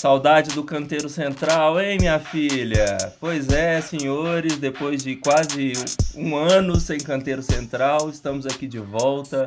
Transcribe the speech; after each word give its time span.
Saudade 0.00 0.50
do 0.50 0.62
canteiro 0.62 1.08
central, 1.08 1.80
hein, 1.80 1.98
minha 1.98 2.20
filha? 2.20 2.96
Pois 3.18 3.48
é, 3.48 3.80
senhores, 3.80 4.56
depois 4.56 5.02
de 5.02 5.16
quase 5.16 5.72
um 6.14 6.36
ano 6.36 6.78
sem 6.78 7.00
canteiro 7.00 7.42
central, 7.42 8.08
estamos 8.08 8.46
aqui 8.46 8.68
de 8.68 8.78
volta 8.78 9.44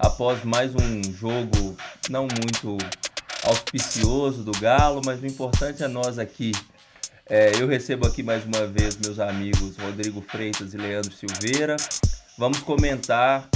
após 0.00 0.42
mais 0.42 0.74
um 0.74 1.04
jogo 1.12 1.76
não 2.10 2.22
muito 2.22 2.76
auspicioso 3.44 4.42
do 4.42 4.50
Galo, 4.60 5.00
mas 5.06 5.22
o 5.22 5.26
importante 5.26 5.84
é 5.84 5.88
nós 5.88 6.18
aqui. 6.18 6.50
É, 7.24 7.52
eu 7.60 7.68
recebo 7.68 8.04
aqui 8.04 8.24
mais 8.24 8.44
uma 8.44 8.66
vez 8.66 8.96
meus 8.96 9.20
amigos 9.20 9.76
Rodrigo 9.76 10.20
Freitas 10.20 10.74
e 10.74 10.78
Leandro 10.78 11.12
Silveira. 11.12 11.76
Vamos 12.36 12.58
comentar 12.58 13.48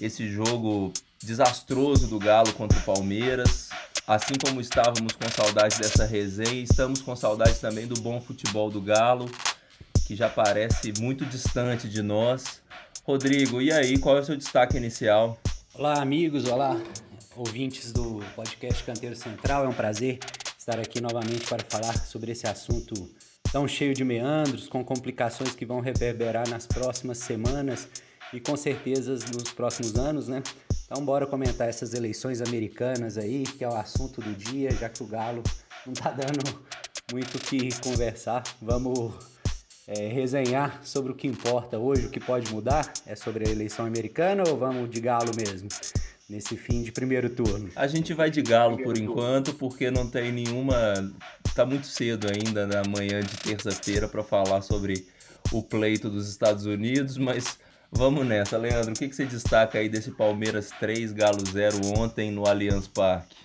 esse 0.00 0.28
jogo 0.28 0.92
desastroso 1.22 2.08
do 2.08 2.18
Galo 2.18 2.52
contra 2.54 2.76
o 2.76 2.82
Palmeiras. 2.82 3.68
Assim 4.06 4.34
como 4.34 4.60
estávamos 4.60 5.14
com 5.14 5.26
saudade 5.30 5.78
dessa 5.78 6.04
resenha, 6.04 6.62
estamos 6.62 7.00
com 7.00 7.16
saudade 7.16 7.58
também 7.58 7.86
do 7.86 7.98
bom 8.02 8.20
futebol 8.20 8.70
do 8.70 8.78
Galo, 8.78 9.30
que 10.06 10.14
já 10.14 10.28
parece 10.28 10.92
muito 11.00 11.24
distante 11.24 11.88
de 11.88 12.02
nós. 12.02 12.60
Rodrigo, 13.02 13.62
e 13.62 13.72
aí, 13.72 13.98
qual 13.98 14.18
é 14.18 14.20
o 14.20 14.24
seu 14.24 14.36
destaque 14.36 14.76
inicial? 14.76 15.38
Olá, 15.72 16.02
amigos, 16.02 16.44
olá, 16.44 16.78
ouvintes 17.34 17.94
do 17.94 18.22
podcast 18.36 18.84
Canteiro 18.84 19.16
Central. 19.16 19.64
É 19.64 19.68
um 19.68 19.72
prazer 19.72 20.18
estar 20.58 20.78
aqui 20.78 21.00
novamente 21.00 21.46
para 21.46 21.64
falar 21.66 21.96
sobre 22.04 22.32
esse 22.32 22.46
assunto 22.46 23.10
tão 23.50 23.66
cheio 23.66 23.94
de 23.94 24.04
meandros, 24.04 24.68
com 24.68 24.84
complicações 24.84 25.54
que 25.54 25.64
vão 25.64 25.80
reverberar 25.80 26.46
nas 26.50 26.66
próximas 26.66 27.16
semanas 27.16 27.88
e 28.34 28.40
com 28.40 28.54
certeza 28.54 29.14
nos 29.32 29.50
próximos 29.50 29.96
anos, 29.96 30.28
né? 30.28 30.42
Então 30.94 31.04
bora 31.04 31.26
comentar 31.26 31.68
essas 31.68 31.92
eleições 31.92 32.40
americanas 32.40 33.18
aí, 33.18 33.42
que 33.42 33.64
é 33.64 33.68
o 33.68 33.74
assunto 33.74 34.20
do 34.20 34.32
dia, 34.32 34.70
já 34.70 34.88
que 34.88 35.02
o 35.02 35.06
Galo 35.06 35.42
não 35.84 35.92
tá 35.92 36.10
dando 36.12 36.62
muito 37.10 37.36
o 37.36 37.40
que 37.40 37.68
conversar. 37.80 38.44
Vamos 38.62 39.12
é, 39.88 40.06
resenhar 40.06 40.80
sobre 40.84 41.10
o 41.10 41.14
que 41.16 41.26
importa 41.26 41.80
hoje, 41.80 42.06
o 42.06 42.10
que 42.10 42.20
pode 42.20 42.48
mudar? 42.54 42.92
É 43.04 43.16
sobre 43.16 43.44
a 43.44 43.50
eleição 43.50 43.84
americana 43.84 44.44
ou 44.46 44.56
vamos 44.56 44.88
de 44.88 45.00
Galo 45.00 45.32
mesmo? 45.36 45.68
Nesse 46.30 46.56
fim 46.56 46.84
de 46.84 46.92
primeiro 46.92 47.28
turno. 47.28 47.70
A 47.74 47.88
gente 47.88 48.14
vai 48.14 48.30
de 48.30 48.40
galo 48.40 48.80
por 48.80 48.96
enquanto, 48.96 49.52
porque 49.52 49.90
não 49.90 50.08
tem 50.08 50.30
nenhuma. 50.30 51.12
Tá 51.56 51.66
muito 51.66 51.88
cedo 51.88 52.28
ainda 52.28 52.68
na 52.68 52.84
manhã 52.88 53.20
de 53.20 53.36
terça-feira 53.38 54.06
para 54.06 54.22
falar 54.22 54.62
sobre 54.62 55.04
o 55.50 55.60
pleito 55.60 56.08
dos 56.08 56.28
Estados 56.28 56.66
Unidos, 56.66 57.18
mas 57.18 57.58
Vamos 57.96 58.26
nessa, 58.26 58.58
Leandro. 58.58 58.90
O 58.90 58.94
que, 58.94 59.08
que 59.08 59.14
você 59.14 59.24
destaca 59.24 59.78
aí 59.78 59.88
desse 59.88 60.10
Palmeiras 60.10 60.70
3, 60.80 61.12
Galo 61.12 61.38
0 61.46 61.76
ontem 61.96 62.30
no 62.30 62.44
Allianz 62.44 62.88
Parque? 62.88 63.36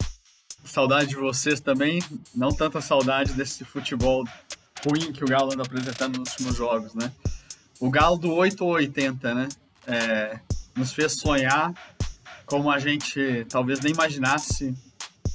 Saudade 0.65 1.09
de 1.09 1.15
vocês 1.15 1.61
também. 1.61 2.01
Não 2.33 2.49
tanta 2.49 2.81
saudade 2.81 3.33
desse 3.33 3.63
futebol 3.63 4.23
ruim 4.83 5.13
que 5.13 5.23
o 5.23 5.27
Galo 5.27 5.53
anda 5.53 5.61
apresentando 5.61 6.17
nos 6.17 6.31
últimos 6.31 6.55
jogos, 6.55 6.95
né? 6.95 7.11
O 7.79 7.91
Galo 7.91 8.17
do 8.17 8.33
8 8.33 8.65
ou 8.65 8.71
80, 8.71 9.35
né? 9.35 9.49
É, 9.85 10.39
nos 10.75 10.93
fez 10.93 11.19
sonhar 11.19 11.71
como 12.47 12.71
a 12.71 12.79
gente 12.79 13.45
talvez 13.49 13.79
nem 13.81 13.93
imaginasse 13.93 14.73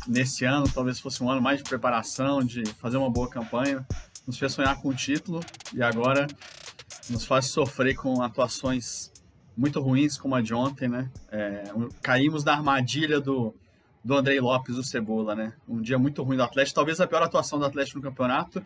nesse 0.08 0.44
ano. 0.44 0.68
Talvez 0.68 0.98
fosse 0.98 1.22
um 1.22 1.30
ano 1.30 1.40
mais 1.40 1.58
de 1.58 1.64
preparação, 1.64 2.42
de 2.42 2.64
fazer 2.80 2.96
uma 2.96 3.08
boa 3.08 3.28
campanha. 3.28 3.86
Nos 4.26 4.38
fez 4.38 4.50
sonhar 4.52 4.74
com 4.82 4.88
o 4.88 4.94
título 4.94 5.40
e 5.72 5.82
agora 5.82 6.26
nos 7.10 7.24
faz 7.24 7.46
sofrer 7.46 7.94
com 7.94 8.22
atuações 8.22 9.12
muito 9.56 9.80
ruins 9.80 10.18
como 10.18 10.34
a 10.34 10.40
de 10.40 10.54
ontem, 10.54 10.88
né? 10.88 11.10
É, 11.30 11.64
caímos 12.02 12.44
na 12.44 12.52
armadilha 12.52 13.20
do, 13.20 13.54
do 14.02 14.14
Andrei 14.14 14.40
Lopes, 14.40 14.76
do 14.76 14.82
Cebola, 14.82 15.34
né? 15.34 15.52
Um 15.68 15.80
dia 15.80 15.98
muito 15.98 16.22
ruim 16.22 16.36
do 16.36 16.42
Atlético, 16.42 16.74
talvez 16.74 17.00
a 17.00 17.06
pior 17.06 17.22
atuação 17.22 17.58
do 17.58 17.64
Atlético 17.64 17.98
no 17.98 18.04
campeonato. 18.04 18.64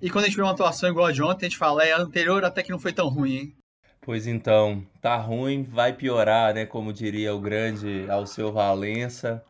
E 0.00 0.10
quando 0.10 0.24
a 0.24 0.28
gente 0.28 0.36
vê 0.36 0.42
uma 0.42 0.52
atuação 0.52 0.90
igual 0.90 1.06
a 1.06 1.12
de 1.12 1.22
ontem, 1.22 1.46
a 1.46 1.48
gente 1.48 1.58
fala, 1.58 1.84
é, 1.84 1.92
a 1.92 2.00
anterior 2.00 2.44
até 2.44 2.62
que 2.62 2.70
não 2.70 2.78
foi 2.78 2.92
tão 2.92 3.08
ruim, 3.08 3.36
hein? 3.36 3.54
Pois 4.00 4.26
então, 4.26 4.86
tá 5.00 5.16
ruim, 5.16 5.62
vai 5.64 5.92
piorar, 5.92 6.54
né? 6.54 6.66
Como 6.66 6.92
diria 6.92 7.34
o 7.34 7.40
grande 7.40 8.06
Alceu 8.08 8.52
Valença 8.52 9.42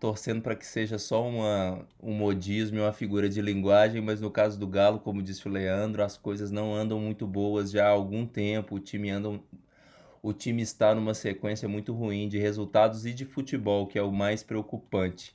torcendo 0.00 0.40
para 0.40 0.56
que 0.56 0.66
seja 0.66 0.98
só 0.98 1.28
uma, 1.28 1.86
um 2.02 2.14
modismo 2.14 2.78
e 2.78 2.80
uma 2.80 2.92
figura 2.92 3.28
de 3.28 3.42
linguagem, 3.42 4.00
mas 4.00 4.18
no 4.18 4.30
caso 4.30 4.58
do 4.58 4.66
Galo, 4.66 4.98
como 4.98 5.22
disse 5.22 5.46
o 5.46 5.50
Leandro, 5.50 6.02
as 6.02 6.16
coisas 6.16 6.50
não 6.50 6.74
andam 6.74 6.98
muito 6.98 7.26
boas 7.26 7.70
já 7.70 7.86
há 7.86 7.90
algum 7.90 8.26
tempo, 8.26 8.76
o 8.76 8.80
time 8.80 9.10
anda 9.10 9.38
o 10.22 10.32
time 10.32 10.62
está 10.62 10.94
numa 10.94 11.14
sequência 11.14 11.68
muito 11.68 11.94
ruim 11.94 12.28
de 12.28 12.38
resultados 12.38 13.06
e 13.06 13.12
de 13.12 13.24
futebol, 13.24 13.86
que 13.86 13.98
é 13.98 14.02
o 14.02 14.12
mais 14.12 14.42
preocupante. 14.42 15.32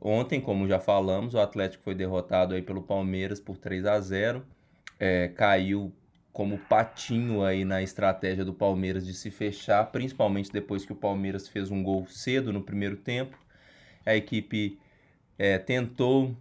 Ontem, 0.00 0.40
como 0.40 0.68
já 0.68 0.78
falamos, 0.78 1.34
o 1.34 1.38
Atlético 1.38 1.84
foi 1.84 1.94
derrotado 1.94 2.54
aí 2.54 2.62
pelo 2.62 2.82
Palmeiras 2.82 3.40
por 3.40 3.56
3 3.56 3.86
a 3.86 4.00
0 4.00 4.44
é, 4.98 5.28
caiu 5.28 5.92
como 6.32 6.58
patinho 6.58 7.42
aí 7.42 7.64
na 7.64 7.82
estratégia 7.82 8.44
do 8.44 8.52
Palmeiras 8.52 9.06
de 9.06 9.14
se 9.14 9.30
fechar, 9.30 9.84
principalmente 9.90 10.52
depois 10.52 10.84
que 10.84 10.92
o 10.92 10.96
Palmeiras 10.96 11.48
fez 11.48 11.70
um 11.70 11.82
gol 11.82 12.06
cedo 12.06 12.52
no 12.52 12.62
primeiro 12.62 12.96
tempo 12.96 13.36
a 14.08 14.16
equipe 14.16 14.78
é, 15.38 15.58
tentou 15.58 16.34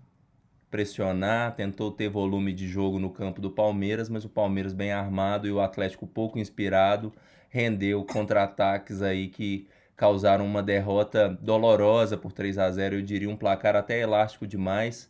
pressionar, 0.71 1.55
tentou 1.55 1.91
ter 1.91 2.09
volume 2.09 2.53
de 2.53 2.67
jogo 2.67 2.97
no 2.97 3.09
campo 3.09 3.41
do 3.41 3.51
Palmeiras, 3.51 4.09
mas 4.09 4.23
o 4.23 4.29
Palmeiras 4.29 4.73
bem 4.73 4.91
armado 4.91 5.47
e 5.47 5.51
o 5.51 5.59
Atlético 5.59 6.07
pouco 6.07 6.39
inspirado 6.39 7.13
rendeu 7.49 8.03
contra-ataques 8.05 9.01
aí 9.01 9.27
que 9.27 9.67
causaram 9.95 10.45
uma 10.45 10.63
derrota 10.63 11.37
dolorosa 11.41 12.17
por 12.17 12.31
3 12.31 12.57
a 12.57 12.71
0 12.71 12.95
eu 12.95 13.01
diria 13.01 13.29
um 13.29 13.35
placar 13.35 13.75
até 13.75 13.99
elástico 13.99 14.45
demais, 14.47 15.09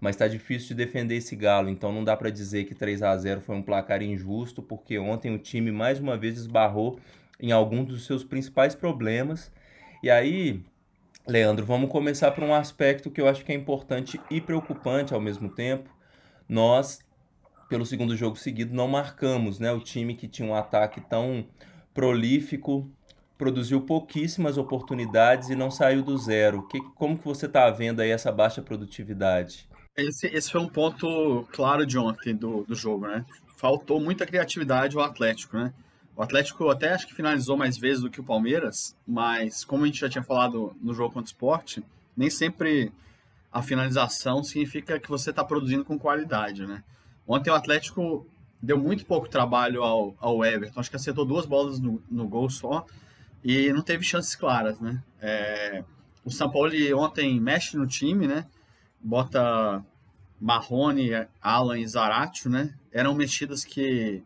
mas 0.00 0.16
está 0.16 0.26
difícil 0.26 0.68
de 0.68 0.84
defender 0.84 1.16
esse 1.16 1.36
Galo, 1.36 1.68
então 1.68 1.92
não 1.92 2.02
dá 2.02 2.16
para 2.16 2.30
dizer 2.30 2.64
que 2.64 2.74
3 2.74 3.02
a 3.02 3.16
0 3.16 3.40
foi 3.40 3.54
um 3.54 3.62
placar 3.62 4.02
injusto, 4.02 4.62
porque 4.62 4.98
ontem 4.98 5.32
o 5.32 5.38
time 5.38 5.70
mais 5.70 6.00
uma 6.00 6.16
vez 6.16 6.36
esbarrou 6.36 6.98
em 7.38 7.52
alguns 7.52 7.86
dos 7.86 8.06
seus 8.06 8.24
principais 8.24 8.74
problemas. 8.74 9.52
E 10.02 10.10
aí, 10.10 10.64
Leandro, 11.26 11.64
vamos 11.64 11.90
começar 11.90 12.32
por 12.32 12.42
um 12.42 12.52
aspecto 12.52 13.10
que 13.10 13.20
eu 13.20 13.28
acho 13.28 13.44
que 13.44 13.52
é 13.52 13.54
importante 13.54 14.20
e 14.28 14.40
preocupante 14.40 15.14
ao 15.14 15.20
mesmo 15.20 15.48
tempo. 15.48 15.88
Nós, 16.48 16.98
pelo 17.68 17.86
segundo 17.86 18.16
jogo 18.16 18.36
seguido, 18.36 18.74
não 18.74 18.88
marcamos, 18.88 19.60
né? 19.60 19.72
O 19.72 19.80
time 19.80 20.16
que 20.16 20.26
tinha 20.26 20.48
um 20.48 20.54
ataque 20.54 21.00
tão 21.00 21.46
prolífico 21.94 22.90
produziu 23.38 23.80
pouquíssimas 23.80 24.58
oportunidades 24.58 25.48
e 25.48 25.54
não 25.54 25.70
saiu 25.70 26.02
do 26.02 26.18
zero. 26.18 26.66
Que, 26.66 26.80
como 26.94 27.16
que 27.16 27.24
você 27.24 27.46
está 27.46 27.70
vendo 27.70 28.00
aí 28.00 28.10
essa 28.10 28.32
baixa 28.32 28.60
produtividade? 28.60 29.68
Esse, 29.96 30.26
esse 30.26 30.50
foi 30.50 30.60
um 30.60 30.68
ponto 30.68 31.46
claro 31.52 31.86
de 31.86 31.98
ontem 31.98 32.34
do, 32.34 32.64
do 32.64 32.74
jogo, 32.74 33.06
né? 33.06 33.24
Faltou 33.56 34.00
muita 34.00 34.26
criatividade 34.26 34.96
ao 34.96 35.04
Atlético, 35.04 35.56
né? 35.56 35.72
O 36.16 36.22
Atlético 36.22 36.68
até 36.68 36.92
acho 36.92 37.06
que 37.06 37.14
finalizou 37.14 37.56
mais 37.56 37.78
vezes 37.78 38.02
do 38.02 38.10
que 38.10 38.20
o 38.20 38.24
Palmeiras, 38.24 38.96
mas 39.06 39.64
como 39.64 39.84
a 39.84 39.86
gente 39.86 40.00
já 40.00 40.08
tinha 40.08 40.22
falado 40.22 40.76
no 40.80 40.92
jogo 40.92 41.14
contra 41.14 41.26
o 41.26 41.32
Sport, 41.32 41.78
nem 42.16 42.28
sempre 42.28 42.92
a 43.50 43.62
finalização 43.62 44.42
significa 44.42 45.00
que 45.00 45.08
você 45.08 45.30
está 45.30 45.44
produzindo 45.44 45.84
com 45.84 45.98
qualidade, 45.98 46.66
né? 46.66 46.82
Ontem 47.26 47.50
o 47.50 47.54
Atlético 47.54 48.26
deu 48.60 48.78
muito 48.78 49.06
pouco 49.06 49.28
trabalho 49.28 49.82
ao, 49.82 50.14
ao 50.20 50.44
Everton, 50.44 50.80
acho 50.80 50.90
que 50.90 50.96
acertou 50.96 51.24
duas 51.24 51.46
bolas 51.46 51.80
no, 51.80 52.02
no 52.10 52.28
gol 52.28 52.48
só 52.48 52.86
e 53.42 53.72
não 53.72 53.82
teve 53.82 54.04
chances 54.04 54.36
claras, 54.36 54.80
né? 54.80 55.02
É, 55.20 55.82
o 56.24 56.30
São 56.30 56.50
Paulo 56.50 56.70
ontem 56.96 57.40
mexe 57.40 57.76
no 57.76 57.86
time, 57.86 58.26
né? 58.26 58.46
Bota 59.00 59.84
Marrone, 60.40 61.10
Alan 61.40 61.78
e 61.78 61.86
Zaratio, 61.86 62.50
né? 62.50 62.74
Eram 62.92 63.14
mexidas 63.14 63.64
que 63.64 64.22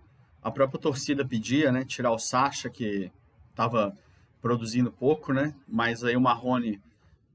a 0.46 0.50
própria 0.52 0.81
torcida 0.81 1.26
pedia, 1.26 1.72
né, 1.72 1.84
tirar 1.84 2.12
o 2.12 2.20
Sacha, 2.20 2.70
que 2.70 3.10
estava 3.50 3.93
produzindo 4.40 4.93
pouco, 4.93 5.32
né, 5.32 5.52
mas 5.66 6.04
aí 6.04 6.16
o 6.16 6.20
Marrone, 6.20 6.81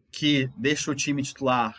que 0.10 0.50
deixa 0.56 0.90
o 0.90 0.96
time 0.96 1.22
titular 1.22 1.75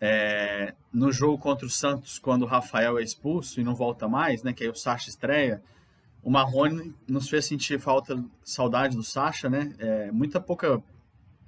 é, 0.00 0.74
no 0.92 1.12
jogo 1.12 1.38
contra 1.38 1.64
o 1.64 1.70
Santos, 1.70 2.18
quando 2.18 2.42
o 2.42 2.46
Rafael 2.46 2.98
é 2.98 3.04
expulso 3.04 3.60
e 3.60 3.64
não 3.64 3.72
volta 3.72 4.08
mais, 4.08 4.42
né, 4.42 4.52
que 4.52 4.64
aí 4.64 4.68
o 4.68 4.74
Sacha 4.74 5.08
estreia, 5.08 5.62
o 6.24 6.28
Marrone 6.28 6.92
nos 7.06 7.28
fez 7.28 7.44
sentir 7.44 7.78
falta, 7.78 8.20
saudade 8.42 8.96
do 8.96 9.04
Sacha, 9.04 9.48
né, 9.48 9.72
é, 9.78 10.10
muita 10.10 10.40
pouca 10.40 10.82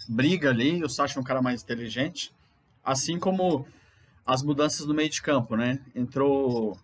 briga 0.09 0.51
ali, 0.51 0.85
o 0.85 0.89
Sacha 0.89 1.19
é 1.19 1.21
um 1.21 1.25
cara 1.25 1.43
mais 1.43 1.65
inteligente, 1.65 2.33
assim 2.85 3.19
como 3.19 3.67
as 4.25 4.45
mudanças 4.45 4.87
no 4.87 4.95
meio 4.95 5.11
de 5.11 5.21
campo, 5.21 5.57
né, 5.57 5.81
entrou 5.97 6.79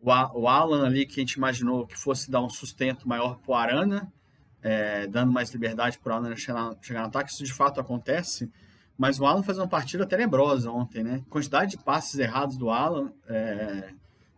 o, 0.00 0.48
Alan 0.48 0.86
ali, 0.86 1.06
que 1.06 1.20
a 1.20 1.22
gente 1.22 1.32
imaginou 1.32 1.86
que 1.86 1.98
fosse 1.98 2.30
dar 2.30 2.42
um 2.42 2.48
sustento 2.48 3.08
maior 3.08 3.38
para 3.38 3.50
o 3.50 3.54
Arana, 3.54 4.12
é, 4.62 5.06
dando 5.06 5.32
mais 5.32 5.50
liberdade 5.50 5.98
para 5.98 6.14
o 6.14 6.16
Alan 6.16 6.36
chegar, 6.36 6.76
chegar 6.80 7.00
no 7.00 7.06
ataque, 7.08 7.30
isso 7.30 7.44
de 7.44 7.52
fato 7.52 7.80
acontece, 7.80 8.50
mas 8.96 9.20
o 9.20 9.26
Alan 9.26 9.42
fez 9.42 9.58
uma 9.58 9.68
partida 9.68 10.06
tenebrosa 10.06 10.70
ontem, 10.70 11.04
né? 11.04 11.22
A 11.26 11.30
quantidade 11.30 11.72
de 11.72 11.78
passes 11.78 12.18
errados 12.18 12.56
do 12.56 12.70
Alan 12.70 13.12
é, 13.28 13.92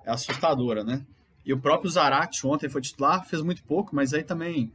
é 0.04 0.10
assustadora, 0.10 0.84
né? 0.84 1.04
E 1.44 1.52
o 1.52 1.58
próprio 1.58 1.90
Zarate 1.90 2.46
ontem 2.46 2.68
foi 2.68 2.82
titular, 2.82 3.24
fez 3.24 3.42
muito 3.42 3.62
pouco, 3.64 3.96
mas 3.96 4.12
aí 4.12 4.22
também 4.22 4.70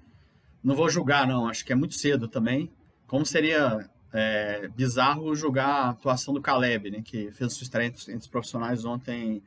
não 0.64 0.76
vou 0.76 0.90
julgar, 0.90 1.28
não. 1.28 1.48
Acho 1.48 1.64
que 1.64 1.72
é 1.72 1.76
muito 1.76 1.94
cedo 1.94 2.28
também. 2.28 2.72
Como 3.06 3.24
seria 3.24 3.88
é, 4.12 4.68
bizarro 4.70 5.36
jogar 5.36 5.68
a 5.68 5.90
atuação 5.90 6.34
do 6.34 6.42
Caleb, 6.42 6.90
né, 6.90 7.02
que 7.04 7.32
fez 7.32 7.54
sua 7.54 7.64
estreia 7.64 7.88
entre 7.88 8.16
os 8.16 8.28
profissionais 8.28 8.84
ontem 8.84 9.44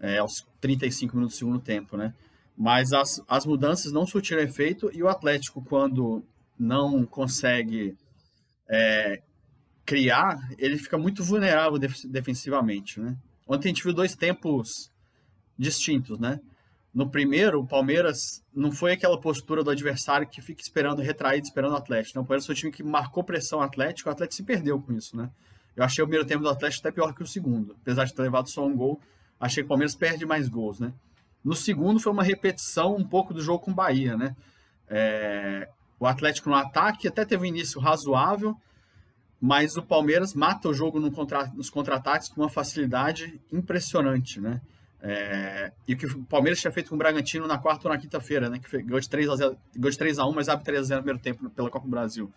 é, 0.00 0.18
aos 0.18 0.46
35 0.60 1.16
minutos 1.16 1.36
do 1.36 1.38
segundo 1.38 1.60
tempo, 1.60 1.96
né? 1.96 2.14
Mas 2.56 2.92
as, 2.92 3.22
as 3.28 3.46
mudanças 3.46 3.92
não 3.92 4.06
surtiram 4.06 4.42
efeito 4.42 4.90
e 4.92 5.02
o 5.02 5.08
Atlético, 5.08 5.62
quando 5.62 6.24
não 6.58 7.06
consegue 7.06 7.96
é, 8.68 9.22
criar, 9.86 10.36
ele 10.58 10.76
fica 10.76 10.98
muito 10.98 11.22
vulnerável 11.22 11.78
defensivamente, 11.78 13.00
né? 13.00 13.16
Ontem 13.46 13.68
a 13.68 13.70
gente 13.70 13.82
viu 13.82 13.94
dois 13.94 14.14
tempos 14.14 14.90
distintos, 15.56 16.18
né? 16.18 16.40
No 16.92 17.08
primeiro, 17.08 17.60
o 17.60 17.66
Palmeiras 17.66 18.42
não 18.52 18.72
foi 18.72 18.92
aquela 18.92 19.20
postura 19.20 19.62
do 19.62 19.70
adversário 19.70 20.26
que 20.26 20.42
fica 20.42 20.60
esperando, 20.60 21.00
retraído, 21.00 21.46
esperando 21.46 21.72
o 21.72 21.76
Atlético. 21.76 22.16
Não, 22.16 22.22
o 22.22 22.26
Palmeiras 22.26 22.46
foi 22.46 22.54
o 22.54 22.58
time 22.58 22.72
que 22.72 22.82
marcou 22.82 23.22
pressão 23.22 23.60
Atlético, 23.60 24.08
o 24.08 24.12
Atlético 24.12 24.34
se 24.34 24.42
perdeu 24.42 24.80
com 24.80 24.92
isso, 24.92 25.16
né? 25.16 25.30
Eu 25.76 25.84
achei 25.84 26.02
o 26.02 26.06
primeiro 26.06 26.26
tempo 26.26 26.42
do 26.42 26.48
Atlético 26.48 26.88
até 26.88 26.94
pior 26.94 27.14
que 27.14 27.22
o 27.22 27.26
segundo. 27.26 27.76
Apesar 27.80 28.04
de 28.04 28.12
ter 28.12 28.22
levado 28.22 28.50
só 28.50 28.66
um 28.66 28.76
gol, 28.76 29.00
achei 29.40 29.62
que 29.62 29.66
o 29.66 29.68
Palmeiras 29.68 29.94
perde 29.94 30.26
mais 30.26 30.48
gols, 30.48 30.80
né? 30.80 30.92
No 31.44 31.54
segundo 31.54 32.00
foi 32.00 32.12
uma 32.12 32.22
repetição 32.22 32.96
um 32.96 33.04
pouco 33.04 33.32
do 33.32 33.40
jogo 33.40 33.64
com 33.64 33.70
o 33.70 33.74
Bahia, 33.74 34.16
né? 34.16 34.34
É... 34.88 35.68
o 36.00 36.06
Atlético 36.06 36.48
no 36.48 36.56
ataque 36.56 37.06
até 37.06 37.24
teve 37.24 37.42
um 37.42 37.46
início 37.46 37.80
razoável, 37.80 38.56
mas 39.40 39.76
o 39.76 39.82
Palmeiras 39.82 40.34
mata 40.34 40.68
o 40.68 40.74
jogo 40.74 40.98
no 40.98 41.12
contra... 41.12 41.46
nos 41.54 41.70
contra-ataques 41.70 42.28
com 42.28 42.40
uma 42.40 42.48
facilidade 42.48 43.40
impressionante, 43.52 44.40
né? 44.40 44.60
É, 45.00 45.70
e 45.86 45.94
o 45.94 45.96
que 45.96 46.06
o 46.06 46.24
Palmeiras 46.24 46.60
tinha 46.60 46.72
feito 46.72 46.88
com 46.88 46.96
o 46.96 46.98
Bragantino 46.98 47.46
na 47.46 47.56
quarta 47.56 47.86
ou 47.86 47.94
na 47.94 48.00
quinta-feira, 48.00 48.50
né? 48.50 48.58
Que 48.58 48.82
ganhou 48.82 48.98
de 48.98 49.08
3 49.08 49.28
a 49.28 49.36
0, 49.36 49.58
ganhou 49.76 49.90
de 49.90 49.98
3 49.98 50.18
a 50.18 50.26
1, 50.26 50.32
mas 50.32 50.48
abre 50.48 50.64
3 50.64 50.80
a 50.80 50.82
0 50.82 51.00
no 51.00 51.04
primeiro 51.04 51.22
tempo 51.22 51.50
pela 51.50 51.70
Copa 51.70 51.86
do 51.86 51.90
Brasil. 51.90 52.32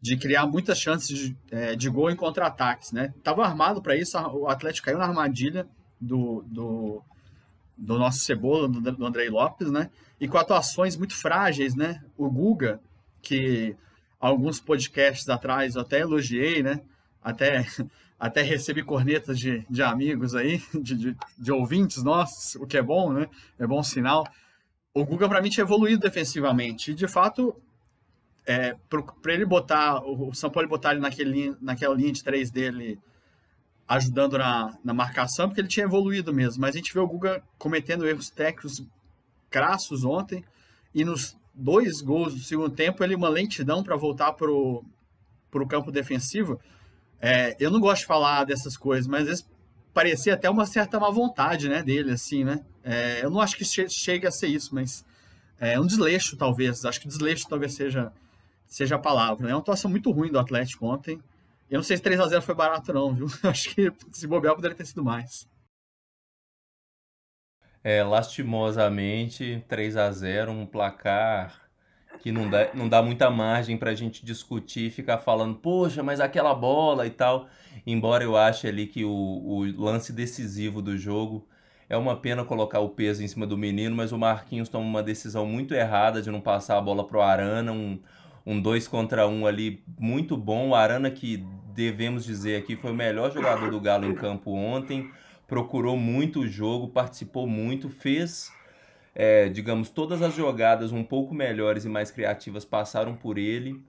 De 0.00 0.16
criar 0.16 0.46
muitas 0.46 0.78
chances 0.78 1.08
de, 1.08 1.36
é, 1.50 1.76
de 1.76 1.90
gol 1.90 2.10
em 2.10 2.16
contra-ataques, 2.16 2.92
né? 2.92 3.12
Tava 3.22 3.44
armado 3.44 3.82
para 3.82 3.94
isso, 3.96 4.18
o 4.18 4.48
Atlético 4.48 4.86
caiu 4.86 4.98
na 4.98 5.04
armadilha 5.04 5.66
do, 6.00 6.42
do, 6.46 7.02
do 7.76 7.98
nosso 7.98 8.20
Cebola, 8.20 8.68
do, 8.68 8.80
do 8.80 9.06
Andrei 9.06 9.28
Lopes, 9.28 9.70
né? 9.70 9.90
E 10.20 10.26
com 10.26 10.38
atuações 10.38 10.96
muito 10.96 11.14
frágeis, 11.14 11.74
né? 11.74 12.02
O 12.16 12.30
Guga, 12.30 12.80
que 13.20 13.76
alguns 14.18 14.60
podcasts 14.60 15.28
atrás 15.28 15.74
eu 15.74 15.82
até 15.82 16.00
elogiei, 16.00 16.62
né? 16.62 16.80
Até 17.22 17.66
até 18.18 18.40
recebi 18.42 18.82
cornetas 18.82 19.38
de, 19.38 19.64
de 19.68 19.82
amigos 19.82 20.34
aí, 20.34 20.62
de, 20.72 20.94
de, 20.94 21.16
de, 21.38 21.52
ouvintes 21.52 22.02
nossos, 22.02 22.54
o 22.56 22.66
que 22.66 22.78
é 22.78 22.82
bom, 22.82 23.12
né? 23.12 23.28
É 23.58 23.66
bom 23.66 23.82
sinal. 23.82 24.26
O 24.94 25.04
Guga, 25.04 25.28
para 25.28 25.42
mim, 25.42 25.50
tinha 25.50 25.64
evoluído 25.64 26.00
defensivamente. 26.00 26.92
E, 26.92 26.94
de 26.94 27.06
fato, 27.06 27.54
é, 28.46 28.74
para 29.20 29.34
ele 29.34 29.44
botar, 29.44 30.02
o 30.02 30.32
São 30.32 30.48
Paulo 30.48 30.68
botar 30.68 30.92
ele 30.92 31.00
naquele, 31.00 31.54
naquela 31.60 31.94
linha 31.94 32.12
de 32.12 32.24
três 32.24 32.50
dele, 32.50 32.98
ajudando 33.88 34.38
na, 34.38 34.76
na 34.84 34.92
marcação, 34.92 35.48
porque 35.48 35.60
ele 35.60 35.68
tinha 35.68 35.84
evoluído 35.84 36.32
mesmo. 36.32 36.60
Mas 36.60 36.74
a 36.74 36.78
gente 36.78 36.92
vê 36.92 37.00
o 37.00 37.06
Guga 37.06 37.42
cometendo 37.58 38.06
erros 38.06 38.30
técnicos 38.30 38.82
crassos 39.48 40.04
ontem. 40.04 40.44
E 40.94 41.04
nos 41.04 41.36
dois 41.54 42.00
gols 42.00 42.34
do 42.34 42.40
segundo 42.40 42.70
tempo, 42.70 43.02
ele 43.02 43.14
uma 43.14 43.28
lentidão 43.28 43.82
para 43.82 43.96
voltar 43.96 44.32
para 44.32 44.50
o 44.50 44.82
campo 45.68 45.90
defensivo 45.90 46.60
é, 47.20 47.56
eu 47.58 47.70
não 47.70 47.80
gosto 47.80 48.02
de 48.02 48.06
falar 48.06 48.44
dessas 48.44 48.76
coisas, 48.76 49.06
mas 49.06 49.22
às 49.22 49.26
vezes 49.28 49.48
parecia 49.92 50.34
até 50.34 50.48
uma 50.50 50.66
certa 50.66 51.00
má 51.00 51.10
vontade 51.10 51.68
né, 51.68 51.82
dele, 51.82 52.12
assim, 52.12 52.44
né? 52.44 52.64
É, 52.84 53.24
eu 53.24 53.30
não 53.30 53.40
acho 53.40 53.56
que 53.56 53.64
che 53.64 53.88
chegue 53.88 54.26
a 54.26 54.30
ser 54.30 54.48
isso, 54.48 54.74
mas 54.74 55.04
é 55.58 55.80
um 55.80 55.86
desleixo, 55.86 56.36
talvez. 56.36 56.84
Acho 56.84 57.00
que 57.00 57.08
desleixo 57.08 57.48
talvez 57.48 57.74
seja, 57.74 58.12
seja 58.66 58.96
a 58.96 58.98
palavra. 58.98 59.46
Né? 59.46 59.52
É 59.52 59.54
uma 59.54 59.60
atuação 59.60 59.90
muito 59.90 60.10
ruim 60.10 60.30
do 60.30 60.38
Atlético 60.38 60.86
ontem. 60.86 61.18
Eu 61.68 61.78
não 61.78 61.82
sei 61.82 61.96
se 61.96 62.02
3 62.02 62.20
a 62.20 62.26
0 62.28 62.42
foi 62.42 62.54
barato, 62.54 62.92
não, 62.92 63.14
viu? 63.14 63.26
Acho 63.42 63.74
que 63.74 63.92
se 64.12 64.26
bobear 64.26 64.54
poderia 64.54 64.76
ter 64.76 64.86
sido 64.86 65.04
mais. 65.04 65.48
É, 67.82 68.02
lastimosamente, 68.02 69.64
3 69.68 69.96
a 69.96 70.10
0 70.10 70.52
um 70.52 70.66
placar 70.66 71.66
que 72.20 72.32
não 72.32 72.48
dá, 72.48 72.74
não 72.74 72.88
dá 72.88 73.02
muita 73.02 73.30
margem 73.30 73.76
para 73.76 73.90
a 73.90 73.94
gente 73.94 74.24
discutir 74.24 74.86
e 74.86 74.90
ficar 74.90 75.18
falando, 75.18 75.56
poxa, 75.56 76.02
mas 76.02 76.20
aquela 76.20 76.54
bola 76.54 77.06
e 77.06 77.10
tal. 77.10 77.48
Embora 77.86 78.24
eu 78.24 78.36
ache 78.36 78.66
ali 78.66 78.86
que 78.86 79.04
o, 79.04 79.10
o 79.10 79.80
lance 79.80 80.12
decisivo 80.12 80.80
do 80.82 80.96
jogo 80.96 81.46
é 81.88 81.96
uma 81.96 82.16
pena 82.16 82.44
colocar 82.44 82.80
o 82.80 82.88
peso 82.88 83.22
em 83.22 83.28
cima 83.28 83.46
do 83.46 83.56
menino, 83.56 83.94
mas 83.94 84.12
o 84.12 84.18
Marquinhos 84.18 84.68
toma 84.68 84.84
uma 84.84 85.02
decisão 85.02 85.46
muito 85.46 85.74
errada 85.74 86.20
de 86.20 86.30
não 86.30 86.40
passar 86.40 86.78
a 86.78 86.80
bola 86.80 87.06
pro 87.06 87.20
Arana, 87.20 87.70
um, 87.70 88.00
um 88.44 88.60
dois 88.60 88.88
contra 88.88 89.28
um 89.28 89.46
ali 89.46 89.82
muito 89.98 90.36
bom. 90.36 90.70
O 90.70 90.74
Arana, 90.74 91.10
que 91.10 91.46
devemos 91.76 92.24
dizer 92.24 92.56
aqui, 92.56 92.74
foi 92.74 92.90
o 92.90 92.94
melhor 92.94 93.30
jogador 93.30 93.70
do 93.70 93.80
Galo 93.80 94.06
em 94.06 94.14
campo 94.14 94.50
ontem, 94.50 95.10
procurou 95.46 95.96
muito 95.96 96.40
o 96.40 96.48
jogo, 96.48 96.88
participou 96.88 97.46
muito, 97.46 97.88
fez 97.88 98.50
é, 99.18 99.48
digamos, 99.48 99.88
todas 99.88 100.20
as 100.20 100.34
jogadas 100.34 100.92
um 100.92 101.02
pouco 101.02 101.34
melhores 101.34 101.86
e 101.86 101.88
mais 101.88 102.10
criativas 102.10 102.66
passaram 102.66 103.16
por 103.16 103.38
ele. 103.38 103.82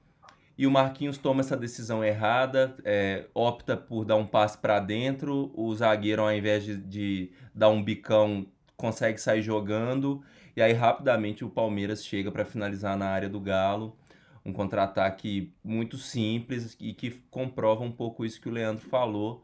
E 0.58 0.66
o 0.66 0.72
Marquinhos 0.72 1.18
toma 1.18 1.42
essa 1.42 1.58
decisão 1.58 2.02
errada, 2.02 2.74
é, 2.86 3.26
opta 3.34 3.76
por 3.76 4.06
dar 4.06 4.16
um 4.16 4.26
passe 4.26 4.58
para 4.58 4.80
dentro. 4.80 5.52
O 5.54 5.76
zagueiro, 5.76 6.22
ao 6.22 6.32
invés 6.32 6.64
de, 6.64 6.78
de 6.78 7.32
dar 7.54 7.68
um 7.68 7.84
bicão, 7.84 8.48
consegue 8.78 9.20
sair 9.20 9.42
jogando. 9.42 10.24
E 10.56 10.62
aí, 10.62 10.72
rapidamente, 10.72 11.44
o 11.44 11.50
Palmeiras 11.50 12.06
chega 12.06 12.32
para 12.32 12.46
finalizar 12.46 12.98
na 12.98 13.08
área 13.08 13.28
do 13.28 13.40
Galo. 13.40 13.98
Um 14.48 14.54
contra-ataque 14.54 15.54
muito 15.64 15.98
simples 15.98 16.76
e 16.80 16.94
que 16.94 17.12
comprova 17.30 17.84
um 17.84 17.92
pouco 17.92 18.26
isso 18.26 18.42
que 18.42 18.48
o 18.48 18.52
Leandro 18.52 18.88
falou 18.88 19.44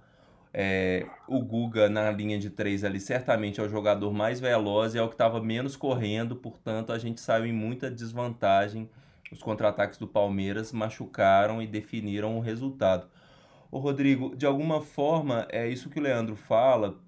é, 0.54 1.08
o 1.28 1.40
Guga 1.44 1.90
na 1.90 2.12
linha 2.12 2.38
de 2.38 2.50
três 2.50 2.84
ali 2.84 3.00
certamente 3.00 3.60
é 3.60 3.64
o 3.64 3.70
jogador 3.70 4.14
mais 4.14 4.40
veloz 4.40 4.94
e 4.94 5.00
é 5.00 5.02
o 5.02 5.08
que 5.08 5.16
estava 5.16 5.42
menos 5.42 5.76
correndo, 5.76 6.36
portanto 6.36 6.92
a 6.92 7.00
gente 7.00 7.20
saiu 7.20 7.46
em 7.48 7.52
muita 7.52 7.90
desvantagem. 7.90 8.88
Os 9.32 9.42
contra-ataques 9.42 9.98
do 9.98 10.08
Palmeiras 10.08 10.72
machucaram 10.72 11.60
e 11.60 11.66
definiram 11.66 12.38
o 12.38 12.40
resultado. 12.40 13.08
O 13.72 13.80
Rodrigo, 13.80 14.36
de 14.36 14.46
alguma 14.46 14.80
forma, 14.80 15.48
é 15.50 15.68
isso 15.68 15.90
que 15.90 16.00
o 16.00 16.04
Leandro 16.04 16.36
fala, 16.36 17.00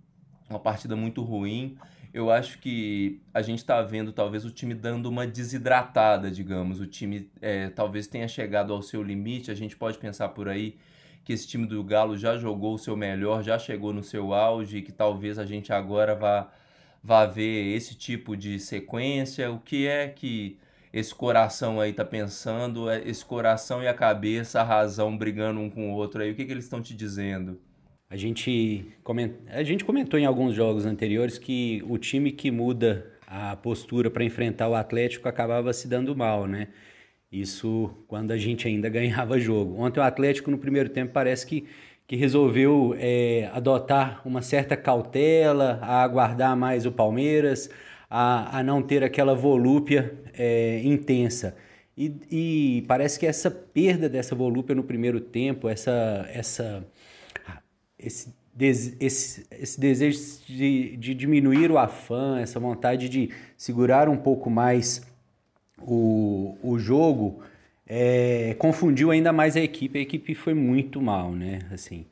uma 0.50 0.60
partida 0.60 0.96
muito 0.96 1.22
ruim. 1.22 1.78
Eu 2.16 2.32
acho 2.32 2.60
que 2.60 3.20
a 3.34 3.42
gente 3.42 3.60
está 3.60 3.82
vendo 3.82 4.14
talvez 4.14 4.46
o 4.46 4.50
time 4.50 4.74
dando 4.74 5.08
uma 5.08 5.28
desidratada, 5.28 6.32
digamos. 6.32 6.80
O 6.80 6.88
time 6.88 7.30
é, 7.42 7.68
talvez 7.70 8.08
tenha 8.08 8.26
chegado 8.26 8.72
ao 8.72 8.82
seu 8.82 9.04
limite. 9.04 9.52
A 9.52 9.54
gente 9.54 9.76
pode 9.76 9.98
pensar 9.98 10.30
por 10.30 10.48
aí 10.48 10.78
que 11.26 11.34
esse 11.34 11.46
time 11.46 11.68
do 11.68 11.84
Galo 11.84 12.18
já 12.18 12.38
jogou 12.38 12.76
o 12.76 12.78
seu 12.78 12.96
melhor, 12.96 13.44
já 13.44 13.60
chegou 13.60 13.92
no 13.92 14.02
seu 14.02 14.34
auge, 14.34 14.82
que 14.82 14.94
talvez 14.94 15.38
a 15.38 15.46
gente 15.46 15.74
agora 15.74 16.16
vá, 16.16 16.50
vá 17.04 17.26
ver 17.26 17.76
esse 17.76 17.96
tipo 17.96 18.38
de 18.38 18.62
sequência? 18.62 19.52
O 19.52 19.60
que 19.60 19.86
é 19.86 20.08
que 20.08 20.58
esse 20.94 21.14
coração 21.14 21.82
aí 21.82 21.92
tá 21.92 22.06
pensando? 22.06 22.90
É, 22.90 23.06
esse 23.06 23.26
coração 23.26 23.84
e 23.84 23.90
a 23.90 23.94
cabeça, 23.94 24.62
a 24.62 24.64
razão 24.64 25.18
brigando 25.18 25.60
um 25.60 25.70
com 25.70 25.92
o 25.92 25.94
outro 25.94 26.22
aí, 26.22 26.32
o 26.32 26.36
que, 26.36 26.46
que 26.46 26.52
eles 26.54 26.64
estão 26.64 26.82
te 26.82 26.96
dizendo? 26.96 27.60
A 28.16 28.18
gente, 28.18 28.86
coment... 29.04 29.32
a 29.50 29.62
gente 29.62 29.84
comentou 29.84 30.18
em 30.18 30.24
alguns 30.24 30.56
jogos 30.56 30.86
anteriores 30.86 31.38
que 31.38 31.84
o 31.86 31.98
time 31.98 32.32
que 32.32 32.50
muda 32.50 33.12
a 33.28 33.58
postura 33.58 34.10
para 34.10 34.24
enfrentar 34.24 34.70
o 34.70 34.74
Atlético 34.74 35.28
acabava 35.28 35.74
se 35.74 35.86
dando 35.86 36.16
mal, 36.16 36.48
né? 36.48 36.70
Isso 37.30 37.92
quando 38.08 38.32
a 38.32 38.38
gente 38.38 38.70
ainda 38.70 38.88
ganhava 38.88 39.38
jogo. 39.38 39.82
Ontem 39.82 40.00
o 40.00 40.04
Atlético 40.04 40.50
no 40.50 40.58
primeiro 40.58 40.88
tempo 40.88 41.12
parece 41.12 41.46
que, 41.46 41.66
que 42.08 42.16
resolveu 42.16 42.96
é, 42.98 43.50
adotar 43.52 44.22
uma 44.26 44.42
certa 44.42 44.78
cautela, 44.78 45.78
a 45.82 46.02
aguardar 46.02 46.56
mais 46.56 46.86
o 46.86 46.94
Palmeiras, 46.94 47.70
a, 48.10 48.60
a 48.60 48.64
não 48.64 48.82
ter 48.82 49.04
aquela 49.04 49.36
volúpia 49.36 50.18
é, 50.34 50.80
intensa. 50.86 51.54
E, 51.98 52.14
e, 52.32 52.82
parece 52.88 53.20
que 53.20 53.26
essa 53.26 53.52
perda 53.52 54.08
dessa 54.08 54.36
volúpia 54.36 54.74
no 54.74 54.84
primeiro 54.84 55.20
tempo, 55.20 55.68
essa, 55.68 56.30
essa, 56.34 56.86
esse, 57.98 58.34
esse, 59.00 59.46
esse 59.52 59.80
desejo 59.80 60.20
de, 60.48 60.98
de 60.98 61.14
diminuir 61.14 61.72
o 61.72 61.78
afã, 61.78 62.40
essa 62.40 62.60
vontade 62.60 63.10
de 63.10 63.30
segurar 63.58 64.08
um 64.10 64.18
pouco 64.18 64.50
mais 64.50 65.02
o, 65.82 66.58
o 66.64 66.80
jogo 66.80 67.42
é, 67.88 68.56
confundiu 68.58 69.12
ainda 69.12 69.32
mais 69.32 69.56
a 69.56 69.62
equipe. 69.62 70.00
A 70.00 70.02
equipe 70.02 70.34
foi 70.34 70.54
muito 70.54 71.02
mal, 71.02 71.32
né? 71.32 71.60
Assim, 71.72 72.06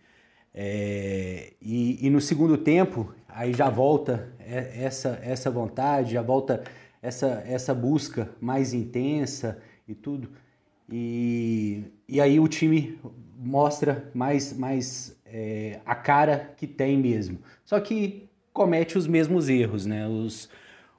é, 0.54 1.54
e, 1.62 2.06
e, 2.06 2.10
no 2.10 2.22
segundo 2.22 2.58
tempo, 2.58 3.14
aí 3.28 3.54
já 3.54 3.70
volta 3.70 4.32
essa, 4.40 5.20
essa 5.24 5.50
vontade, 5.50 6.14
já 6.14 6.22
volta 6.22 6.64
essa, 7.02 7.44
essa 7.48 7.74
busca 7.74 8.30
mais 8.40 8.74
intensa 8.74 9.60
e 9.88 9.96
tudo. 9.96 10.30
E, 10.90 11.86
e 12.08 12.22
aí 12.22 12.40
o 12.40 12.48
time 12.48 13.00
mostra 13.36 14.10
mais, 14.14 14.54
mais 14.54 15.13
é, 15.34 15.80
a 15.84 15.96
cara 15.96 16.54
que 16.56 16.68
tem 16.68 16.96
mesmo. 16.96 17.40
Só 17.66 17.80
que 17.80 18.30
comete 18.54 19.00
os 19.00 19.08
mesmos 19.08 19.50
erros, 19.50 19.88
né? 19.88 20.08
Os, 20.08 20.48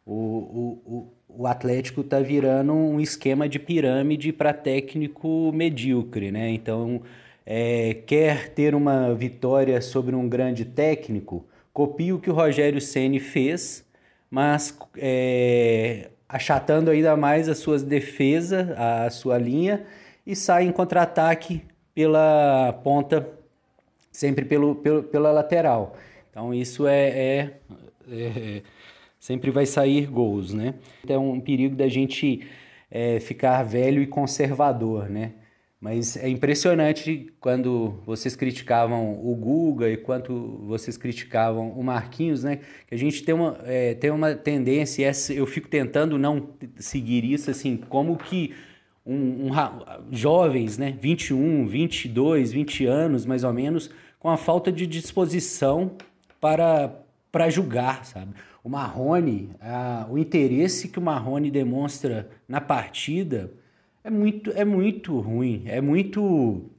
o, 0.04 0.80
o, 0.84 1.12
o 1.28 1.46
Atlético 1.46 2.00
está 2.00 2.18
virando 2.18 2.72
um 2.72 3.00
esquema 3.00 3.48
de 3.48 3.60
pirâmide 3.60 4.32
para 4.32 4.52
técnico 4.52 5.52
medíocre, 5.54 6.32
né? 6.32 6.50
Então 6.50 7.02
é, 7.46 7.94
quer 8.06 8.48
ter 8.48 8.74
uma 8.74 9.14
vitória 9.14 9.80
sobre 9.80 10.16
um 10.16 10.28
grande 10.28 10.64
técnico, 10.64 11.46
copie 11.72 12.12
o 12.12 12.18
que 12.18 12.30
o 12.30 12.34
Rogério 12.34 12.80
Ceni 12.80 13.20
fez, 13.20 13.84
mas 14.28 14.76
é, 14.96 16.10
achatando 16.28 16.90
ainda 16.90 17.16
mais 17.16 17.48
as 17.48 17.58
suas 17.58 17.84
defesas, 17.84 18.68
a 18.76 19.08
sua 19.10 19.38
linha, 19.38 19.84
e 20.26 20.34
sai 20.34 20.64
em 20.64 20.72
contra-ataque 20.72 21.62
pela 21.94 22.72
ponta, 22.82 23.28
sempre 24.14 24.44
pelo, 24.44 24.76
pelo, 24.76 25.02
pela 25.02 25.33
lateral. 25.33 25.97
Então 26.30 26.54
isso 26.54 26.87
é, 26.87 27.09
é, 27.09 27.50
é 28.09 28.62
sempre 29.18 29.50
vai 29.50 29.66
sair 29.66 30.06
gols, 30.06 30.54
né? 30.54 30.75
Então 31.02 31.16
é 31.16 31.18
um 31.18 31.40
perigo 31.40 31.75
da 31.75 31.88
gente 31.88 32.47
é, 32.90 33.18
ficar 33.18 33.62
velho 33.64 34.00
e 34.00 34.06
conservador, 34.06 35.11
né? 35.11 35.33
Mas 35.80 36.16
é 36.16 36.28
impressionante 36.28 37.30
quando 37.40 38.00
vocês 38.06 38.35
criticavam 38.35 39.21
o 39.23 39.35
Guga 39.35 39.90
e 39.90 39.97
quanto 39.97 40.62
vocês 40.64 40.97
criticavam 40.97 41.71
o 41.73 41.83
Marquinhos, 41.83 42.44
né? 42.44 42.61
Que 42.87 42.94
a 42.94 42.99
gente 42.99 43.23
tem 43.23 43.35
uma, 43.35 43.59
é, 43.64 43.94
tem 43.94 44.11
uma 44.11 44.35
tendência, 44.35 45.11
eu 45.35 45.47
fico 45.47 45.68
tentando 45.68 46.16
não 46.16 46.50
seguir 46.76 47.25
isso, 47.25 47.50
assim, 47.50 47.76
como 47.76 48.16
que 48.16 48.54
um, 49.04 49.49
um, 49.49 49.50
jovens, 50.11 50.78
né? 50.78 50.97
21, 51.00 51.66
22, 51.66 52.52
20 52.52 52.87
anos, 52.87 53.26
mais 53.26 53.44
ou 53.44 53.52
menos, 53.52 53.90
com 54.25 54.31
a 54.31 54.38
falta 54.38 54.73
de 54.73 54.87
disposição 54.87 55.99
para, 56.40 56.90
para 57.31 57.50
julgar, 57.50 58.07
sabe? 58.07 58.33
O 58.64 58.71
Marrone, 58.71 59.50
o 60.09 60.16
interesse 60.16 60.88
que 60.88 60.99
o 60.99 61.02
Marrone 61.02 61.50
demonstra 61.50 62.31
na 62.49 62.59
partida 62.59 63.52
é 64.02 64.09
muito, 64.09 64.50
é 64.52 64.64
muito 64.64 65.21
ruim, 65.21 65.64
é 65.66 65.78
muito 65.78 66.71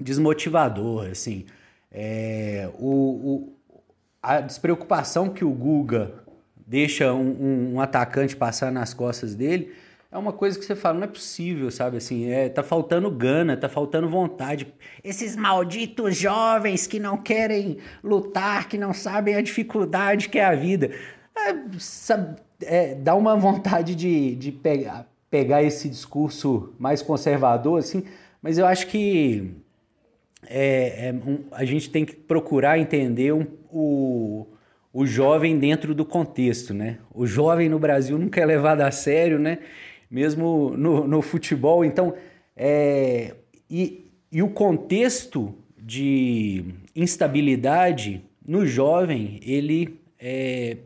desmotivador, 0.00 1.10
assim. 1.10 1.44
É, 1.92 2.70
o, 2.78 2.88
o, 2.88 3.52
a 4.22 4.40
despreocupação 4.40 5.28
que 5.28 5.44
o 5.44 5.50
Guga 5.50 6.14
deixa 6.66 7.12
um, 7.12 7.28
um, 7.28 7.74
um, 7.74 7.80
atacante 7.82 8.34
passar 8.34 8.72
nas 8.72 8.94
costas 8.94 9.34
dele 9.34 9.74
é 10.12 10.18
uma 10.18 10.32
coisa 10.32 10.58
que 10.58 10.64
você 10.64 10.74
fala, 10.74 10.98
não 10.98 11.04
é 11.04 11.08
possível, 11.08 11.70
sabe? 11.70 11.98
Assim, 11.98 12.28
é, 12.30 12.48
tá 12.48 12.62
faltando 12.62 13.08
gana, 13.10 13.56
tá 13.56 13.68
faltando 13.68 14.08
vontade. 14.08 14.66
Esses 15.04 15.36
malditos 15.36 16.16
jovens 16.16 16.86
que 16.86 16.98
não 16.98 17.16
querem 17.16 17.78
lutar, 18.02 18.68
que 18.68 18.76
não 18.76 18.92
sabem 18.92 19.36
a 19.36 19.40
dificuldade 19.40 20.28
que 20.28 20.38
é 20.38 20.44
a 20.44 20.54
vida. 20.54 20.90
É, 21.36 21.54
sabe, 21.78 22.40
é, 22.62 22.94
dá 22.96 23.14
uma 23.14 23.36
vontade 23.36 23.94
de, 23.94 24.34
de 24.34 24.50
pegar, 24.50 25.06
pegar 25.30 25.62
esse 25.62 25.88
discurso 25.88 26.74
mais 26.76 27.02
conservador, 27.02 27.78
assim, 27.78 28.04
mas 28.42 28.58
eu 28.58 28.66
acho 28.66 28.88
que 28.88 29.54
é, 30.46 31.08
é 31.08 31.12
um, 31.12 31.44
a 31.52 31.64
gente 31.64 31.88
tem 31.88 32.04
que 32.04 32.16
procurar 32.16 32.78
entender 32.80 33.32
um, 33.32 33.46
o, 33.70 34.46
o 34.92 35.06
jovem 35.06 35.56
dentro 35.56 35.94
do 35.94 36.04
contexto, 36.04 36.74
né? 36.74 36.98
O 37.14 37.26
jovem 37.26 37.68
no 37.68 37.78
Brasil 37.78 38.18
nunca 38.18 38.40
é 38.40 38.44
levado 38.44 38.80
a 38.80 38.90
sério, 38.90 39.38
né? 39.38 39.58
Mesmo 40.10 40.74
no, 40.76 41.06
no 41.06 41.22
futebol. 41.22 41.84
Então, 41.84 42.14
é, 42.56 43.36
e, 43.70 44.10
e 44.32 44.42
o 44.42 44.50
contexto 44.50 45.54
de 45.78 46.64
instabilidade 46.94 48.22
no 48.44 48.66
jovem, 48.66 49.38
ele 49.42 50.00
é, 50.18 50.76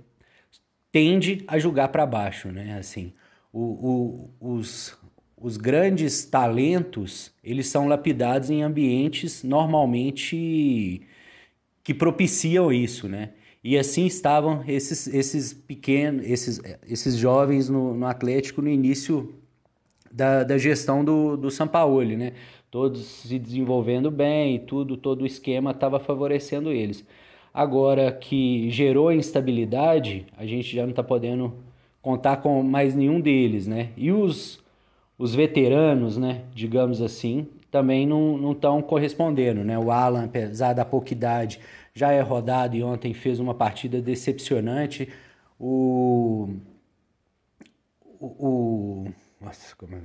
tende 0.92 1.42
a 1.48 1.58
julgar 1.58 1.88
para 1.88 2.06
baixo, 2.06 2.48
né? 2.48 2.78
Assim, 2.78 3.12
o, 3.52 4.30
o, 4.40 4.54
os, 4.54 4.96
os 5.36 5.56
grandes 5.56 6.24
talentos 6.24 7.32
eles 7.42 7.66
são 7.66 7.88
lapidados 7.88 8.50
em 8.50 8.62
ambientes 8.62 9.42
normalmente 9.42 11.02
que 11.82 11.92
propiciam 11.92 12.72
isso, 12.72 13.08
né? 13.08 13.30
E 13.64 13.78
assim 13.78 14.04
estavam 14.04 14.62
esses, 14.68 15.06
esses 15.06 15.54
pequenos, 15.54 16.26
esses, 16.28 16.60
esses 16.86 17.16
jovens 17.16 17.70
no, 17.70 17.94
no 17.94 18.06
Atlético 18.06 18.60
no 18.60 18.68
início 18.68 19.34
da, 20.12 20.44
da 20.44 20.58
gestão 20.58 21.02
do, 21.02 21.34
do 21.34 21.50
Sampaoli, 21.50 22.14
né? 22.14 22.34
Todos 22.70 23.02
se 23.04 23.38
desenvolvendo 23.38 24.10
bem, 24.10 24.58
tudo, 24.58 24.98
todo 24.98 25.22
o 25.22 25.26
esquema 25.26 25.70
estava 25.70 25.98
favorecendo 25.98 26.70
eles. 26.70 27.06
Agora 27.54 28.12
que 28.12 28.68
gerou 28.68 29.10
instabilidade, 29.10 30.26
a 30.36 30.44
gente 30.44 30.74
já 30.74 30.82
não 30.82 30.90
está 30.90 31.02
podendo 31.02 31.54
contar 32.02 32.38
com 32.38 32.62
mais 32.62 32.94
nenhum 32.94 33.18
deles, 33.18 33.66
né? 33.66 33.90
E 33.96 34.12
os, 34.12 34.62
os 35.16 35.34
veteranos, 35.34 36.18
né, 36.18 36.42
digamos 36.54 37.00
assim, 37.00 37.46
também 37.70 38.06
não 38.06 38.52
estão 38.52 38.82
correspondendo, 38.82 39.64
né? 39.64 39.78
O 39.78 39.90
Alan, 39.90 40.24
apesar 40.24 40.74
da 40.74 40.84
pouca 40.84 41.12
idade, 41.12 41.58
já 41.94 42.10
é 42.12 42.20
rodado 42.20 42.76
e 42.76 42.82
ontem 42.82 43.14
fez 43.14 43.38
uma 43.38 43.54
partida 43.54 44.02
decepcionante. 44.02 45.08
O, 45.58 46.48
o, 48.20 48.26
o 48.26 49.12
nossa, 49.40 49.76
como, 49.76 49.94
é, 49.94 50.00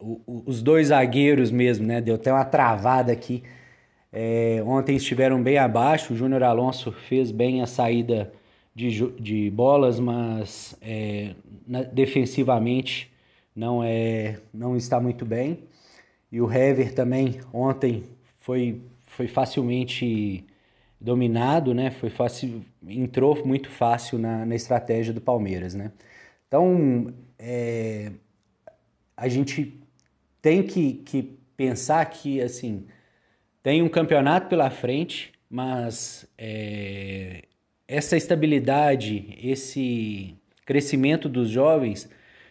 o, 0.00 0.42
os 0.46 0.62
dois 0.62 0.88
zagueiros 0.88 1.50
mesmo, 1.50 1.86
né? 1.86 2.00
Deu 2.00 2.14
até 2.14 2.32
uma 2.32 2.44
travada 2.44 3.12
aqui. 3.12 3.42
É, 4.10 4.62
ontem 4.66 4.96
estiveram 4.96 5.42
bem 5.42 5.58
abaixo. 5.58 6.14
O 6.14 6.16
Júnior 6.16 6.42
Alonso 6.42 6.92
fez 6.92 7.30
bem 7.30 7.62
a 7.62 7.66
saída 7.66 8.32
de, 8.74 9.10
de 9.20 9.50
bolas, 9.50 10.00
mas 10.00 10.76
é, 10.80 11.34
na, 11.66 11.82
defensivamente 11.82 13.12
não, 13.54 13.82
é, 13.84 14.40
não 14.54 14.76
está 14.76 14.98
muito 14.98 15.26
bem. 15.26 15.64
E 16.32 16.40
o 16.40 16.50
Hever 16.50 16.94
também 16.94 17.40
ontem 17.52 18.04
foi, 18.38 18.80
foi 19.04 19.28
facilmente 19.28 20.47
dominado, 21.00 21.72
né? 21.74 21.90
Foi 21.90 22.10
fácil, 22.10 22.64
entrou 22.86 23.44
muito 23.46 23.70
fácil 23.70 24.18
na, 24.18 24.44
na 24.44 24.54
estratégia 24.54 25.12
do 25.12 25.20
Palmeiras, 25.20 25.74
né? 25.74 25.92
Então, 26.46 27.12
é, 27.38 28.10
a 29.16 29.28
gente 29.28 29.78
tem 30.40 30.62
que, 30.62 30.94
que 30.94 31.38
pensar 31.56 32.04
que, 32.06 32.40
assim, 32.40 32.86
tem 33.62 33.82
um 33.82 33.88
campeonato 33.88 34.48
pela 34.48 34.70
frente, 34.70 35.32
mas 35.48 36.26
é, 36.36 37.44
essa 37.86 38.16
estabilidade, 38.16 39.36
esse 39.42 40.36
crescimento 40.64 41.28
dos 41.28 41.48
jovens, 41.48 42.08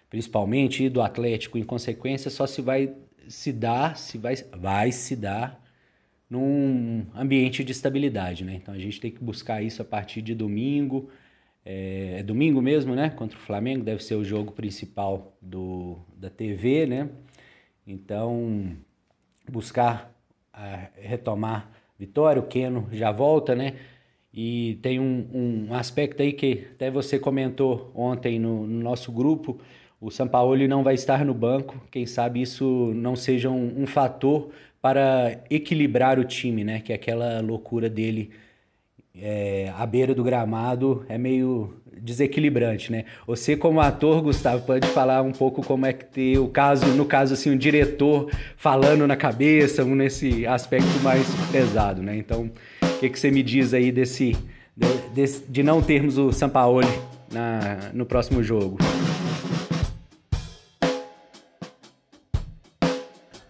principalmente 0.09 0.83
e 0.83 0.89
do 0.89 1.01
Atlético, 1.01 1.57
em 1.57 1.63
consequência, 1.63 2.31
só 2.31 2.47
se 2.47 2.61
vai 2.61 2.93
se 3.27 3.51
dar, 3.51 3.97
se 3.97 4.17
vai, 4.17 4.35
vai 4.55 4.91
se 4.91 5.15
dar 5.15 5.61
num 6.29 7.05
ambiente 7.15 7.63
de 7.63 7.71
estabilidade, 7.71 8.43
né? 8.43 8.55
Então 8.55 8.73
a 8.73 8.79
gente 8.79 8.99
tem 8.99 9.11
que 9.11 9.23
buscar 9.23 9.61
isso 9.61 9.81
a 9.81 9.85
partir 9.85 10.21
de 10.21 10.35
domingo. 10.35 11.09
É, 11.65 12.17
é 12.19 12.23
domingo 12.23 12.61
mesmo, 12.61 12.95
né? 12.95 13.09
Contra 13.09 13.37
o 13.37 13.41
Flamengo, 13.41 13.83
deve 13.83 14.03
ser 14.03 14.15
o 14.15 14.23
jogo 14.23 14.51
principal 14.51 15.37
do, 15.41 15.97
da 16.15 16.29
TV, 16.29 16.85
né? 16.85 17.09
Então, 17.85 18.75
buscar 19.49 20.13
retomar 20.95 21.71
vitória. 21.97 22.41
O 22.41 22.45
Keno 22.45 22.87
já 22.91 23.11
volta, 23.11 23.55
né? 23.55 23.75
E 24.33 24.77
tem 24.81 24.99
um, 24.99 25.67
um 25.69 25.73
aspecto 25.73 26.21
aí 26.21 26.31
que 26.33 26.67
até 26.73 26.91
você 26.91 27.17
comentou 27.17 27.91
ontem 27.95 28.37
no, 28.37 28.67
no 28.67 28.83
nosso 28.83 29.11
grupo, 29.11 29.59
o 29.99 30.11
Sampaoli 30.11 30.67
não 30.67 30.83
vai 30.83 30.93
estar 30.93 31.25
no 31.25 31.33
banco, 31.33 31.81
quem 31.89 32.05
sabe 32.05 32.41
isso 32.41 32.93
não 32.93 33.15
seja 33.15 33.49
um, 33.49 33.81
um, 33.81 33.87
fator 33.87 34.51
para 34.81 35.39
equilibrar 35.49 36.19
o 36.19 36.23
time, 36.23 36.63
né? 36.63 36.79
Que 36.79 36.91
é 36.91 36.95
aquela 36.95 37.41
loucura 37.41 37.89
dele 37.89 38.31
é, 39.21 39.71
à 39.75 39.85
beira 39.85 40.13
do 40.13 40.23
gramado 40.23 41.05
é 41.09 41.17
meio 41.17 41.73
desequilibrante, 41.99 42.91
né? 42.91 43.05
Você 43.25 43.57
como 43.57 43.81
ator, 43.81 44.21
Gustavo, 44.21 44.63
pode 44.63 44.87
falar 44.89 45.23
um 45.23 45.31
pouco 45.31 45.63
como 45.63 45.85
é 45.85 45.93
que 45.93 46.05
ter 46.05 46.37
o 46.37 46.47
caso, 46.47 46.85
no 46.89 47.05
caso 47.05 47.33
assim, 47.33 47.49
um 47.49 47.57
diretor 47.57 48.29
falando 48.55 49.07
na 49.07 49.15
cabeça, 49.15 49.83
um 49.83 49.95
nesse 49.95 50.45
aspecto 50.45 50.99
mais 51.01 51.25
pesado, 51.51 52.03
né? 52.03 52.15
Então, 52.15 52.51
o 52.81 52.99
que, 52.99 53.09
que 53.09 53.19
você 53.19 53.31
me 53.31 53.41
diz 53.41 53.73
aí 53.73 53.91
desse 53.91 54.37
de, 54.75 55.27
de 55.49 55.63
não 55.63 55.81
termos 55.81 56.19
o 56.19 56.31
Sampaoli 56.31 56.87
na, 57.31 57.89
no 57.93 58.05
próximo 58.05 58.43
jogo? 58.43 58.77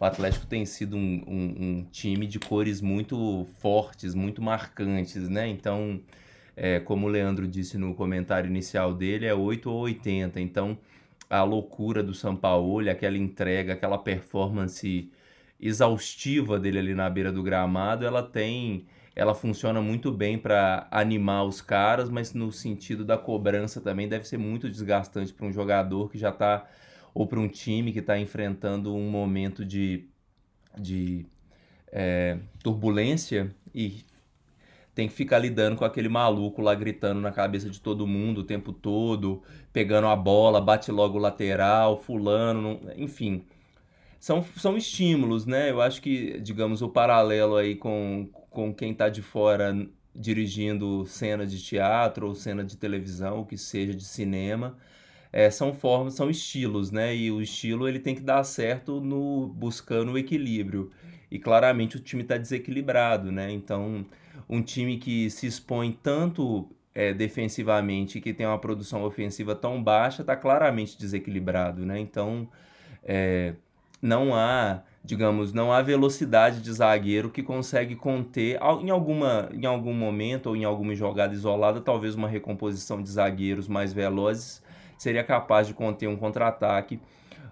Atlético 0.08 0.46
tem 0.46 0.66
sido 0.66 0.98
um, 0.98 1.24
um, 1.28 1.56
um, 1.60 1.88
time 1.92 2.26
de 2.26 2.40
cores 2.40 2.82
muito 2.82 3.46
fortes, 3.60 4.16
muito 4.16 4.42
marcantes, 4.42 5.30
né? 5.30 5.48
Então, 5.48 6.02
é, 6.56 6.80
como 6.80 7.08
o 7.08 7.10
Leandro 7.10 7.48
disse 7.48 7.78
no 7.78 7.94
comentário 7.94 8.50
inicial 8.50 8.94
dele, 8.94 9.26
é 9.26 9.34
8 9.34 9.70
ou 9.70 9.82
80. 9.82 10.40
Então, 10.42 10.78
a 11.30 11.44
loucura 11.44 12.02
do 12.02 12.14
Sampaoli, 12.14 12.90
aquela 12.90 13.18
entrega, 13.18 13.74
aquela 13.74 13.98
performance 13.98 15.12
exaustiva 15.60 16.60
dele 16.60 16.80
ali 16.80 16.94
na 16.94 17.10
beira 17.10 17.32
do 17.32 17.44
gramado, 17.44 18.06
ela 18.06 18.24
tem 18.24 18.86
ela 19.16 19.34
funciona 19.34 19.82
muito 19.82 20.12
bem 20.12 20.38
para 20.38 20.88
animar 20.92 21.44
os 21.44 21.60
caras, 21.60 22.08
mas 22.08 22.36
no 22.36 22.52
sentido 22.52 23.04
da 23.04 23.18
cobrança 23.18 23.82
também 23.82 24.08
deve 24.08 24.28
ser 24.28 24.38
muito 24.38 24.70
desgastante 24.70 25.34
para 25.34 25.48
um 25.48 25.52
jogador 25.52 26.12
que 26.12 26.20
já 26.20 26.30
está 26.30 26.68
ou 27.18 27.26
para 27.26 27.40
um 27.40 27.48
time 27.48 27.92
que 27.92 27.98
está 27.98 28.20
enfrentando 28.20 28.94
um 28.94 29.10
momento 29.10 29.66
de, 29.66 30.06
de 30.78 31.26
é, 31.92 32.38
turbulência 32.62 33.56
e 33.74 34.06
tem 34.94 35.08
que 35.08 35.16
ficar 35.16 35.40
lidando 35.40 35.76
com 35.76 35.84
aquele 35.84 36.10
maluco 36.10 36.62
lá 36.62 36.76
gritando 36.76 37.20
na 37.20 37.32
cabeça 37.32 37.72
de 37.72 37.82
todo 37.82 38.06
mundo 38.06 38.42
o 38.42 38.44
tempo 38.44 38.72
todo, 38.72 39.42
pegando 39.74 40.06
a 40.06 40.16
bola, 40.16 40.62
bate 40.62 40.92
logo 40.92 41.18
o 41.18 41.22
lateral, 41.22 42.00
fulano, 42.00 42.80
enfim. 42.96 43.44
São, 44.20 44.46
são 44.56 44.78
estímulos, 44.78 45.48
né? 45.48 45.72
Eu 45.72 45.82
acho 45.82 46.04
que, 46.04 46.40
digamos, 46.40 46.84
o 46.84 46.90
paralelo 46.90 47.56
aí 47.56 47.76
com, 47.76 48.30
com 48.52 48.72
quem 48.72 48.92
está 48.92 49.10
de 49.10 49.24
fora 49.24 49.76
dirigindo 50.14 51.04
cena 51.08 51.48
de 51.48 51.60
teatro 51.64 52.28
ou 52.28 52.36
cena 52.36 52.64
de 52.64 52.78
televisão, 52.78 53.40
o 53.40 53.46
que 53.46 53.58
seja 53.58 53.96
de 53.96 54.06
cinema, 54.06 54.78
é, 55.32 55.50
são 55.50 55.74
formas, 55.74 56.14
são 56.14 56.30
estilos, 56.30 56.92
né? 56.92 57.16
E 57.16 57.32
o 57.32 57.42
estilo 57.42 57.88
ele 57.88 58.00
tem 58.00 58.16
que 58.16 58.22
dar 58.22 58.44
certo 58.44 59.00
no 59.00 59.48
buscando 59.48 60.14
o 60.14 60.18
equilíbrio. 60.18 60.92
E 61.30 61.38
claramente 61.38 61.98
o 61.98 62.00
time 62.00 62.24
está 62.24 62.38
desequilibrado, 62.38 63.32
né? 63.32 63.52
Então, 63.52 64.06
um 64.50 64.62
time 64.62 64.98
que 64.98 65.30
se 65.30 65.46
expõe 65.46 65.92
tanto 65.92 66.70
é, 66.96 67.14
defensivamente, 67.14 68.22
que 68.22 68.34
tem 68.34 68.46
uma 68.46 68.58
produção 68.58 69.04
ofensiva 69.04 69.54
tão 69.54 69.84
baixa, 69.84 70.22
está 70.22 70.36
claramente 70.36 70.98
desequilibrado, 70.98 71.86
né? 71.86 72.00
Então, 72.00 72.48
é, 73.04 73.54
não 74.02 74.34
há, 74.34 74.82
digamos, 75.04 75.52
não 75.52 75.72
há 75.72 75.82
velocidade 75.82 76.62
de 76.62 76.72
zagueiro 76.72 77.30
que 77.30 77.44
consegue 77.44 77.96
conter 77.96 78.60
em 78.82 78.90
alguma 78.90 79.50
em 79.54 79.66
algum 79.66 79.94
momento 79.94 80.48
ou 80.48 80.56
em 80.56 80.64
alguma 80.64 80.96
jogada 80.96 81.34
isolada, 81.34 81.82
talvez 81.82 82.16
uma 82.16 82.28
recomposição 82.28 83.02
de 83.02 83.10
zagueiros 83.10 83.68
mais 83.68 83.92
velozes 83.94 84.66
seria 84.98 85.24
capaz 85.24 85.68
de 85.68 85.74
conter 85.74 86.08
um 86.08 86.16
contra-ataque. 86.16 87.00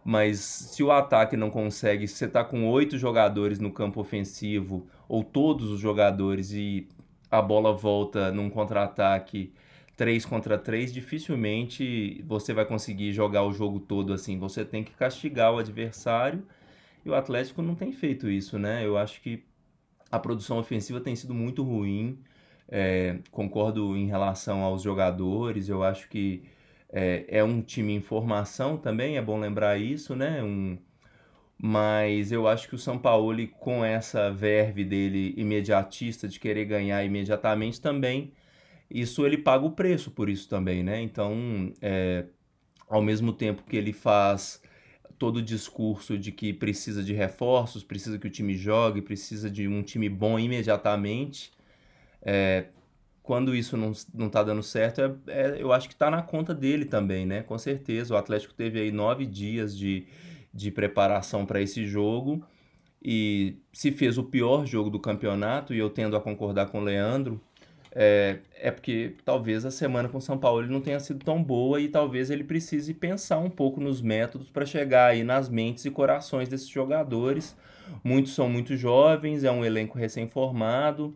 Mas 0.03 0.39
se 0.39 0.83
o 0.83 0.91
ataque 0.91 1.35
não 1.35 1.49
consegue, 1.49 2.07
se 2.07 2.15
você 2.15 2.25
está 2.25 2.43
com 2.43 2.67
oito 2.69 2.97
jogadores 2.97 3.59
no 3.59 3.71
campo 3.71 3.99
ofensivo, 3.99 4.85
ou 5.09 5.23
todos 5.23 5.71
os 5.71 5.79
jogadores, 5.79 6.51
e 6.51 6.87
a 7.29 7.41
bola 7.41 7.73
volta 7.73 8.31
num 8.31 8.49
contra-ataque 8.49 9.51
3 9.97 10.25
contra 10.25 10.57
3, 10.57 10.93
dificilmente 10.93 12.23
você 12.27 12.53
vai 12.53 12.65
conseguir 12.65 13.13
jogar 13.13 13.43
o 13.43 13.53
jogo 13.53 13.79
todo 13.79 14.13
assim. 14.13 14.37
Você 14.37 14.65
tem 14.65 14.83
que 14.83 14.93
castigar 14.93 15.53
o 15.53 15.57
adversário 15.57 16.43
e 17.05 17.09
o 17.09 17.15
Atlético 17.15 17.61
não 17.61 17.75
tem 17.75 17.91
feito 17.91 18.29
isso, 18.29 18.59
né? 18.59 18.85
Eu 18.85 18.97
acho 18.97 19.21
que 19.21 19.43
a 20.11 20.19
produção 20.19 20.57
ofensiva 20.57 20.99
tem 20.99 21.15
sido 21.15 21.33
muito 21.33 21.63
ruim. 21.63 22.19
É, 22.67 23.19
concordo 23.31 23.95
em 23.95 24.07
relação 24.07 24.61
aos 24.63 24.81
jogadores. 24.81 25.69
Eu 25.69 25.83
acho 25.83 26.09
que 26.09 26.43
é, 26.95 27.25
é 27.27 27.43
um 27.43 27.61
time 27.61 27.93
em 27.93 27.99
formação 27.99 28.77
também, 28.77 29.17
é 29.17 29.21
bom 29.21 29.37
lembrar 29.37 29.77
isso, 29.77 30.15
né? 30.15 30.41
Um, 30.41 30.77
mas 31.57 32.31
eu 32.31 32.47
acho 32.47 32.69
que 32.69 32.75
o 32.75 32.79
São 32.79 32.97
Paulo, 32.97 33.45
com 33.59 33.83
essa 33.83 34.31
verve 34.31 34.85
dele 34.85 35.33
imediatista 35.35 36.25
de 36.25 36.39
querer 36.39 36.63
ganhar 36.63 37.03
imediatamente 37.03 37.81
também, 37.81 38.31
isso 38.89 39.25
ele 39.25 39.37
paga 39.37 39.65
o 39.65 39.71
preço 39.71 40.09
por 40.09 40.29
isso 40.29 40.47
também, 40.47 40.83
né? 40.83 41.01
Então, 41.01 41.73
é, 41.81 42.27
ao 42.87 43.01
mesmo 43.01 43.33
tempo 43.33 43.63
que 43.63 43.75
ele 43.75 43.91
faz 43.91 44.61
todo 45.19 45.37
o 45.37 45.41
discurso 45.41 46.17
de 46.17 46.31
que 46.31 46.53
precisa 46.53 47.03
de 47.03 47.13
reforços, 47.13 47.83
precisa 47.83 48.17
que 48.17 48.27
o 48.27 48.29
time 48.31 48.55
jogue, 48.55 49.01
precisa 49.01 49.49
de 49.49 49.67
um 49.67 49.83
time 49.83 50.07
bom 50.07 50.39
imediatamente, 50.39 51.51
é, 52.21 52.67
quando 53.25 53.55
isso 53.55 53.75
não, 53.75 53.91
não 54.13 54.29
tá 54.29 54.43
dando 54.43 54.61
certo, 54.61 55.01
é, 55.01 55.15
é 55.27 55.55
eu 55.59 55.73
acho 55.73 55.87
que 55.87 55.95
está 55.95 56.11
na 56.11 56.21
conta 56.21 56.53
dele 56.53 56.85
também, 56.85 57.25
né? 57.25 57.41
Com 57.41 57.57
certeza. 57.57 58.13
O 58.13 58.17
Atlético 58.17 58.53
teve 58.53 58.79
aí 58.79 58.91
nove 58.91 59.25
dias 59.25 59.75
de, 59.75 60.05
de 60.53 60.69
preparação 60.69 61.43
para 61.43 61.59
esse 61.59 61.87
jogo 61.87 62.45
e 63.03 63.57
se 63.73 63.91
fez 63.91 64.17
o 64.17 64.23
pior 64.23 64.65
jogo 64.65 64.89
do 64.89 64.99
campeonato, 64.99 65.73
e 65.73 65.79
eu 65.79 65.89
tendo 65.89 66.15
a 66.15 66.21
concordar 66.21 66.67
com 66.67 66.79
o 66.79 66.83
Leandro, 66.83 67.41
é, 67.91 68.39
é 68.59 68.69
porque 68.69 69.15
talvez 69.23 69.65
a 69.65 69.71
semana 69.71 70.07
com 70.07 70.19
o 70.19 70.21
São 70.21 70.37
Paulo 70.37 70.61
ele 70.61 70.71
não 70.71 70.81
tenha 70.81 70.99
sido 70.99 71.23
tão 71.23 71.41
boa 71.41 71.79
e 71.79 71.87
talvez 71.87 72.29
ele 72.29 72.43
precise 72.43 72.93
pensar 72.93 73.39
um 73.39 73.49
pouco 73.49 73.79
nos 73.79 74.01
métodos 74.01 74.49
para 74.49 74.65
chegar 74.65 75.07
aí 75.11 75.23
nas 75.23 75.49
mentes 75.49 75.85
e 75.85 75.91
corações 75.91 76.47
desses 76.47 76.67
jogadores. 76.67 77.55
Muitos 78.03 78.35
são 78.35 78.49
muito 78.49 78.75
jovens, 78.75 79.43
é 79.43 79.51
um 79.51 79.65
elenco 79.65 79.97
recém-formado 79.97 81.15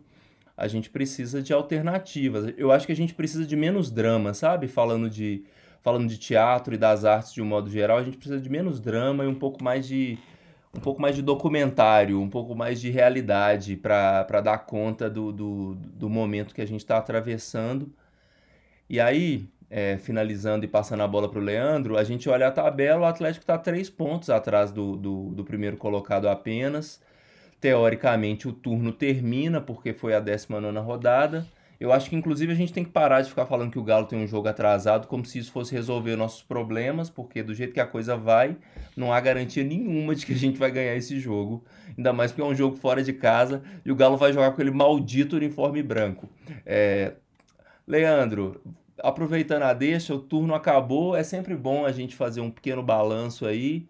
a 0.60 0.68
gente 0.68 0.90
precisa 0.90 1.42
de 1.42 1.54
alternativas. 1.54 2.52
Eu 2.58 2.70
acho 2.70 2.84
que 2.84 2.92
a 2.92 2.96
gente 2.96 3.14
precisa 3.14 3.46
de 3.46 3.56
menos 3.56 3.90
drama, 3.90 4.34
sabe? 4.34 4.68
Falando 4.68 5.08
de, 5.08 5.42
falando 5.80 6.06
de 6.06 6.18
teatro 6.18 6.74
e 6.74 6.76
das 6.76 7.06
artes 7.06 7.32
de 7.32 7.40
um 7.40 7.46
modo 7.46 7.70
geral, 7.70 7.96
a 7.96 8.02
gente 8.02 8.18
precisa 8.18 8.38
de 8.38 8.50
menos 8.50 8.78
drama 8.78 9.24
e 9.24 9.26
um 9.26 9.34
pouco 9.34 9.64
mais 9.64 9.88
de 9.88 10.18
um 10.76 10.78
pouco 10.78 11.00
mais 11.00 11.16
de 11.16 11.22
documentário, 11.22 12.20
um 12.20 12.28
pouco 12.28 12.54
mais 12.54 12.80
de 12.80 12.90
realidade 12.90 13.74
para 13.74 14.40
dar 14.40 14.58
conta 14.58 15.08
do, 15.08 15.32
do, 15.32 15.74
do, 15.74 16.08
momento 16.08 16.54
que 16.54 16.60
a 16.60 16.66
gente 16.66 16.80
está 16.80 16.98
atravessando. 16.98 17.92
E 18.88 19.00
aí, 19.00 19.48
é, 19.70 19.96
finalizando 19.96 20.64
e 20.64 20.68
passando 20.68 21.02
a 21.02 21.08
bola 21.08 21.28
para 21.28 21.40
o 21.40 21.42
Leandro, 21.42 21.96
a 21.96 22.04
gente 22.04 22.28
olha 22.28 22.46
a 22.48 22.52
tabela, 22.52 23.00
o 23.00 23.04
Atlético 23.04 23.42
está 23.42 23.58
três 23.58 23.90
pontos 23.90 24.30
atrás 24.30 24.70
do, 24.70 24.96
do, 24.96 25.30
do 25.30 25.42
primeiro 25.44 25.76
colocado 25.76 26.28
apenas. 26.28 27.00
Teoricamente, 27.60 28.48
o 28.48 28.52
turno 28.52 28.90
termina 28.92 29.60
porque 29.60 29.92
foi 29.92 30.14
a 30.14 30.20
19 30.20 30.78
rodada. 30.78 31.46
Eu 31.80 31.92
acho 31.92 32.10
que, 32.10 32.16
inclusive, 32.16 32.52
a 32.52 32.54
gente 32.54 32.74
tem 32.74 32.84
que 32.84 32.90
parar 32.90 33.22
de 33.22 33.30
ficar 33.30 33.46
falando 33.46 33.70
que 33.70 33.78
o 33.78 33.82
Galo 33.82 34.04
tem 34.04 34.18
um 34.18 34.26
jogo 34.26 34.46
atrasado, 34.48 35.06
como 35.06 35.24
se 35.24 35.38
isso 35.38 35.50
fosse 35.50 35.74
resolver 35.74 36.14
nossos 36.14 36.42
problemas, 36.42 37.08
porque 37.08 37.42
do 37.42 37.54
jeito 37.54 37.72
que 37.72 37.80
a 37.80 37.86
coisa 37.86 38.18
vai, 38.18 38.54
não 38.94 39.10
há 39.10 39.18
garantia 39.18 39.64
nenhuma 39.64 40.14
de 40.14 40.26
que 40.26 40.34
a 40.34 40.36
gente 40.36 40.58
vai 40.58 40.70
ganhar 40.70 40.94
esse 40.94 41.18
jogo. 41.18 41.64
Ainda 41.96 42.12
mais 42.12 42.32
porque 42.32 42.42
é 42.42 42.44
um 42.44 42.54
jogo 42.54 42.76
fora 42.76 43.02
de 43.02 43.14
casa 43.14 43.62
e 43.82 43.90
o 43.90 43.96
Galo 43.96 44.18
vai 44.18 44.30
jogar 44.30 44.48
com 44.48 44.54
aquele 44.54 44.70
maldito 44.70 45.36
uniforme 45.36 45.82
branco. 45.82 46.28
É... 46.66 47.14
Leandro, 47.86 48.60
aproveitando 49.02 49.62
a 49.62 49.72
deixa, 49.72 50.14
o 50.14 50.18
turno 50.18 50.54
acabou. 50.54 51.16
É 51.16 51.22
sempre 51.22 51.56
bom 51.56 51.86
a 51.86 51.92
gente 51.92 52.14
fazer 52.14 52.42
um 52.42 52.50
pequeno 52.50 52.82
balanço 52.82 53.46
aí. 53.46 53.88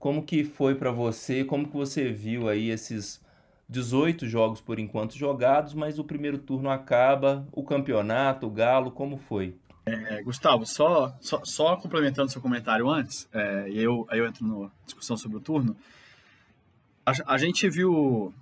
Como 0.00 0.24
que 0.24 0.42
foi 0.42 0.74
para 0.74 0.90
você? 0.90 1.44
Como 1.44 1.68
que 1.68 1.76
você 1.76 2.10
viu 2.10 2.48
aí 2.48 2.70
esses 2.70 3.20
18 3.68 4.26
jogos 4.26 4.60
por 4.60 4.78
enquanto 4.78 5.16
jogados, 5.16 5.74
mas 5.74 5.98
o 5.98 6.04
primeiro 6.04 6.38
turno 6.38 6.70
acaba, 6.70 7.46
o 7.52 7.62
campeonato, 7.62 8.46
o 8.46 8.50
Galo, 8.50 8.90
como 8.90 9.18
foi? 9.18 9.54
É, 9.84 10.22
Gustavo, 10.22 10.64
só, 10.64 11.14
só, 11.20 11.42
só, 11.44 11.76
complementando 11.76 12.32
seu 12.32 12.40
comentário 12.40 12.88
antes, 12.88 13.28
é, 13.32 13.68
e 13.68 13.78
eu, 13.78 14.06
aí 14.10 14.18
eu 14.18 14.26
entro 14.26 14.46
na 14.46 14.70
discussão 14.86 15.18
sobre 15.18 15.36
o 15.36 15.40
turno, 15.40 15.76
a, 17.04 17.12
a 17.34 17.38
gente 17.38 17.68
viu 17.68 18.32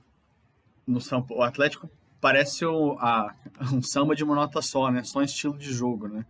no 0.87 1.01
São 1.01 1.27
o 1.29 1.43
Atlético 1.43 1.91
parece 2.21 2.65
o, 2.65 2.93
a, 3.01 3.35
um 3.73 3.83
samba 3.83 4.15
de 4.15 4.23
uma 4.23 4.35
nota 4.35 4.63
só, 4.63 4.91
né? 4.91 5.03
Só 5.05 5.19
um 5.19 5.23
estilo 5.23 5.59
de 5.59 5.73
jogo, 5.73 6.07
né? 6.07 6.25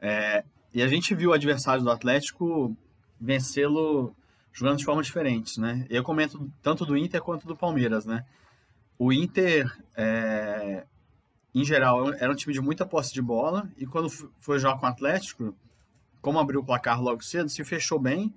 É, 0.00 0.44
e 0.72 0.82
a 0.82 0.88
gente 0.88 1.14
viu 1.14 1.30
o 1.30 1.32
adversário 1.34 1.82
do 1.82 1.90
Atlético 1.90 2.74
vencê-lo 3.20 4.14
jogando 4.52 4.78
de 4.78 4.84
formas 4.84 5.06
diferentes, 5.06 5.56
né? 5.56 5.86
Eu 5.88 6.02
comento 6.02 6.50
tanto 6.62 6.84
do 6.84 6.96
Inter 6.96 7.22
quanto 7.22 7.46
do 7.46 7.56
Palmeiras, 7.56 8.04
né? 8.04 8.24
O 8.98 9.12
Inter, 9.12 9.72
é, 9.96 10.84
em 11.54 11.64
geral, 11.64 12.12
era 12.14 12.30
um 12.30 12.34
time 12.34 12.52
de 12.52 12.60
muita 12.60 12.84
posse 12.84 13.12
de 13.12 13.22
bola 13.22 13.70
e 13.76 13.86
quando 13.86 14.10
foi 14.38 14.58
jogar 14.58 14.78
com 14.78 14.86
o 14.86 14.88
Atlético, 14.88 15.54
como 16.20 16.38
abriu 16.38 16.60
o 16.60 16.64
placar 16.64 17.00
logo 17.00 17.22
cedo, 17.22 17.48
se 17.48 17.64
fechou 17.64 17.98
bem 17.98 18.32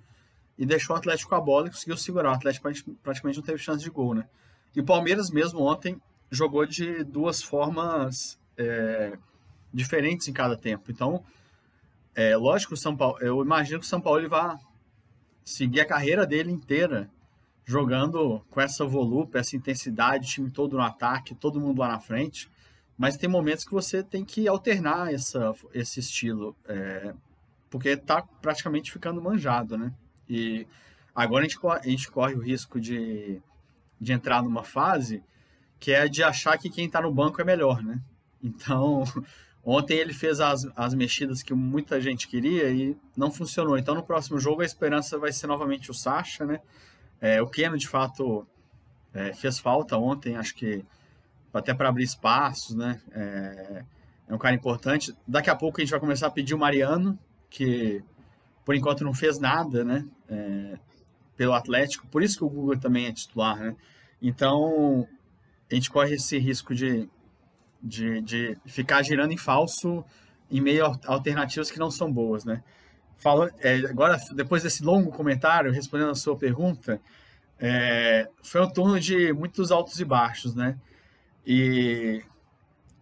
e 0.57 0.65
deixou 0.65 0.95
o 0.95 0.99
Atlético 0.99 1.29
com 1.29 1.35
a 1.35 1.41
bola 1.41 1.67
e 1.67 1.71
conseguiu 1.71 1.97
segurar. 1.97 2.31
O 2.31 2.35
Atlético 2.35 2.93
praticamente 3.03 3.37
não 3.37 3.45
teve 3.45 3.57
chance 3.57 3.83
de 3.83 3.89
gol, 3.89 4.13
né? 4.13 4.27
E 4.75 4.79
o 4.79 4.85
Palmeiras 4.85 5.29
mesmo 5.29 5.61
ontem 5.61 6.01
jogou 6.31 6.65
de 6.65 7.03
duas 7.03 7.43
formas 7.43 8.39
é, 8.57 9.17
diferentes 9.73 10.27
em 10.27 10.33
cada 10.33 10.55
tempo. 10.55 10.91
Então, 10.91 11.23
é 12.15 12.35
lógico, 12.37 12.77
São 12.77 12.95
Paulo, 12.95 13.17
eu 13.19 13.41
imagino 13.43 13.79
que 13.79 13.85
o 13.85 13.89
São 13.89 14.01
Paulo 14.01 14.19
ele 14.19 14.27
vai 14.27 14.55
seguir 15.43 15.81
a 15.81 15.85
carreira 15.85 16.25
dele 16.25 16.51
inteira 16.51 17.09
jogando 17.65 18.43
com 18.49 18.59
essa 18.59 18.85
volúpia, 18.85 19.39
essa 19.39 19.55
intensidade, 19.55 20.27
time 20.27 20.49
todo 20.49 20.77
no 20.77 20.83
ataque, 20.83 21.35
todo 21.35 21.59
mundo 21.59 21.79
lá 21.79 21.87
na 21.87 21.99
frente. 21.99 22.49
Mas 22.97 23.17
tem 23.17 23.29
momentos 23.29 23.65
que 23.65 23.71
você 23.71 24.03
tem 24.03 24.23
que 24.23 24.47
alternar 24.47 25.13
essa, 25.13 25.53
esse 25.73 25.99
estilo, 25.99 26.55
é, 26.67 27.13
porque 27.69 27.89
está 27.89 28.21
praticamente 28.21 28.91
ficando 28.91 29.21
manjado, 29.21 29.77
né? 29.77 29.91
E 30.29 30.67
agora 31.15 31.45
a 31.45 31.47
gente, 31.47 31.59
a 31.65 31.89
gente 31.89 32.11
corre 32.11 32.35
o 32.35 32.41
risco 32.41 32.79
de, 32.79 33.41
de 33.99 34.13
entrar 34.13 34.43
numa 34.43 34.63
fase 34.63 35.23
que 35.79 35.91
é 35.91 36.07
de 36.07 36.23
achar 36.23 36.57
que 36.57 36.69
quem 36.69 36.85
está 36.85 37.01
no 37.01 37.11
banco 37.11 37.41
é 37.41 37.43
melhor, 37.43 37.83
né? 37.83 37.99
Então, 38.41 39.03
Ontem 39.65 39.97
ele 39.97 40.13
fez 40.13 40.41
as, 40.41 40.67
as 40.75 40.93
mexidas 40.93 41.41
que 41.41 41.53
muita 41.53 42.01
gente 42.01 42.27
queria 42.27 42.69
e 42.69 42.97
não 43.15 43.31
funcionou. 43.31 43.77
Então 43.77 43.95
no 43.95 44.03
próximo 44.03 44.37
jogo 44.39 44.61
a 44.61 44.65
esperança 44.65 45.17
vai 45.17 45.31
ser 45.31 45.47
novamente 45.47 45.89
o 45.89 45.93
Sacha, 45.93 46.45
né? 46.45 46.59
É, 47.21 47.41
o 47.41 47.47
Keno 47.47 47.77
de 47.77 47.87
fato 47.87 48.45
é, 49.13 49.31
fez 49.33 49.59
falta 49.59 49.97
ontem, 49.97 50.35
acho 50.35 50.53
que 50.55 50.83
até 51.53 51.73
para 51.73 51.87
abrir 51.87 52.03
espaços, 52.03 52.75
né? 52.75 52.99
É, 53.11 53.85
é, 54.27 54.33
um 54.33 54.37
cara 54.37 54.55
importante. 54.55 55.15
Daqui 55.25 55.49
a 55.49 55.55
pouco 55.55 55.79
a 55.79 55.83
gente 55.83 55.91
vai 55.91 55.99
começar 55.99 56.27
a 56.27 56.31
pedir 56.31 56.53
o 56.53 56.57
Mariano, 56.57 57.17
que 57.49 58.03
por 58.65 58.75
enquanto 58.75 59.03
não 59.03 59.13
fez 59.13 59.39
nada, 59.39 59.85
né? 59.85 60.05
É, 60.27 60.77
pelo 61.37 61.53
Atlético. 61.53 62.05
Por 62.07 62.21
isso 62.21 62.37
que 62.37 62.43
o 62.43 62.49
Google 62.49 62.77
também 62.77 63.05
é 63.05 63.13
titular, 63.13 63.57
né? 63.57 63.75
Então, 64.21 65.07
a 65.71 65.75
gente 65.75 65.89
corre 65.89 66.15
esse 66.15 66.37
risco 66.37 66.73
de, 66.73 67.09
de, 67.83 68.21
de 68.21 68.57
ficar 68.65 69.03
girando 69.03 69.33
em 69.33 69.37
falso 69.37 70.03
em 70.49 70.61
meio 70.61 70.85
a 70.85 70.99
alternativas 71.05 71.69
que 71.69 71.79
não 71.79 71.91
são 71.91 72.11
boas, 72.11 72.45
né? 72.45 72.63
Falou, 73.17 73.49
é, 73.59 73.75
agora, 73.89 74.17
depois 74.33 74.63
desse 74.63 74.83
longo 74.83 75.11
comentário, 75.11 75.71
respondendo 75.71 76.11
a 76.11 76.15
sua 76.15 76.37
pergunta, 76.37 77.01
é, 77.59 78.29
foi 78.41 78.61
um 78.61 78.69
turno 78.69 78.99
de 78.99 79.33
muitos 79.33 79.71
altos 79.71 79.99
e 79.99 80.05
baixos, 80.05 80.55
né? 80.55 80.77
E 81.45 82.23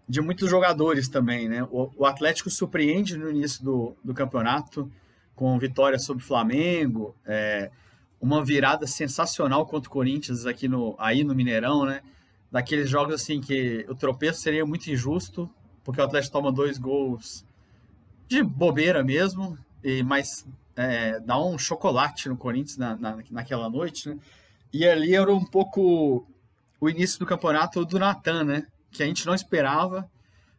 de 0.07 0.21
muitos 0.21 0.49
jogadores 0.49 1.07
também, 1.07 1.47
né? 1.47 1.63
O, 1.63 1.91
o 1.97 2.05
Atlético 2.05 2.49
surpreende 2.49 3.17
no 3.17 3.29
início 3.29 3.63
do, 3.63 3.95
do 4.03 4.13
campeonato 4.13 4.91
com 5.35 5.57
vitória 5.57 5.97
sobre 5.97 6.23
o 6.23 6.27
Flamengo, 6.27 7.15
é, 7.25 7.71
uma 8.19 8.45
virada 8.45 8.85
sensacional 8.85 9.65
contra 9.65 9.89
o 9.89 9.91
Corinthians 9.91 10.45
aqui 10.45 10.67
no, 10.67 10.95
aí 10.99 11.23
no 11.23 11.33
Mineirão, 11.33 11.85
né? 11.85 12.01
Daqueles 12.51 12.89
jogos 12.89 13.15
assim 13.15 13.39
que 13.39 13.85
o 13.87 13.95
tropeço 13.95 14.41
seria 14.41 14.65
muito 14.65 14.91
injusto, 14.91 15.49
porque 15.83 16.01
o 16.01 16.03
Atlético 16.03 16.33
toma 16.33 16.51
dois 16.51 16.77
gols 16.77 17.45
de 18.27 18.43
bobeira 18.43 19.03
mesmo, 19.03 19.57
e 19.83 20.03
mas 20.03 20.45
é, 20.75 21.19
dá 21.19 21.41
um 21.41 21.57
chocolate 21.57 22.29
no 22.29 22.37
Corinthians 22.37 22.77
na, 22.77 22.95
na, 22.95 23.17
naquela 23.29 23.69
noite, 23.69 24.09
né? 24.09 24.17
E 24.73 24.85
ali 24.85 25.15
era 25.15 25.33
um 25.33 25.45
pouco 25.45 26.25
o 26.79 26.89
início 26.89 27.19
do 27.19 27.25
campeonato 27.25 27.85
do 27.85 27.99
Natan, 27.99 28.43
né? 28.43 28.67
Que 28.91 29.03
a 29.03 29.05
gente 29.05 29.25
não 29.25 29.33
esperava, 29.33 30.09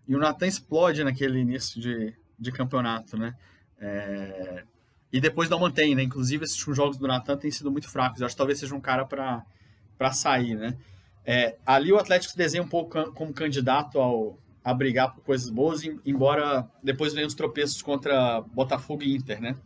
e 0.06 0.14
o 0.14 0.18
Natan 0.18 0.46
explode 0.46 1.04
naquele 1.04 1.38
início 1.38 1.80
de, 1.80 2.14
de 2.38 2.52
campeonato, 2.52 3.16
né? 3.16 3.34
É, 3.80 4.64
e 5.12 5.20
depois 5.20 5.50
não 5.50 5.58
mantém, 5.58 5.94
né? 5.94 6.02
Inclusive, 6.02 6.44
esses 6.44 6.56
jogos 6.56 6.96
do 6.96 7.06
Natan 7.06 7.36
têm 7.36 7.50
sido 7.50 7.70
muito 7.70 7.88
fracos. 7.88 8.20
Eu 8.20 8.26
acho 8.26 8.34
que 8.34 8.38
talvez 8.38 8.58
seja 8.58 8.74
um 8.74 8.80
cara 8.80 9.04
para 9.04 10.12
sair, 10.12 10.54
né? 10.54 10.76
É, 11.24 11.56
ali 11.64 11.92
o 11.92 11.98
Atlético 11.98 12.32
se 12.32 12.36
desenha 12.36 12.62
um 12.62 12.68
pouco 12.68 13.12
como 13.12 13.32
candidato 13.32 14.00
ao, 14.00 14.38
a 14.64 14.74
brigar 14.74 15.14
por 15.14 15.22
coisas 15.22 15.48
boas, 15.50 15.82
embora 16.04 16.68
depois 16.82 17.12
venham 17.14 17.28
os 17.28 17.34
tropeços 17.34 17.80
contra 17.80 18.40
Botafogo 18.40 19.02
e 19.02 19.14
Inter, 19.14 19.40
né? 19.40 19.56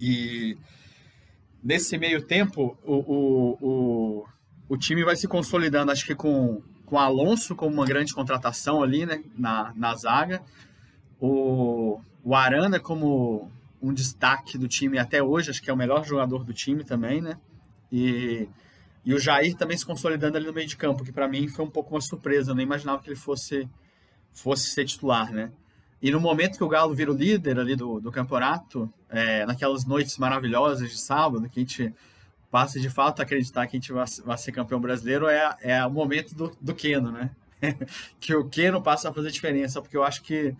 E 0.00 0.56
nesse 1.62 1.98
meio 1.98 2.22
tempo, 2.22 2.76
o, 2.84 2.94
o, 2.94 3.58
o, 3.60 4.26
o 4.68 4.76
time 4.76 5.04
vai 5.04 5.16
se 5.16 5.26
consolidando, 5.26 5.90
acho 5.90 6.06
que 6.06 6.14
com, 6.14 6.62
com 6.86 6.98
Alonso 6.98 7.56
como 7.56 7.74
uma 7.74 7.86
grande 7.86 8.14
contratação 8.14 8.82
ali, 8.82 9.04
né? 9.04 9.22
Na, 9.36 9.72
na 9.74 9.94
zaga. 9.94 10.42
O, 11.20 12.00
o 12.22 12.34
Arana 12.34 12.78
como 12.78 13.50
um 13.82 13.92
destaque 13.92 14.56
do 14.56 14.68
time 14.68 14.98
até 14.98 15.22
hoje, 15.22 15.50
acho 15.50 15.62
que 15.62 15.70
é 15.70 15.72
o 15.72 15.76
melhor 15.76 16.04
jogador 16.04 16.44
do 16.44 16.52
time 16.52 16.84
também, 16.84 17.20
né? 17.20 17.36
E, 17.90 18.48
e 19.08 19.14
o 19.14 19.18
Jair 19.18 19.56
também 19.56 19.74
se 19.74 19.86
consolidando 19.86 20.36
ali 20.36 20.44
no 20.44 20.52
meio 20.52 20.68
de 20.68 20.76
campo, 20.76 21.02
que 21.02 21.10
para 21.10 21.26
mim 21.26 21.48
foi 21.48 21.64
um 21.64 21.70
pouco 21.70 21.94
uma 21.94 22.00
surpresa, 22.02 22.50
eu 22.50 22.54
nem 22.54 22.66
imaginava 22.66 23.02
que 23.02 23.08
ele 23.08 23.16
fosse, 23.16 23.66
fosse 24.34 24.68
ser 24.68 24.84
titular, 24.84 25.32
né? 25.32 25.50
E 26.02 26.10
no 26.10 26.20
momento 26.20 26.58
que 26.58 26.62
o 26.62 26.68
Galo 26.68 26.94
vira 26.94 27.10
o 27.10 27.16
líder 27.16 27.58
ali 27.58 27.74
do, 27.74 28.00
do 28.00 28.12
campeonato, 28.12 28.92
é, 29.08 29.46
naquelas 29.46 29.86
noites 29.86 30.18
maravilhosas 30.18 30.90
de 30.90 31.00
sábado, 31.00 31.48
que 31.48 31.58
a 31.58 31.62
gente 31.62 31.94
passa 32.50 32.78
de 32.78 32.90
fato 32.90 33.20
a 33.20 33.22
acreditar 33.22 33.66
que 33.66 33.78
a 33.78 33.80
gente 33.80 33.92
vai, 33.94 34.04
vai 34.26 34.36
ser 34.36 34.52
campeão 34.52 34.78
brasileiro, 34.78 35.26
é, 35.26 35.56
é 35.60 35.86
o 35.86 35.90
momento 35.90 36.34
do, 36.34 36.54
do 36.60 36.74
Keno, 36.74 37.10
né? 37.10 37.30
que 38.20 38.34
o 38.34 38.44
Keno 38.44 38.82
passa 38.82 39.08
a 39.08 39.12
fazer 39.14 39.30
diferença, 39.30 39.80
porque 39.80 39.96
eu 39.96 40.04
acho 40.04 40.20
que 40.22 40.54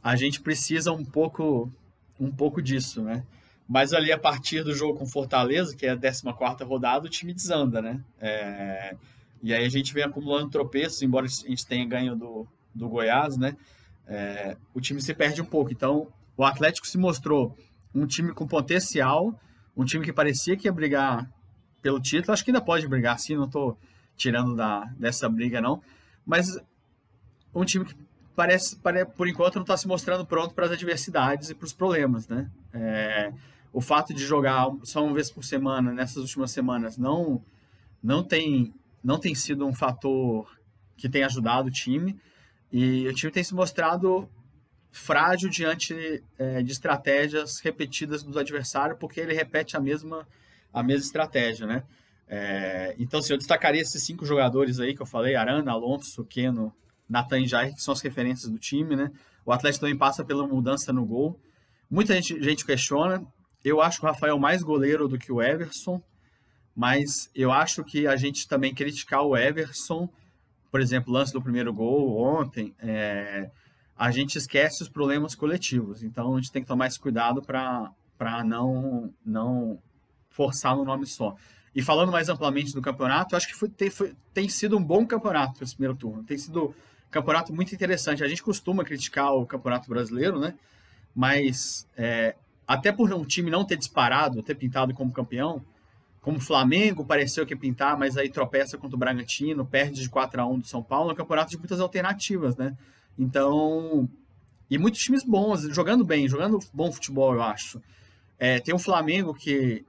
a 0.00 0.14
gente 0.14 0.40
precisa 0.40 0.92
um 0.92 1.04
pouco 1.04 1.68
um 2.20 2.30
pouco 2.30 2.62
disso, 2.62 3.02
né? 3.02 3.24
Mas 3.72 3.94
ali 3.94 4.12
a 4.12 4.18
partir 4.18 4.62
do 4.62 4.74
jogo 4.74 4.98
com 4.98 5.06
Fortaleza, 5.06 5.74
que 5.74 5.86
é 5.86 5.92
a 5.92 5.96
14 5.96 6.62
rodada, 6.62 7.06
o 7.06 7.08
time 7.08 7.32
desanda, 7.32 7.80
né? 7.80 8.04
É... 8.20 8.94
E 9.42 9.54
aí 9.54 9.64
a 9.64 9.68
gente 9.70 9.94
vem 9.94 10.04
acumulando 10.04 10.50
tropeços, 10.50 11.00
embora 11.00 11.24
a 11.24 11.28
gente 11.48 11.66
tenha 11.66 11.86
ganho 11.86 12.14
do, 12.14 12.46
do 12.74 12.86
Goiás, 12.86 13.38
né? 13.38 13.56
É... 14.06 14.58
O 14.74 14.80
time 14.80 15.00
se 15.00 15.14
perde 15.14 15.40
um 15.40 15.46
pouco. 15.46 15.72
Então, 15.72 16.12
o 16.36 16.44
Atlético 16.44 16.86
se 16.86 16.98
mostrou 16.98 17.56
um 17.94 18.04
time 18.04 18.34
com 18.34 18.46
potencial, 18.46 19.40
um 19.74 19.86
time 19.86 20.04
que 20.04 20.12
parecia 20.12 20.54
que 20.54 20.68
ia 20.68 20.72
brigar 20.72 21.26
pelo 21.80 21.98
título. 21.98 22.34
Acho 22.34 22.44
que 22.44 22.50
ainda 22.50 22.60
pode 22.60 22.86
brigar, 22.86 23.18
sim, 23.18 23.36
não 23.36 23.46
estou 23.46 23.78
tirando 24.18 24.54
da, 24.54 24.84
dessa 24.98 25.30
briga, 25.30 25.62
não. 25.62 25.82
Mas 26.26 26.46
um 27.54 27.64
time 27.64 27.86
que 27.86 27.96
parece, 28.36 28.76
por 29.16 29.26
enquanto, 29.26 29.54
não 29.54 29.62
está 29.62 29.78
se 29.78 29.88
mostrando 29.88 30.26
pronto 30.26 30.54
para 30.54 30.66
as 30.66 30.72
adversidades 30.72 31.48
e 31.48 31.54
para 31.54 31.64
os 31.64 31.72
problemas, 31.72 32.28
né? 32.28 32.50
É, 32.74 33.32
o 33.72 33.80
fato 33.80 34.12
de 34.12 34.24
jogar 34.24 34.68
só 34.82 35.04
uma 35.04 35.14
vez 35.14 35.30
por 35.30 35.44
semana 35.44 35.92
nessas 35.92 36.18
últimas 36.18 36.50
semanas 36.50 36.98
não 36.98 37.42
não 38.02 38.22
tem 38.22 38.74
não 39.02 39.18
tem 39.18 39.34
sido 39.34 39.66
um 39.66 39.74
fator 39.74 40.48
que 40.96 41.08
tem 41.08 41.24
ajudado 41.24 41.68
o 41.68 41.72
time 41.72 42.18
e 42.70 43.06
o 43.08 43.14
time 43.14 43.32
tem 43.32 43.42
se 43.42 43.54
mostrado 43.54 44.28
frágil 44.90 45.48
diante 45.48 46.22
é, 46.38 46.62
de 46.62 46.72
estratégias 46.72 47.60
repetidas 47.60 48.22
dos 48.22 48.36
adversários 48.36 48.98
porque 48.98 49.20
ele 49.20 49.32
repete 49.32 49.76
a 49.76 49.80
mesma 49.80 50.26
a 50.72 50.82
mesma 50.82 51.04
estratégia, 51.04 51.66
né? 51.66 51.82
É, 52.26 52.94
então, 52.98 53.20
assim, 53.20 53.34
eu 53.34 53.38
destacaria 53.38 53.82
esses 53.82 54.02
cinco 54.02 54.24
jogadores 54.24 54.80
aí 54.80 54.94
que 54.94 55.02
eu 55.02 55.06
falei: 55.06 55.36
Arana, 55.36 55.70
Alonso, 55.70 56.24
Keno, 56.24 56.72
Nathan 57.08 57.46
Jair, 57.46 57.74
que 57.74 57.82
são 57.82 57.92
as 57.92 58.00
referências 58.00 58.50
do 58.50 58.58
time, 58.58 58.96
né? 58.96 59.10
O 59.44 59.52
Atlético 59.52 59.82
também 59.82 59.98
passa 59.98 60.24
pela 60.24 60.46
mudança 60.46 60.92
no 60.92 61.04
gol. 61.04 61.38
Muita 61.90 62.14
gente, 62.14 62.42
gente 62.42 62.64
questiona. 62.64 63.22
Eu 63.64 63.80
acho 63.80 64.02
o 64.02 64.06
Rafael 64.06 64.38
mais 64.38 64.62
goleiro 64.62 65.06
do 65.06 65.18
que 65.18 65.30
o 65.30 65.40
Everson, 65.40 66.02
mas 66.74 67.30
eu 67.34 67.52
acho 67.52 67.84
que 67.84 68.06
a 68.06 68.16
gente 68.16 68.48
também 68.48 68.74
criticar 68.74 69.22
o 69.22 69.36
Everson, 69.36 70.08
por 70.70 70.80
exemplo, 70.80 71.12
lance 71.12 71.32
do 71.32 71.42
primeiro 71.42 71.72
gol 71.72 72.18
ontem, 72.18 72.74
é, 72.78 73.50
a 73.96 74.10
gente 74.10 74.36
esquece 74.36 74.82
os 74.82 74.88
problemas 74.88 75.34
coletivos. 75.34 76.02
Então 76.02 76.34
a 76.34 76.36
gente 76.38 76.50
tem 76.50 76.62
que 76.62 76.68
tomar 76.68 76.86
esse 76.86 76.98
cuidado 76.98 77.42
para 77.42 78.44
não, 78.44 79.12
não 79.24 79.78
forçar 80.30 80.74
no 80.74 80.84
nome 80.84 81.06
só. 81.06 81.36
E 81.74 81.82
falando 81.82 82.12
mais 82.12 82.28
amplamente 82.28 82.74
do 82.74 82.82
campeonato, 82.82 83.36
acho 83.36 83.48
que 83.48 83.54
foi, 83.54 83.68
tem, 83.68 83.90
foi, 83.90 84.14
tem 84.34 84.48
sido 84.48 84.76
um 84.76 84.82
bom 84.82 85.06
campeonato 85.06 85.62
esse 85.62 85.74
primeiro 85.74 85.96
turno. 85.96 86.22
Tem 86.24 86.36
sido 86.36 86.74
campeonato 87.10 87.52
muito 87.52 87.74
interessante. 87.74 88.24
A 88.24 88.28
gente 88.28 88.42
costuma 88.42 88.84
criticar 88.84 89.32
o 89.34 89.46
campeonato 89.46 89.88
brasileiro, 89.88 90.38
né? 90.38 90.54
Mas 91.14 91.86
é, 91.96 92.34
até 92.66 92.92
por 92.92 93.12
um 93.12 93.24
time 93.24 93.50
não 93.50 93.64
ter 93.64 93.76
disparado, 93.76 94.42
ter 94.42 94.54
pintado 94.54 94.94
como 94.94 95.12
campeão, 95.12 95.62
como 96.20 96.38
Flamengo 96.40 97.04
pareceu 97.04 97.44
que 97.44 97.56
pintar, 97.56 97.98
mas 97.98 98.16
aí 98.16 98.28
tropeça 98.28 98.78
contra 98.78 98.96
o 98.96 98.98
Bragantino, 98.98 99.66
perde 99.66 100.00
de 100.00 100.08
4 100.08 100.40
a 100.40 100.46
1 100.46 100.60
do 100.60 100.66
São 100.66 100.82
Paulo, 100.82 101.10
é 101.10 101.12
um 101.12 101.16
campeonato 101.16 101.50
de 101.50 101.58
muitas 101.58 101.80
alternativas, 101.80 102.56
né? 102.56 102.76
Então, 103.18 104.08
e 104.70 104.78
muitos 104.78 105.00
times 105.00 105.24
bons, 105.24 105.62
jogando 105.74 106.04
bem, 106.04 106.28
jogando 106.28 106.60
bom 106.72 106.92
futebol, 106.92 107.34
eu 107.34 107.42
acho. 107.42 107.82
É, 108.38 108.60
tem 108.60 108.74
o 108.74 108.78
Flamengo 108.78 109.34
que 109.34 109.84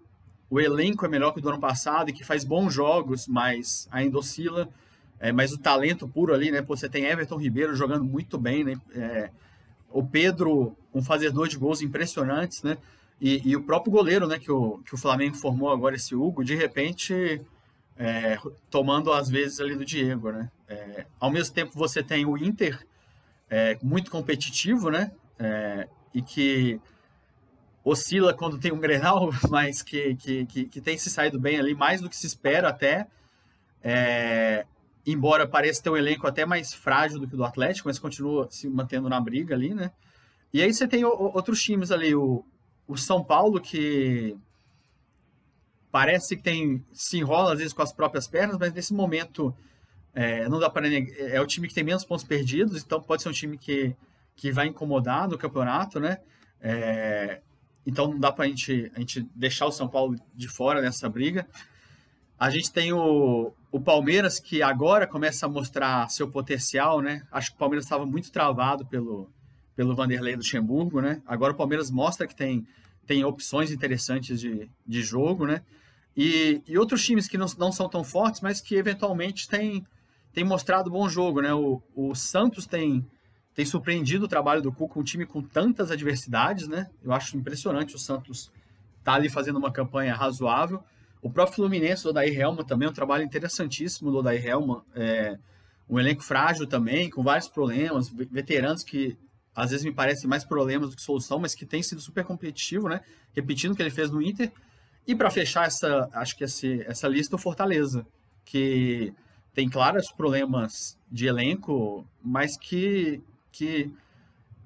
o 0.50 0.60
elenco 0.60 1.06
é 1.06 1.10
melhor 1.10 1.32
que 1.32 1.40
o 1.40 1.42
do 1.42 1.50
ano 1.50 1.60
passado 1.60 2.10
e 2.10 2.14
que 2.14 2.24
faz 2.24 2.44
bons 2.44 2.74
jogos, 2.74 3.28
mas 3.28 3.88
ainda 3.92 4.18
oscila. 4.18 4.70
É, 5.20 5.32
mas 5.32 5.54
o 5.54 5.58
talento 5.58 6.08
puro 6.08 6.34
ali, 6.34 6.52
né? 6.52 6.62
Pô, 6.62 6.76
você 6.76 6.90
tem 6.90 7.06
Everton 7.06 7.38
Ribeiro 7.38 7.76
jogando 7.76 8.04
muito 8.04 8.38
bem, 8.38 8.64
né? 8.64 8.76
É, 8.94 9.30
o 9.90 10.04
Pedro, 10.04 10.76
um 10.94 11.04
fazedor 11.04 11.48
de 11.48 11.58
gols 11.58 11.82
impressionantes, 11.82 12.64
né? 12.64 12.78
E, 13.20 13.42
e, 13.50 13.56
o 13.56 13.64
próprio 13.64 13.92
goleiro, 13.92 14.28
né? 14.28 14.38
Que 14.38 14.52
o, 14.52 14.80
que 14.80 14.94
o 14.94 14.98
Flamengo 14.98 15.36
formou 15.36 15.72
agora, 15.72 15.96
esse 15.96 16.16
Hugo, 16.16 16.44
de 16.44 16.56
repente 16.56 17.42
é, 17.98 18.38
tomando 18.70 19.12
as 19.12 19.30
vezes 19.30 19.60
ali 19.60 19.76
do 19.76 19.86
Diego, 19.86 20.32
né? 20.32 20.50
É, 20.68 21.06
ao 21.20 21.32
mesmo 21.32 21.54
tempo 21.54 21.72
você 21.74 22.04
tem 22.04 22.26
o 22.26 22.38
Inter 22.38 22.86
é, 23.50 23.78
muito 23.82 24.10
competitivo, 24.10 24.90
né? 24.90 25.12
É, 25.38 25.88
e 26.14 26.22
que 26.22 26.80
oscila 27.84 28.34
quando 28.34 28.58
tem 28.58 28.72
um 28.72 28.80
Grenal, 28.80 29.30
mas 29.50 29.82
que, 29.82 30.16
que, 30.16 30.46
que, 30.46 30.66
que, 30.66 30.82
tem 30.82 30.98
se 30.98 31.10
saído 31.10 31.40
bem 31.40 31.60
ali, 31.60 31.76
mais 31.76 32.02
do 32.02 32.10
que 32.10 32.16
se 32.16 32.28
espera 32.28 32.70
até. 32.70 33.08
É, 33.84 34.66
embora 35.06 35.46
pareça 35.46 35.84
ter 35.84 35.90
um 35.90 35.98
elenco 35.98 36.26
até 36.26 36.46
mais 36.46 36.74
frágil 36.74 37.20
do 37.20 37.28
que 37.28 37.34
o 37.34 37.38
do 37.38 37.44
Atlético, 37.44 37.90
mas 37.90 38.00
continua 38.00 38.48
se 38.50 38.70
mantendo 38.70 39.10
na 39.10 39.20
briga 39.20 39.54
ali, 39.54 39.74
né? 39.74 39.92
E 40.54 40.62
aí 40.62 40.72
você 40.72 40.88
tem 40.88 41.04
o, 41.04 41.10
outros 41.10 41.62
times 41.62 41.92
ali, 41.92 42.14
o, 42.14 42.46
o 42.88 42.96
São 42.96 43.24
Paulo, 43.24 43.60
que 43.60 44.38
parece 45.92 46.38
que 46.38 46.44
tem 46.44 46.86
se 46.94 47.18
enrola 47.18 47.54
às 47.54 47.60
vezes 47.60 47.74
com 47.74 47.82
as 47.82 47.92
próprias 47.92 48.28
pernas, 48.28 48.58
mas 48.60 48.72
nesse 48.72 48.94
momento 48.94 49.56
é, 50.14 50.48
não 50.48 50.60
dá 50.60 50.70
para 50.70 50.88
é 50.88 51.42
o 51.42 51.48
time 51.48 51.68
que 51.68 51.74
tem 51.74 51.84
menos 51.84 52.06
pontos 52.06 52.24
perdidos, 52.24 52.84
então 52.84 53.02
pode 53.02 53.24
ser 53.24 53.30
um 53.30 53.34
time 53.34 53.58
que, 53.58 53.96
que 54.36 54.52
vai 54.52 54.68
incomodar 54.68 55.28
no 55.28 55.38
campeonato, 55.38 56.00
né? 56.00 56.20
É, 56.62 57.42
então 57.86 58.08
não 58.08 58.20
dá 58.20 58.32
para 58.32 58.48
gente, 58.48 58.92
a 58.96 59.00
gente 59.00 59.28
deixar 59.36 59.66
o 59.66 59.72
São 59.72 59.88
Paulo 59.88 60.16
de 60.36 60.48
fora 60.48 60.82
nessa 60.82 61.10
briga. 61.10 61.48
A 62.40 62.50
gente 62.50 62.72
tem 62.72 62.94
o, 62.94 63.54
o 63.72 63.80
Palmeiras, 63.80 64.40
que 64.40 64.62
agora 64.62 65.08
começa 65.08 65.46
a 65.46 65.50
mostrar 65.50 66.10
seu 66.10 66.30
potencial, 66.30 67.02
né? 67.02 67.26
Acho 67.32 67.50
que 67.52 67.56
o 67.56 67.60
Palmeiras 67.60 67.86
estava 67.86 68.06
muito 68.06 68.32
travado 68.32 68.86
pelo, 68.86 69.30
pelo 69.76 69.96
Vanderlei 69.96 70.36
Luxemburgo, 70.36 71.02
né? 71.02 71.22
Agora 71.26 71.54
o 71.54 71.56
Palmeiras 71.56 71.90
mostra 71.90 72.28
que 72.28 72.36
tem, 72.36 72.66
tem 73.06 73.24
opções 73.24 73.72
interessantes 73.72 74.40
de, 74.40 74.70
de 74.86 75.02
jogo, 75.02 75.46
né? 75.46 75.62
E, 76.16 76.62
e 76.68 76.78
outros 76.78 77.04
times 77.04 77.28
que 77.28 77.38
não, 77.38 77.48
não 77.58 77.72
são 77.72 77.90
tão 77.90 78.04
fortes, 78.04 78.42
mas 78.42 78.62
que 78.62 78.76
eventualmente 78.76 79.48
têm, 79.48 79.86
têm 80.32 80.44
mostrado 80.44 80.90
bom 80.90 81.10
jogo, 81.10 81.42
né? 81.42 81.54
O, 81.54 81.82
o 81.96 82.14
Santos 82.14 82.68
tem, 82.68 83.06
tem 83.56 83.66
surpreendido 83.66 84.26
o 84.26 84.28
trabalho 84.28 84.62
do 84.62 84.72
Cuca, 84.72 85.00
um 85.00 85.04
time 85.04 85.26
com 85.26 85.42
tantas 85.42 85.90
adversidades, 85.90 86.68
né? 86.68 86.90
Eu 87.04 87.12
acho 87.12 87.36
impressionante 87.36 87.96
o 87.96 88.00
Santos 88.00 88.52
tá 89.04 89.14
ali 89.14 89.30
fazendo 89.30 89.58
uma 89.58 89.72
campanha 89.72 90.16
razoável. 90.16 90.84
O 91.22 91.30
próprio 91.30 91.56
Fluminense, 91.56 92.06
o 92.06 92.10
Odair 92.10 92.40
Helma 92.40 92.64
também, 92.64 92.88
um 92.88 92.94
trabalho 92.94 93.24
interessantíssimo 93.24 94.12
do 94.12 94.18
Odair 94.18 94.46
Helma. 94.46 94.86
É, 94.96 95.38
um 95.90 96.00
elenco 96.00 96.22
frágil 96.22 96.68
também, 96.68 97.10
com 97.10 97.24
vários 97.24 97.48
problemas, 97.48 98.10
veteranos 98.10 98.84
que 98.84 99.18
às 99.56 99.72
vezes 99.72 99.86
me 99.86 99.92
parecem 99.92 100.30
mais 100.30 100.44
problemas 100.44 100.90
do 100.90 100.96
que 100.96 101.02
solução, 101.02 101.40
mas 101.40 101.54
que 101.54 101.66
tem 101.66 101.84
sido 101.84 102.02
super 102.02 102.24
competitivo, 102.24 102.90
né? 102.90 103.02
Repetindo 103.34 103.72
o 103.72 103.76
que 103.76 103.82
ele 103.82 103.92
fez 103.92 104.10
no 104.10 104.22
Inter. 104.22 104.52
E 105.06 105.14
para 105.14 105.30
fechar 105.30 105.68
essa, 105.68 106.10
acho 106.14 106.36
que 106.36 106.44
esse, 106.44 106.82
essa 106.88 107.08
lista, 107.08 107.36
o 107.36 107.40
Fortaleza, 107.40 108.06
que 108.46 109.14
tem 109.54 109.70
claros 109.70 110.12
problemas 110.12 110.98
de 111.12 111.28
elenco, 111.28 112.06
mas 112.24 112.58
que, 112.58 113.22
que 113.52 113.92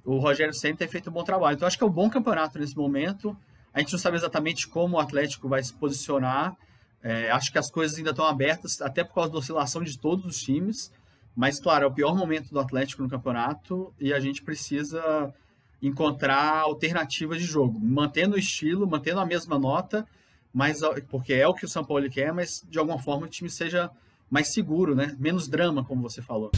o 0.05 0.17
Rogério 0.17 0.53
sempre 0.53 0.77
tem 0.77 0.87
feito 0.87 1.09
um 1.09 1.13
bom 1.13 1.23
trabalho. 1.23 1.55
Então 1.55 1.67
acho 1.67 1.77
que 1.77 1.83
é 1.83 1.87
um 1.87 1.91
bom 1.91 2.09
campeonato 2.09 2.57
nesse 2.57 2.77
momento. 2.77 3.35
A 3.73 3.79
gente 3.79 3.91
não 3.91 3.99
sabe 3.99 4.15
exatamente 4.15 4.67
como 4.67 4.95
o 4.95 4.99
Atlético 4.99 5.49
vai 5.49 5.61
se 5.61 5.73
posicionar. 5.73 6.55
É, 7.03 7.29
acho 7.31 7.51
que 7.51 7.57
as 7.57 7.69
coisas 7.69 7.97
ainda 7.97 8.11
estão 8.11 8.25
abertas, 8.25 8.81
até 8.81 9.03
por 9.03 9.13
causa 9.13 9.31
da 9.31 9.37
oscilação 9.37 9.83
de 9.83 9.97
todos 9.99 10.25
os 10.25 10.41
times. 10.41 10.91
Mas, 11.37 11.59
claro, 11.59 11.83
é 11.83 11.87
o 11.87 11.93
pior 11.93 12.15
momento 12.15 12.49
do 12.49 12.59
Atlético 12.59 13.03
no 13.03 13.09
campeonato 13.09 13.93
e 13.99 14.11
a 14.11 14.19
gente 14.19 14.41
precisa 14.41 15.31
encontrar 15.79 16.61
alternativas 16.61 17.37
de 17.37 17.43
jogo, 17.43 17.79
mantendo 17.79 18.35
o 18.35 18.39
estilo, 18.39 18.87
mantendo 18.87 19.19
a 19.19 19.25
mesma 19.25 19.59
nota, 19.59 20.07
mas 20.51 20.79
porque 21.11 21.33
é 21.33 21.47
o 21.47 21.53
que 21.53 21.63
o 21.63 21.69
São 21.69 21.85
Paulo 21.85 22.09
quer, 22.09 22.33
mas 22.33 22.65
de 22.67 22.79
alguma 22.79 22.97
forma 22.97 23.27
o 23.27 23.29
time 23.29 23.51
seja 23.51 23.91
mais 24.31 24.51
seguro, 24.51 24.95
né? 24.95 25.15
Menos 25.19 25.47
drama, 25.47 25.85
como 25.85 26.01
você 26.01 26.23
falou. 26.23 26.49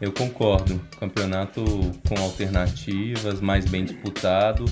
Eu 0.00 0.12
concordo. 0.12 0.80
Campeonato 1.00 1.64
com 2.08 2.14
alternativas, 2.22 3.40
mais 3.40 3.64
bem 3.64 3.84
disputado. 3.84 4.64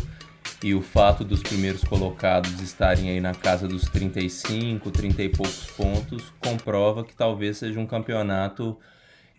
E 0.62 0.74
o 0.74 0.82
fato 0.82 1.24
dos 1.24 1.40
primeiros 1.40 1.84
colocados 1.84 2.60
estarem 2.60 3.10
aí 3.10 3.20
na 3.20 3.32
casa 3.32 3.68
dos 3.68 3.84
35, 3.84 4.90
30 4.90 5.22
e 5.22 5.28
poucos 5.28 5.66
pontos 5.70 6.32
comprova 6.40 7.04
que 7.04 7.14
talvez 7.14 7.58
seja 7.58 7.78
um 7.78 7.86
campeonato 7.86 8.76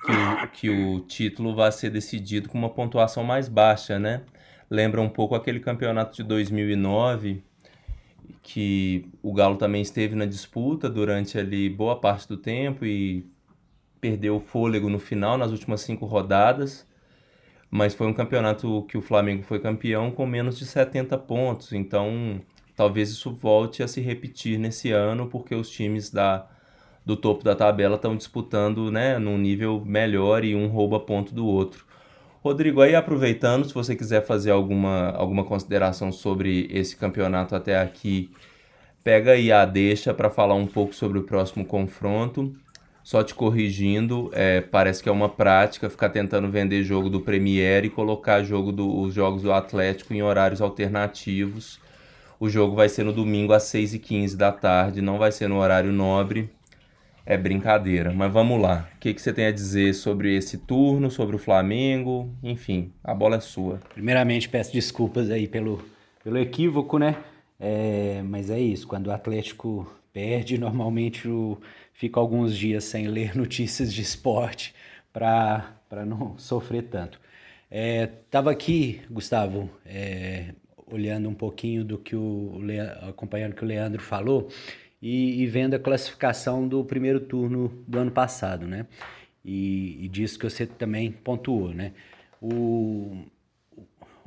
que 0.06 0.12
o, 0.12 0.48
que 0.48 0.70
o 0.70 1.00
título 1.02 1.54
vai 1.54 1.72
ser 1.72 1.90
decidido 1.90 2.48
com 2.48 2.58
uma 2.58 2.70
pontuação 2.70 3.24
mais 3.24 3.50
baixa, 3.50 4.00
né? 4.00 4.22
Lembra 4.70 5.02
um 5.02 5.10
pouco 5.10 5.36
aquele 5.36 5.60
campeonato 5.60 6.16
de 6.16 6.24
2009 6.24 7.44
que 8.42 9.10
o 9.22 9.34
Galo 9.34 9.58
também 9.58 9.82
esteve 9.82 10.16
na 10.16 10.26
disputa 10.26 10.90
durante 10.90 11.38
ali 11.38 11.70
boa 11.70 12.00
parte 12.00 12.28
do 12.28 12.38
tempo 12.38 12.86
e 12.86 13.26
perdeu 14.00 14.38
o 14.38 14.40
fôlego 14.40 14.90
no 14.90 15.00
final, 15.00 15.38
nas 15.38 15.52
últimas 15.52 15.82
cinco 15.82 16.06
rodadas. 16.06 16.88
Mas 17.72 17.94
foi 17.94 18.08
um 18.08 18.14
campeonato 18.14 18.84
que 18.90 18.98
o 18.98 19.02
Flamengo 19.02 19.44
foi 19.44 19.60
campeão 19.60 20.10
com 20.12 20.26
menos 20.26 20.58
de 20.58 20.66
70 20.66 21.18
pontos. 21.20 21.72
Então, 21.72 22.42
talvez 22.76 23.10
isso 23.10 23.32
volte 23.32 23.84
a 23.84 23.88
se 23.88 24.02
repetir 24.02 24.58
nesse 24.58 24.92
ano, 24.92 25.28
porque 25.28 25.54
os 25.54 25.70
times 25.70 26.10
da, 26.10 26.48
do 27.06 27.16
topo 27.16 27.44
da 27.44 27.56
tabela 27.56 27.96
estão 27.96 28.16
disputando 28.16 28.92
né, 28.92 29.20
num 29.20 29.38
nível 29.38 29.84
melhor 29.86 30.44
e 30.44 30.56
um 30.56 30.68
rouba 30.68 31.00
ponto 31.00 31.34
do 31.34 31.46
outro. 31.46 31.86
Rodrigo, 32.42 32.82
aí 32.82 32.96
aproveitando, 32.96 33.66
se 33.66 33.74
você 33.74 33.96
quiser 33.96 34.26
fazer 34.26 34.52
alguma, 34.52 35.10
alguma 35.12 35.44
consideração 35.44 36.12
sobre 36.12 36.68
esse 36.72 36.96
campeonato 36.96 37.54
até 37.54 37.80
aqui, 37.80 38.32
pega 39.04 39.34
aí 39.34 39.52
a 39.52 39.66
deixa 39.66 40.14
para 40.14 40.30
falar 40.30 40.56
um 40.56 40.66
pouco 40.66 40.96
sobre 40.96 41.20
o 41.20 41.24
próximo 41.24 41.66
confronto 41.66 42.54
só 43.10 43.24
te 43.24 43.34
corrigindo, 43.34 44.30
é, 44.34 44.62
parece 44.62 45.02
que 45.02 45.10
é 45.10 45.12
uma 45.12 45.28
prática 45.28 45.90
ficar 45.90 46.10
tentando 46.10 46.48
vender 46.48 46.84
jogo 46.84 47.10
do 47.10 47.20
Premier 47.20 47.84
e 47.84 47.90
colocar 47.90 48.44
jogo 48.44 48.72
do, 48.72 48.88
os 49.02 49.16
jogos 49.16 49.42
do 49.42 49.52
Atlético 49.52 50.14
em 50.14 50.22
horários 50.22 50.62
alternativos. 50.62 51.80
O 52.40 52.48
jogo 52.48 52.76
vai 52.76 52.88
ser 52.88 53.04
no 53.04 53.12
domingo 53.12 53.52
às 53.52 53.64
6h15 53.64 54.36
da 54.38 54.52
tarde, 54.52 55.02
não 55.02 55.18
vai 55.18 55.32
ser 55.32 55.48
no 55.48 55.58
horário 55.58 55.92
nobre. 55.92 56.52
É 57.26 57.36
brincadeira, 57.36 58.14
mas 58.14 58.32
vamos 58.32 58.62
lá. 58.62 58.88
O 58.96 59.00
que, 59.00 59.12
que 59.12 59.22
você 59.24 59.34
tem 59.34 59.48
a 59.48 59.52
dizer 59.52 59.96
sobre 59.96 60.36
esse 60.36 60.60
turno, 60.60 61.10
sobre 61.10 61.36
o 61.36 61.40
Flamengo? 61.40 62.32
Enfim, 62.44 62.94
a 63.04 63.16
bola 63.16 63.38
é 63.38 63.40
sua. 63.40 63.80
Primeiramente, 63.92 64.48
peço 64.48 64.72
desculpas 64.72 65.32
aí 65.32 65.48
pelo, 65.48 65.84
pelo 66.24 66.38
equívoco, 66.38 67.00
né? 67.00 67.16
É, 67.60 68.22
mas 68.24 68.52
é 68.52 68.60
isso, 68.60 68.88
quando 68.88 69.08
o 69.08 69.12
Atlético 69.12 69.92
perde, 70.14 70.58
normalmente 70.62 71.28
o, 71.28 71.58
fico 72.00 72.18
alguns 72.18 72.58
dias 72.58 72.86
sem 72.86 73.10
ler 73.10 73.36
notícias 73.38 73.94
de 73.94 74.02
esporte 74.02 74.74
para 75.12 76.06
não 76.06 76.38
sofrer 76.38 76.84
tanto. 76.84 77.20
Estava 77.70 78.52
é, 78.52 78.54
aqui, 78.54 79.02
Gustavo, 79.12 79.70
é, 79.86 80.54
olhando 80.88 81.28
um 81.28 81.34
pouquinho 81.34 81.84
do 81.84 81.98
que 81.98 82.16
o 82.16 82.62
acompanhando 83.02 83.52
o 83.52 83.56
que 83.56 83.66
o 83.66 83.68
Leandro 83.68 84.02
falou 84.02 84.48
e, 85.02 85.44
e, 85.44 85.46
vendo 85.46 85.74
a 85.74 85.80
classificação 85.80 86.66
do 86.66 86.86
primeiro 86.86 87.20
turno 87.20 87.84
do 87.86 88.00
ano 88.00 88.12
passado, 88.12 88.66
né? 88.66 88.86
E, 89.44 90.06
e 90.06 90.08
disso 90.08 90.40
que 90.40 90.50
você 90.50 90.66
também 90.66 91.12
pontuou, 91.12 91.74
né? 91.74 91.92
O, 92.42 93.26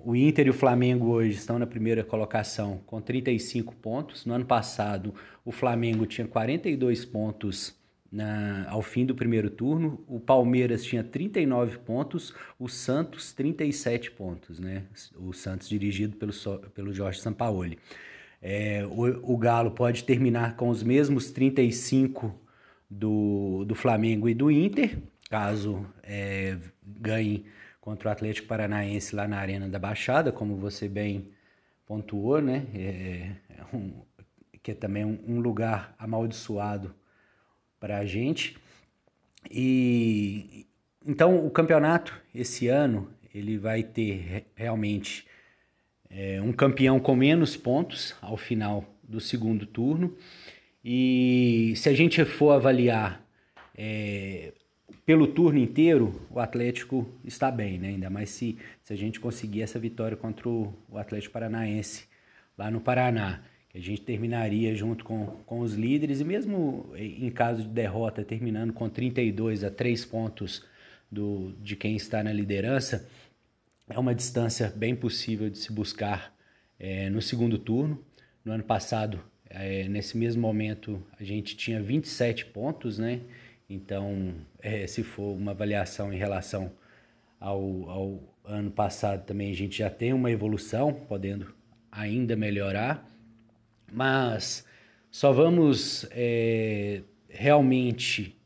o 0.05 0.17
Inter 0.17 0.47
e 0.47 0.51
o 0.51 0.55
Flamengo 0.55 1.07
hoje 1.07 1.37
estão 1.37 1.59
na 1.59 1.67
primeira 1.67 2.03
colocação 2.03 2.81
com 2.87 3.01
35 3.01 3.75
pontos. 3.77 4.27
No 4.27 4.35
ano 4.35 4.45
passado, 4.45 5.15
o 5.45 5.53
Flamengo 5.53 6.07
tinha 6.07 6.27
42 6.27 7.05
pontos 7.05 7.75
na, 8.11 8.67
ao 8.69 8.83
fim 8.83 9.07
do 9.07 9.15
primeiro 9.15 9.49
turno. 9.49 10.05
O 10.07 10.21
Palmeiras 10.21 10.85
tinha 10.85 11.03
39 11.03 11.79
pontos, 11.79 12.35
o 12.59 12.69
Santos 12.69 13.33
37 13.33 14.11
pontos, 14.11 14.59
né? 14.59 14.85
O 15.17 15.33
Santos 15.33 15.69
dirigido 15.69 16.17
pelo, 16.17 16.33
pelo 16.75 16.93
Jorge 16.93 17.21
Sampaoli. 17.21 17.79
É, 18.41 18.85
o, 18.87 19.35
o 19.35 19.37
Galo 19.37 19.71
pode 19.71 20.05
terminar 20.05 20.57
com 20.57 20.69
os 20.69 20.83
mesmos 20.83 21.31
35 21.31 22.35
do, 22.91 23.65
do 23.65 23.75
Flamengo 23.75 24.29
e 24.29 24.35
do 24.35 24.51
Inter, 24.51 24.99
caso 25.31 25.87
é, 26.03 26.59
ganhe 26.85 27.45
contra 27.83 28.09
o 28.09 28.13
Atlético 28.13 28.47
Paranaense 28.47 29.15
lá 29.15 29.27
na 29.27 29.39
Arena 29.39 29.69
da 29.69 29.77
Baixada, 29.77 30.31
como 30.31 30.57
você 30.57 30.89
bem 30.89 31.33
pontuou, 31.85 32.41
né? 32.41 32.65
É, 32.73 33.33
é 33.59 33.77
um, 33.77 33.93
que 34.63 34.71
é 34.71 34.75
também 34.75 35.05
um, 35.05 35.19
um 35.27 35.41
lugar 35.41 35.93
amaldiçoado 35.99 36.95
para 37.81 37.99
a 37.99 38.07
gente. 38.07 38.57
E 39.51 40.65
então 41.05 41.45
o 41.45 41.51
campeonato 41.51 42.17
esse 42.33 42.69
ano 42.69 43.11
ele 43.35 43.59
vai 43.59 43.83
ter 43.83 44.47
realmente 44.55 45.27
é, 46.09 46.41
um 46.41 46.53
campeão 46.53 47.01
com 47.01 47.17
menos 47.17 47.57
pontos 47.57 48.15
ao 48.23 48.37
final 48.37 48.85
do 49.03 49.21
segundo 49.21 49.67
turno. 49.67 50.17
E 50.85 51.75
se 51.77 51.89
a 51.89 51.95
gente 51.95 52.25
for 52.25 52.53
avaliar 52.53 53.27
é, 53.77 54.53
pelo 55.05 55.27
turno 55.27 55.59
inteiro, 55.59 56.21
o 56.31 56.39
Atlético 56.39 57.09
está 57.25 57.51
bem, 57.51 57.79
né? 57.79 57.89
Ainda 57.89 58.09
mais 58.09 58.31
se, 58.31 58.57
se 58.83 58.93
a 58.93 58.97
gente 58.97 59.19
conseguir 59.19 59.63
essa 59.63 59.79
vitória 59.79 60.17
contra 60.17 60.49
o, 60.49 60.73
o 60.89 60.99
Atlético 60.99 61.33
Paranaense 61.33 62.07
lá 62.57 62.71
no 62.71 62.81
Paraná. 62.81 63.43
Que 63.69 63.79
a 63.79 63.81
gente 63.81 64.03
terminaria 64.03 64.75
junto 64.75 65.05
com, 65.05 65.27
com 65.47 65.61
os 65.61 65.75
líderes 65.75 66.21
e 66.21 66.25
mesmo 66.25 66.93
em 66.95 67.31
caso 67.31 67.63
de 67.63 67.69
derrota, 67.69 68.23
terminando 68.23 68.73
com 68.73 68.89
32 68.89 69.65
a 69.65 69.71
3 69.71 70.05
pontos 70.05 70.65
do, 71.11 71.53
de 71.61 71.75
quem 71.75 71.97
está 71.97 72.23
na 72.23 72.33
liderança, 72.33 73.09
é 73.89 73.99
uma 73.99 74.15
distância 74.15 74.73
bem 74.77 74.95
possível 74.95 75.51
de 75.51 75.59
se 75.59 75.73
buscar 75.73 76.35
é, 76.79 77.11
no 77.11 77.21
segundo 77.21 77.59
turno. 77.59 78.03
No 78.45 78.53
ano 78.53 78.65
passado, 78.65 79.21
é, 79.49 79.89
nesse 79.89 80.17
mesmo 80.17 80.43
momento, 80.43 81.03
a 81.19 81.25
gente 81.25 81.57
tinha 81.57 81.83
27 81.83 82.47
pontos, 82.47 82.99
né? 82.99 83.21
Então, 83.75 84.35
é, 84.61 84.87
se 84.87 85.03
for 85.03 85.35
uma 85.35 85.53
avaliação 85.53 86.13
em 86.13 86.17
relação 86.19 86.71
ao, 87.41 87.89
ao 87.89 88.23
ano 88.45 88.71
passado, 88.71 89.25
também 89.25 89.51
a 89.51 89.55
gente 89.55 89.79
já 89.79 89.89
tem 89.89 90.13
uma 90.13 90.31
evolução, 90.31 90.93
podendo 90.93 91.55
ainda 91.91 92.37
melhorar, 92.37 93.11
mas 93.91 94.67
só 95.11 95.33
vamos 95.33 96.07
é, 96.11 97.01
realmente 97.31 98.37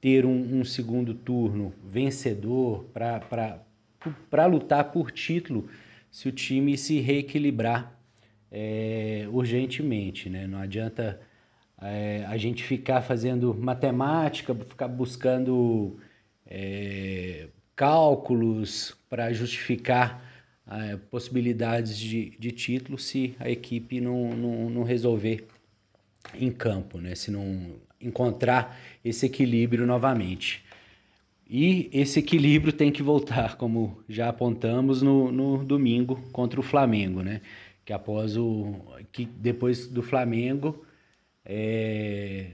ter 0.00 0.24
um, 0.24 0.60
um, 0.60 0.64
segundo 0.64 1.12
turno 1.12 1.74
vencedor 1.84 2.84
para 2.94 4.46
lutar 4.46 4.92
por 4.92 5.10
título 5.10 5.68
se 6.08 6.28
o 6.28 6.32
time 6.32 6.78
se 6.78 7.00
reequilibrar 7.00 7.98
é, 8.48 9.26
urgentemente. 9.32 10.30
Né? 10.30 10.46
Não 10.46 10.60
adianta 10.60 11.20
é, 11.80 12.24
a 12.26 12.36
gente 12.36 12.64
ficar 12.64 13.02
fazendo 13.02 13.54
matemática, 13.54 14.54
ficar 14.54 14.88
buscando 14.88 15.96
é, 16.46 17.48
cálculos 17.76 18.96
para 19.08 19.32
justificar 19.32 20.22
é, 20.70 20.96
possibilidades 20.96 21.96
de, 21.96 22.30
de 22.38 22.50
título 22.50 22.98
se 22.98 23.34
a 23.38 23.48
equipe 23.48 24.00
não, 24.00 24.30
não, 24.36 24.70
não 24.70 24.82
resolver 24.82 25.46
em 26.34 26.50
campo, 26.50 26.98
né? 26.98 27.14
se 27.14 27.30
não 27.30 27.76
encontrar 28.00 28.78
esse 29.04 29.26
equilíbrio 29.26 29.86
novamente. 29.86 30.64
E 31.48 31.88
esse 31.92 32.18
equilíbrio 32.18 32.72
tem 32.72 32.92
que 32.92 33.02
voltar, 33.02 33.56
como 33.56 34.02
já 34.08 34.28
apontamos 34.28 35.00
no, 35.00 35.32
no 35.32 35.64
domingo 35.64 36.16
contra 36.30 36.60
o 36.60 36.62
Flamengo, 36.62 37.22
né? 37.22 37.40
Que 37.86 37.92
após 37.92 38.36
o. 38.36 38.74
que 39.10 39.24
depois 39.24 39.86
do 39.86 40.02
Flamengo 40.02 40.84
é, 41.48 42.50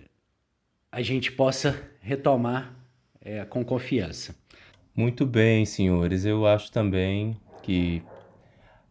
a 0.93 1.03
gente 1.03 1.33
possa 1.33 1.83
retomar 2.01 2.73
é, 3.21 3.45
com 3.45 3.65
confiança. 3.65 4.37
Muito 4.95 5.27
bem, 5.27 5.67
senhores. 5.67 6.25
Eu 6.25 6.47
acho 6.47 6.71
também 6.71 7.37
que 7.63 8.01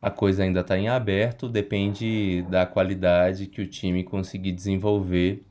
a 0.01 0.11
coisa 0.11 0.43
ainda 0.43 0.59
está 0.59 0.77
em 0.77 0.89
aberto, 0.89 1.47
depende 1.47 2.41
da 2.49 2.65
qualidade 2.65 3.47
que 3.47 3.61
o 3.61 3.67
time 3.67 4.03
conseguir 4.03 4.51
desenvolver. 4.51 5.45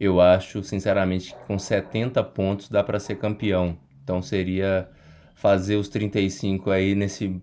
Eu 0.00 0.18
acho, 0.18 0.62
sinceramente, 0.62 1.34
que 1.34 1.40
com 1.46 1.58
70 1.58 2.24
pontos 2.24 2.70
dá 2.70 2.82
para 2.82 2.98
ser 2.98 3.16
campeão. 3.16 3.76
Então 4.02 4.22
seria 4.22 4.88
fazer 5.34 5.76
os 5.76 5.88
35 5.88 6.70
aí 6.70 6.94
nesse 6.94 7.38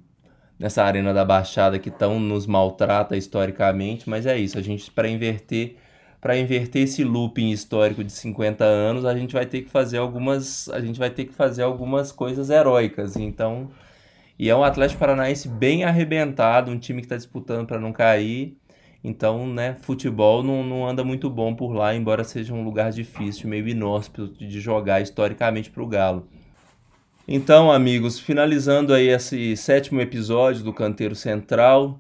nessa 0.58 0.84
arena 0.84 1.14
da 1.14 1.24
Baixada 1.24 1.80
que 1.80 1.90
tão 1.90 2.20
nos 2.20 2.46
maltrata 2.46 3.16
historicamente, 3.16 4.10
mas 4.10 4.26
é 4.26 4.38
isso, 4.38 4.58
a 4.58 4.62
gente 4.62 4.92
para 4.92 5.08
inverter 5.08 5.78
para 6.22 6.38
inverter 6.38 6.84
esse 6.84 7.04
looping 7.04 7.50
histórico 7.52 8.04
de 8.04 8.12
50 8.12 8.64
anos, 8.64 9.06
a 9.06 9.16
gente 9.16 9.34
vai 9.34 9.46
ter 9.46 9.62
que 9.62 9.70
fazer 9.70 9.98
algumas 9.98 10.68
a 10.70 10.82
gente 10.82 11.00
vai 11.00 11.10
ter 11.10 11.26
que 11.26 11.34
fazer 11.34 11.64
algumas 11.64 12.12
coisas 12.12 12.50
heróicas. 12.50 13.16
Então, 13.16 13.70
e 14.38 14.50
é 14.50 14.56
um 14.56 14.64
Atlético 14.64 15.00
Paranaense 15.00 15.48
bem 15.48 15.84
arrebentado, 15.84 16.72
um 16.72 16.80
time 16.80 17.02
que 17.02 17.06
está 17.06 17.18
disputando 17.18 17.68
para 17.68 17.80
não 17.80 17.92
cair. 17.92 18.58
Então, 19.04 19.48
né, 19.48 19.78
futebol 19.82 20.44
não, 20.44 20.64
não 20.64 20.88
anda 20.88 21.04
muito 21.04 21.30
bom 21.30 21.56
por 21.56 21.72
lá, 21.74 21.96
embora 21.96 22.24
seja 22.24 22.54
um 22.54 22.64
lugar 22.64 22.92
difícil, 22.92 23.50
meio 23.50 23.68
inóspito 23.68 24.28
de 24.28 24.60
jogar 24.60 25.02
historicamente 25.02 25.70
para 25.72 25.84
o 25.84 25.88
Galo. 25.88 26.28
Então, 27.28 27.72
amigos, 27.72 28.20
finalizando 28.20 28.94
aí 28.94 29.08
esse 29.08 29.56
sétimo 29.56 30.02
episódio 30.02 30.64
do 30.64 30.74
Canteiro 30.74 31.16
Central, 31.16 32.00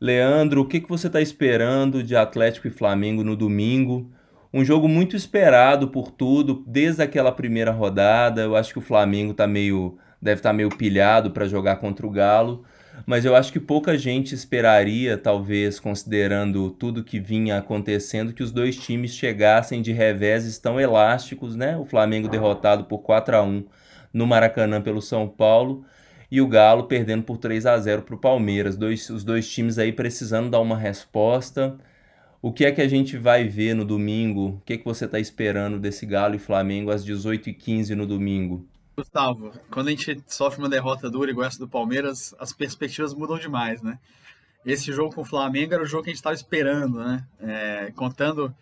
Leandro, 0.00 0.62
o 0.62 0.64
que, 0.64 0.80
que 0.80 0.88
você 0.88 1.08
está 1.08 1.20
esperando 1.20 2.02
de 2.02 2.16
Atlético 2.16 2.66
e 2.66 2.70
Flamengo 2.70 3.22
no 3.22 3.36
domingo? 3.36 4.10
Um 4.50 4.64
jogo 4.64 4.88
muito 4.88 5.14
esperado 5.14 5.88
por 5.88 6.10
tudo, 6.10 6.64
desde 6.66 7.02
aquela 7.02 7.30
primeira 7.30 7.70
rodada. 7.70 8.40
Eu 8.40 8.56
acho 8.56 8.72
que 8.72 8.78
o 8.78 8.82
Flamengo 8.82 9.32
está 9.32 9.46
meio 9.46 9.98
deve 10.20 10.38
estar 10.38 10.50
tá 10.50 10.54
meio 10.54 10.70
pilhado 10.70 11.30
para 11.30 11.46
jogar 11.46 11.76
contra 11.76 12.06
o 12.06 12.10
Galo, 12.10 12.64
mas 13.06 13.24
eu 13.24 13.34
acho 13.34 13.52
que 13.52 13.60
pouca 13.60 13.96
gente 13.96 14.34
esperaria, 14.34 15.16
talvez 15.16 15.80
considerando 15.80 16.70
tudo 16.70 17.04
que 17.04 17.18
vinha 17.18 17.58
acontecendo, 17.58 18.32
que 18.32 18.42
os 18.42 18.52
dois 18.52 18.76
times 18.76 19.14
chegassem 19.14 19.80
de 19.82 19.92
reveses 19.92 20.58
tão 20.58 20.80
elásticos, 20.80 21.56
né? 21.56 21.76
O 21.76 21.84
Flamengo 21.84 22.28
derrotado 22.28 22.84
por 22.84 22.98
4 23.00 23.36
a 23.36 23.42
1 23.42 23.66
no 24.12 24.26
Maracanã 24.26 24.80
pelo 24.80 25.02
São 25.02 25.28
Paulo 25.28 25.84
e 26.30 26.40
o 26.40 26.46
Galo 26.46 26.84
perdendo 26.84 27.24
por 27.24 27.38
3 27.38 27.66
a 27.66 27.76
0 27.78 28.02
para 28.02 28.14
o 28.14 28.18
Palmeiras. 28.18 28.76
Dois, 28.76 29.10
os 29.10 29.24
dois 29.24 29.50
times 29.50 29.78
aí 29.78 29.92
precisando 29.92 30.48
dar 30.48 30.60
uma 30.60 30.76
resposta. 30.76 31.76
O 32.40 32.52
que 32.52 32.64
é 32.64 32.72
que 32.72 32.80
a 32.80 32.88
gente 32.88 33.18
vai 33.18 33.46
ver 33.46 33.74
no 33.74 33.84
domingo? 33.84 34.48
O 34.48 34.60
que 34.64 34.74
é 34.74 34.78
que 34.78 34.84
você 34.84 35.04
está 35.04 35.18
esperando 35.18 35.78
desse 35.78 36.06
Galo 36.06 36.34
e 36.34 36.38
Flamengo 36.38 36.90
às 36.90 37.04
18h15 37.04 37.90
no 37.90 38.06
domingo? 38.06 38.66
Gustavo, 38.96 39.52
quando 39.70 39.88
a 39.88 39.90
gente 39.90 40.22
sofre 40.26 40.60
uma 40.60 40.68
derrota 40.68 41.10
dura 41.10 41.30
igual 41.30 41.46
essa 41.46 41.58
do 41.58 41.68
Palmeiras, 41.68 42.34
as 42.38 42.52
perspectivas 42.52 43.14
mudam 43.14 43.38
demais, 43.38 43.82
né? 43.82 43.98
Esse 44.64 44.92
jogo 44.92 45.14
com 45.14 45.22
o 45.22 45.24
Flamengo 45.24 45.74
era 45.74 45.82
o 45.82 45.86
jogo 45.86 46.04
que 46.04 46.10
a 46.10 46.12
gente 46.12 46.18
estava 46.18 46.34
esperando, 46.34 46.98
né? 46.98 47.24
É, 47.40 47.92
contando 47.96 48.54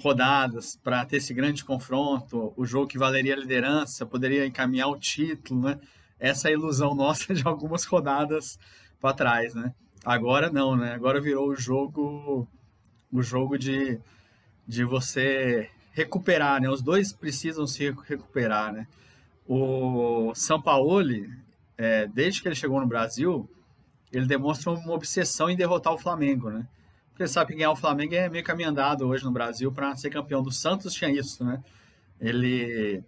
rodadas 0.00 0.78
para 0.82 1.04
ter 1.04 1.18
esse 1.18 1.32
grande 1.32 1.64
confronto, 1.64 2.52
o 2.56 2.64
jogo 2.64 2.86
que 2.86 2.98
valeria 2.98 3.34
a 3.34 3.38
liderança, 3.38 4.06
poderia 4.06 4.46
encaminhar 4.46 4.88
o 4.88 4.98
título, 4.98 5.62
né? 5.62 5.78
Essa 6.22 6.48
ilusão 6.52 6.94
nossa 6.94 7.34
de 7.34 7.42
algumas 7.44 7.84
rodadas 7.84 8.56
para 9.00 9.12
trás, 9.12 9.54
né? 9.54 9.74
Agora 10.04 10.50
não, 10.50 10.76
né? 10.76 10.94
Agora 10.94 11.20
virou 11.20 11.48
o 11.48 11.56
jogo 11.56 12.48
o 13.12 13.22
jogo 13.22 13.58
de, 13.58 14.00
de 14.66 14.84
você 14.84 15.68
recuperar, 15.92 16.62
né? 16.62 16.70
Os 16.70 16.80
dois 16.80 17.12
precisam 17.12 17.66
se 17.66 17.90
recuperar, 18.06 18.72
né? 18.72 18.86
O 19.46 20.32
Sampaoli, 20.34 21.28
é, 21.76 22.06
desde 22.06 22.40
que 22.40 22.48
ele 22.48 22.54
chegou 22.54 22.80
no 22.80 22.86
Brasil, 22.86 23.50
ele 24.12 24.26
demonstra 24.26 24.70
uma 24.70 24.94
obsessão 24.94 25.50
em 25.50 25.56
derrotar 25.56 25.92
o 25.92 25.98
Flamengo, 25.98 26.50
né? 26.50 26.66
Porque 27.10 27.24
ele 27.24 27.28
sabe 27.28 27.52
que 27.52 27.58
ganhar 27.58 27.72
o 27.72 27.76
Flamengo 27.76 28.14
é 28.14 28.28
meio 28.28 28.44
caminho 28.44 28.70
andado 28.70 29.06
hoje 29.06 29.24
no 29.24 29.32
Brasil 29.32 29.70
para 29.72 29.94
ser 29.96 30.08
campeão. 30.08 30.42
Do 30.42 30.52
Santos 30.52 30.94
tinha 30.94 31.10
isso, 31.10 31.44
né? 31.44 31.62
Ele 32.20 33.02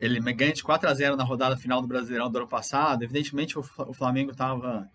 ele 0.00 0.20
ganha 0.32 0.52
de 0.52 0.62
4 0.62 0.88
a 0.88 0.94
0 0.94 1.16
na 1.16 1.24
rodada 1.24 1.56
final 1.56 1.80
do 1.82 1.86
Brasileirão 1.86 2.30
do 2.30 2.38
ano 2.38 2.48
passado. 2.48 3.02
Evidentemente 3.02 3.58
o 3.58 3.62
Flamengo 3.92 4.30
estava 4.30 4.88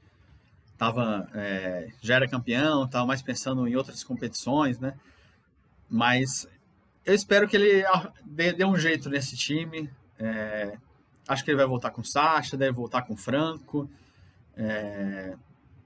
tava, 0.78 1.30
é, 1.34 1.90
já 2.02 2.16
era 2.16 2.28
campeão, 2.28 2.84
estava 2.86 3.06
mais 3.06 3.22
pensando 3.22 3.68
em 3.68 3.76
outras 3.76 4.04
competições, 4.04 4.80
né? 4.80 4.96
Mas 5.90 6.48
eu 7.06 7.14
espero 7.14 7.48
que 7.48 7.56
ele 7.56 7.86
dê, 8.26 8.52
dê 8.52 8.66
um 8.66 8.78
jeito 8.78 9.10
nesse 9.10 9.38
time. 9.38 9.90
É, 10.20 10.78
acho 11.28 11.44
que 11.44 11.52
ele 11.52 11.58
vai 11.58 11.68
voltar 11.68 11.92
com 11.92 12.02
o 12.02 12.06
Sacha, 12.06 12.58
deve 12.58 12.74
voltar 12.74 13.04
com 13.04 13.14
o 13.14 13.18
Franco. 13.18 13.90
É, 14.58 15.36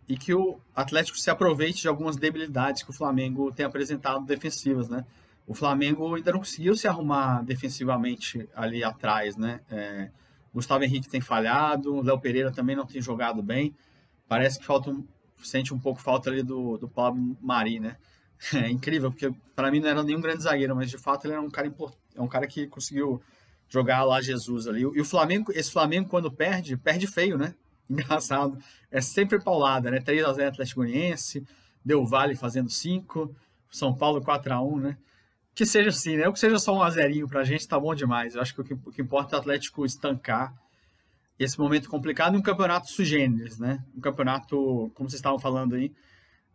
e 0.07 0.17
que 0.17 0.33
o 0.33 0.59
Atlético 0.75 1.17
se 1.17 1.29
aproveite 1.29 1.81
de 1.81 1.87
algumas 1.87 2.15
debilidades 2.15 2.81
que 2.81 2.89
o 2.89 2.93
Flamengo 2.93 3.51
tem 3.51 3.65
apresentado 3.65 4.25
defensivas, 4.25 4.89
né? 4.89 5.05
O 5.49 5.55
Flamengo 5.55 6.13
ainda 6.13 6.31
não 6.31 6.37
conseguiu 6.37 6.77
se 6.77 6.87
arrumar 6.87 7.41
defensivamente 7.41 8.47
ali 8.55 8.83
atrás, 8.83 9.35
né? 9.35 9.61
É, 9.67 10.11
Gustavo 10.53 10.83
Henrique 10.83 11.09
tem 11.09 11.19
falhado, 11.19 12.03
Léo 12.03 12.19
Pereira 12.19 12.51
também 12.51 12.75
não 12.75 12.85
tem 12.85 13.01
jogado 13.01 13.41
bem. 13.41 13.75
Parece 14.27 14.59
que 14.59 14.65
falta 14.65 14.91
um, 14.91 15.03
sente 15.43 15.73
um 15.73 15.79
pouco 15.79 15.99
falta 15.99 16.29
ali 16.29 16.43
do, 16.43 16.77
do 16.77 16.87
Pablo 16.87 17.35
Mari, 17.41 17.79
né? 17.79 17.97
É 18.53 18.69
incrível, 18.69 19.09
porque 19.11 19.33
para 19.55 19.71
mim 19.71 19.79
não 19.79 19.89
era 19.89 20.03
nenhum 20.03 20.21
grande 20.21 20.43
zagueiro, 20.43 20.75
mas 20.75 20.87
de 20.87 20.99
fato 20.99 21.25
ele 21.25 21.33
é 21.33 21.39
um 21.39 21.49
cara 21.49 21.65
importante, 21.65 21.99
é 22.15 22.21
um 22.21 22.27
cara 22.27 22.45
que 22.45 22.67
conseguiu 22.67 23.19
jogar 23.67 24.03
lá 24.03 24.21
Jesus 24.21 24.67
ali. 24.67 24.81
E 24.81 25.01
o 25.01 25.05
Flamengo, 25.05 25.51
esse 25.51 25.71
Flamengo, 25.71 26.09
quando 26.09 26.31
perde, 26.31 26.77
perde 26.77 27.07
feio, 27.07 27.39
né? 27.39 27.55
Engraçado. 27.89 28.55
É 28.91 29.01
sempre 29.01 29.43
paulada, 29.43 29.89
né? 29.89 29.99
3x0 29.99 30.47
Atlético 30.47 30.81
Goianiense, 30.81 31.43
Deu 31.83 32.05
Vale 32.05 32.35
fazendo 32.35 32.69
5, 32.69 33.35
São 33.71 33.95
Paulo 33.95 34.21
4x1, 34.21 34.79
né? 34.79 34.97
Que 35.53 35.65
seja 35.65 35.89
assim, 35.89 36.17
né? 36.17 36.27
O 36.27 36.33
que 36.33 36.39
seja 36.39 36.57
só 36.57 36.73
um 36.73 36.81
a 36.81 36.89
zerinho 36.89 37.27
pra 37.27 37.43
gente 37.43 37.67
tá 37.67 37.79
bom 37.79 37.93
demais. 37.93 38.35
Eu 38.35 38.41
acho 38.41 38.53
que 38.53 38.61
o 38.61 38.63
que, 38.63 38.73
o 38.73 38.91
que 38.91 39.01
importa 39.01 39.35
é 39.35 39.37
o 39.37 39.41
Atlético 39.41 39.85
estancar 39.85 40.53
esse 41.37 41.57
momento 41.57 41.89
complicado 41.89 42.37
um 42.37 42.41
campeonato 42.41 42.89
sugêneres, 42.91 43.57
né? 43.57 43.83
Um 43.95 44.01
campeonato, 44.01 44.91
como 44.93 45.09
vocês 45.09 45.19
estavam 45.19 45.39
falando 45.39 45.75
aí, 45.75 45.93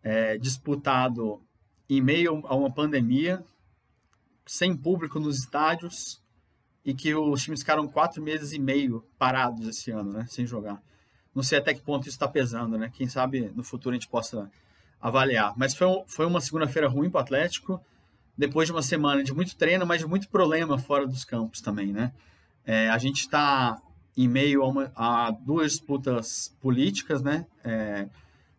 é, 0.02 0.36
disputado 0.36 1.42
em 1.88 2.00
meio 2.02 2.42
a 2.46 2.54
uma 2.54 2.70
pandemia, 2.70 3.42
sem 4.46 4.76
público 4.76 5.18
nos 5.18 5.38
estádios, 5.38 6.22
e 6.84 6.94
que 6.94 7.14
os 7.14 7.42
times 7.42 7.60
ficaram 7.60 7.88
quatro 7.88 8.22
meses 8.22 8.52
e 8.52 8.58
meio 8.58 9.02
parados 9.18 9.66
esse 9.66 9.90
ano, 9.90 10.12
né, 10.12 10.26
sem 10.28 10.46
jogar. 10.46 10.82
Não 11.34 11.42
sei 11.42 11.58
até 11.58 11.72
que 11.72 11.80
ponto 11.80 12.02
isso 12.02 12.10
está 12.10 12.28
pesando, 12.28 12.78
né? 12.78 12.92
Quem 12.94 13.08
sabe 13.08 13.50
no 13.56 13.64
futuro 13.64 13.94
a 13.94 13.98
gente 13.98 14.08
possa 14.08 14.50
avaliar. 15.00 15.52
Mas 15.56 15.74
foi, 15.74 15.88
foi 16.06 16.26
uma 16.26 16.40
segunda-feira 16.40 16.88
ruim 16.88 17.10
para 17.10 17.18
o 17.18 17.22
Atlético, 17.22 17.80
depois 18.36 18.66
de 18.66 18.72
uma 18.72 18.82
semana 18.82 19.22
de 19.22 19.32
muito 19.32 19.56
treino, 19.56 19.86
mas 19.86 20.00
de 20.00 20.06
muito 20.06 20.28
problema 20.28 20.78
fora 20.78 21.06
dos 21.06 21.24
campos 21.24 21.60
também, 21.60 21.92
né? 21.92 22.12
É, 22.66 22.88
a 22.88 22.98
gente 22.98 23.20
está 23.20 23.80
em 24.16 24.28
meio 24.28 24.62
a, 24.62 24.68
uma, 24.68 24.92
a, 24.94 25.30
duas 25.30 25.72
disputas 25.72 26.54
políticas, 26.60 27.22
né? 27.22 27.46
É, 27.62 28.08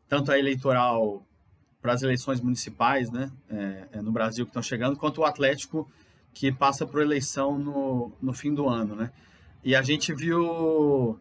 tanto 0.08 0.32
a 0.32 0.40
eleitoral 0.40 1.26
para 1.82 1.94
as 1.94 2.02
eleições 2.02 2.40
municipais, 2.40 3.12
né? 3.12 3.32
É, 3.50 3.88
é 3.94 4.02
no 4.02 4.12
Brasil 4.12 4.46
que 4.46 4.50
estão 4.50 4.64
chegando, 4.64 4.98
quanto 4.98 5.22
o 5.22 5.26
Atlético 5.26 5.90
que 6.34 6.52
passa 6.52 6.86
por 6.86 7.02
eleição 7.02 7.58
no, 7.58 8.12
no 8.22 8.34
fim 8.34 8.54
do 8.54 8.68
ano, 8.68 8.96
né? 8.96 9.12
E 9.64 9.76
a 9.76 9.82
gente 9.82 10.14
viu 10.14 11.20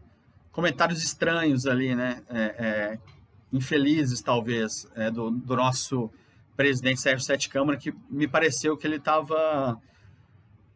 comentários 0.52 1.02
estranhos 1.02 1.66
ali, 1.66 1.94
né? 1.94 2.22
É, 2.28 2.40
é, 2.42 2.98
infelizes, 3.52 4.20
talvez, 4.20 4.86
do, 5.12 5.30
do, 5.30 5.56
nosso 5.56 6.10
presidente 6.56 7.00
Sérgio 7.00 7.24
Sete 7.24 7.48
Câmara, 7.48 7.78
que 7.78 7.92
me 8.10 8.28
pareceu 8.28 8.76
que 8.76 8.86
ele 8.86 8.96
estava 8.96 9.80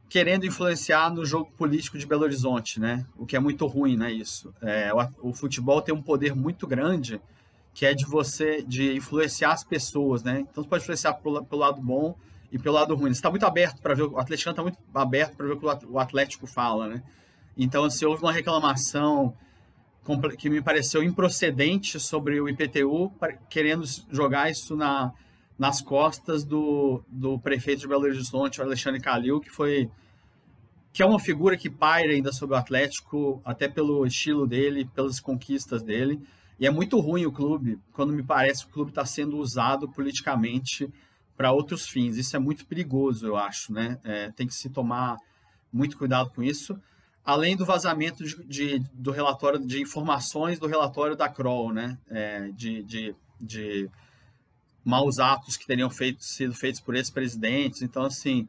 querendo 0.08 0.46
influenciar 0.46 1.10
no 1.12 1.24
jogo 1.24 1.50
político 1.56 1.98
de 1.98 2.06
Belo 2.06 2.22
Horizonte, 2.22 2.80
né? 2.80 3.06
O 3.16 3.26
que 3.26 3.36
é 3.36 3.38
muito 3.38 3.66
ruim, 3.66 3.96
né? 3.96 4.10
Isso. 4.10 4.52
É, 4.62 4.90
o, 4.92 5.30
o, 5.30 5.34
futebol 5.34 5.82
tem 5.82 5.94
um 5.94 6.02
poder 6.02 6.34
muito 6.34 6.66
grande, 6.66 7.20
que 7.74 7.84
é 7.84 7.92
de 7.92 8.06
você 8.06 8.62
de 8.62 8.96
influenciar 8.96 9.52
as 9.52 9.62
pessoas, 9.62 10.22
né? 10.22 10.40
Então 10.40 10.64
você 10.64 10.68
pode 10.68 10.82
influenciar 10.82 11.14
pelo, 11.14 11.44
pelo 11.44 11.60
lado 11.60 11.80
bom 11.80 12.16
e 12.50 12.58
pelo 12.58 12.74
lado 12.74 12.94
ruim. 12.94 13.10
Está 13.10 13.30
muito 13.30 13.44
aberto 13.44 13.80
para 13.82 13.94
ver, 13.94 14.04
o 14.04 14.18
Atlético 14.18 14.50
está 14.50 14.62
muito 14.62 14.78
aberto 14.94 15.36
para 15.36 15.46
ver 15.46 15.52
o 15.52 15.58
que 15.58 15.86
o 15.86 15.98
Atlético 15.98 16.46
fala, 16.46 16.88
né? 16.88 17.02
Então, 17.56 17.84
assim, 17.84 18.04
houve 18.04 18.22
uma 18.22 18.32
reclamação 18.32 19.34
que 20.38 20.48
me 20.48 20.62
pareceu 20.62 21.02
improcedente 21.02 22.00
sobre 22.00 22.40
o 22.40 22.48
IPTU, 22.48 23.12
querendo 23.50 23.84
jogar 24.10 24.50
isso 24.50 24.74
na, 24.74 25.12
nas 25.58 25.82
costas 25.82 26.44
do, 26.44 27.02
do 27.08 27.38
prefeito 27.38 27.80
de 27.80 27.88
Belo 27.88 28.04
Horizonte, 28.04 28.62
Alexandre 28.62 29.00
Calil, 29.00 29.40
que 29.40 29.50
foi 29.50 29.90
que 30.92 31.02
é 31.02 31.06
uma 31.06 31.20
figura 31.20 31.56
que 31.56 31.68
paira 31.68 32.12
ainda 32.12 32.32
sobre 32.32 32.56
o 32.56 32.58
Atlético, 32.58 33.40
até 33.44 33.68
pelo 33.68 34.06
estilo 34.06 34.46
dele, 34.46 34.84
pelas 34.84 35.20
conquistas 35.20 35.82
dele. 35.82 36.20
E 36.58 36.66
é 36.66 36.70
muito 36.70 36.98
ruim 36.98 37.24
o 37.24 37.30
clube, 37.30 37.78
quando 37.92 38.12
me 38.12 38.22
parece 38.22 38.64
que 38.64 38.70
o 38.70 38.72
clube 38.72 38.90
está 38.90 39.04
sendo 39.04 39.36
usado 39.36 39.88
politicamente 39.88 40.92
para 41.36 41.52
outros 41.52 41.88
fins. 41.88 42.16
Isso 42.16 42.34
é 42.34 42.38
muito 42.38 42.66
perigoso, 42.66 43.26
eu 43.26 43.36
acho, 43.36 43.72
né? 43.72 43.98
É, 44.02 44.32
tem 44.32 44.46
que 44.46 44.54
se 44.54 44.68
tomar 44.70 45.16
muito 45.72 45.96
cuidado 45.96 46.30
com 46.30 46.42
isso. 46.42 46.76
Além 47.24 47.56
do 47.56 47.64
vazamento 47.64 48.24
de, 48.24 48.44
de 48.44 48.78
do 48.92 49.12
relatório, 49.12 49.64
de 49.64 49.80
informações 49.80 50.58
do 50.58 50.66
relatório 50.66 51.14
da 51.14 51.28
Kroll, 51.28 51.72
né? 51.72 51.96
É, 52.08 52.48
de, 52.48 52.82
de, 52.82 53.14
de 53.40 53.88
maus 54.88 55.18
atos 55.18 55.56
que 55.56 55.66
teriam 55.66 55.90
feito, 55.90 56.24
sido 56.24 56.54
feitos 56.54 56.80
por 56.80 56.96
ex-presidentes. 56.96 57.82
Então, 57.82 58.04
assim, 58.04 58.48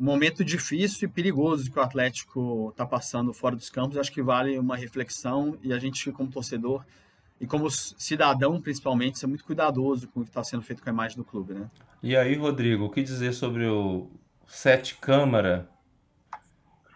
um 0.00 0.04
momento 0.04 0.42
difícil 0.42 1.06
e 1.06 1.12
perigoso 1.12 1.70
que 1.70 1.78
o 1.78 1.82
Atlético 1.82 2.70
está 2.70 2.86
passando 2.86 3.34
fora 3.34 3.54
dos 3.54 3.68
campos. 3.68 3.98
Acho 3.98 4.10
que 4.10 4.22
vale 4.22 4.58
uma 4.58 4.76
reflexão 4.76 5.58
e 5.62 5.72
a 5.72 5.78
gente, 5.78 6.10
como 6.10 6.30
torcedor 6.30 6.82
e 7.38 7.46
como 7.46 7.70
cidadão, 7.70 8.60
principalmente, 8.60 9.18
ser 9.18 9.26
muito 9.26 9.44
cuidadoso 9.44 10.08
com 10.08 10.20
o 10.20 10.22
que 10.24 10.30
está 10.30 10.42
sendo 10.42 10.62
feito 10.62 10.82
com 10.82 10.88
a 10.88 10.92
imagem 10.92 11.18
do 11.18 11.24
clube, 11.24 11.52
né? 11.52 11.70
E 12.02 12.16
aí, 12.16 12.34
Rodrigo, 12.34 12.86
o 12.86 12.90
que 12.90 13.02
dizer 13.02 13.34
sobre 13.34 13.66
o 13.66 14.08
Sete 14.46 14.94
Câmara 14.94 15.68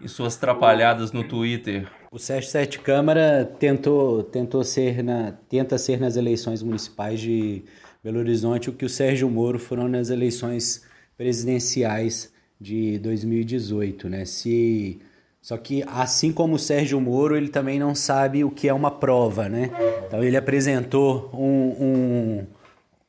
e 0.00 0.08
suas 0.08 0.36
trapalhadas 0.36 1.12
no 1.12 1.24
Twitter? 1.24 1.90
O 2.10 2.18
Sérgio 2.18 2.50
Sete 2.50 2.78
Câmara 2.78 3.44
tentou, 3.58 4.22
tentou 4.22 4.64
ser 4.64 5.02
na, 5.02 5.32
tenta 5.32 5.76
ser 5.76 6.00
nas 6.00 6.16
eleições 6.16 6.62
municipais 6.62 7.20
de 7.20 7.64
Belo 8.02 8.18
Horizonte 8.18 8.70
o 8.70 8.72
que 8.72 8.84
o 8.84 8.88
Sérgio 8.88 9.28
Moro 9.28 9.58
foram 9.58 9.88
nas 9.88 10.10
eleições 10.10 10.82
presidenciais 11.16 12.32
de 12.60 12.98
2018, 12.98 14.08
né? 14.08 14.24
Se 14.24 15.00
só 15.40 15.56
que 15.56 15.82
assim 15.86 16.32
como 16.32 16.56
o 16.56 16.58
Sérgio 16.58 17.00
Moro, 17.00 17.36
ele 17.36 17.48
também 17.48 17.78
não 17.78 17.94
sabe 17.94 18.44
o 18.44 18.50
que 18.50 18.68
é 18.68 18.74
uma 18.74 18.90
prova, 18.90 19.48
né? 19.48 19.70
Então 20.06 20.22
ele 20.22 20.36
apresentou 20.36 21.30
um, 21.32 21.84
um, 21.84 22.46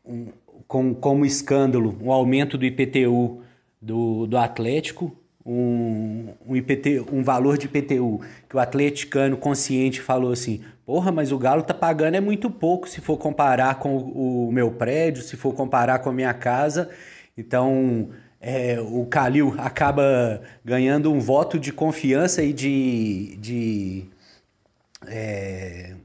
um 0.06 0.28
com, 0.68 0.94
como 0.94 1.26
escândalo 1.26 1.98
um 2.02 2.12
aumento 2.12 2.58
do 2.58 2.66
IPTU 2.66 3.42
do, 3.82 4.28
do 4.28 4.38
Atlético, 4.38 5.16
um, 5.52 6.28
um, 6.48 6.56
IPT, 6.56 7.06
um 7.12 7.24
valor 7.24 7.58
de 7.58 7.66
IPTU 7.66 8.22
que 8.48 8.56
o 8.56 8.60
atleticano 8.60 9.36
consciente 9.36 10.00
falou 10.00 10.32
assim: 10.32 10.62
porra, 10.86 11.12
mas 11.12 11.32
o 11.32 11.40
Galo 11.40 11.64
tá 11.64 11.74
pagando 11.74 12.14
é 12.14 12.22
muito 12.22 12.52
pouco 12.52 12.88
se 12.88 13.02
for 13.02 13.18
comparar 13.18 13.80
com 13.80 13.98
o, 13.98 14.52
meu 14.52 14.70
prédio, 14.70 15.24
se 15.24 15.36
for 15.36 15.52
comparar 15.54 16.00
com 16.00 16.12
a 16.12 16.14
minha 16.14 16.34
casa. 16.36 16.88
Então 17.36 18.10
é, 18.40 18.80
o 18.80 19.08
Calil 19.08 19.56
acaba 19.58 20.40
ganhando 20.64 21.12
um 21.12 21.20
voto 21.20 21.58
de 21.58 21.74
confiança 21.74 22.44
e 22.44 22.54
de, 22.54 23.36
de 23.38 24.04
é, 25.08 25.96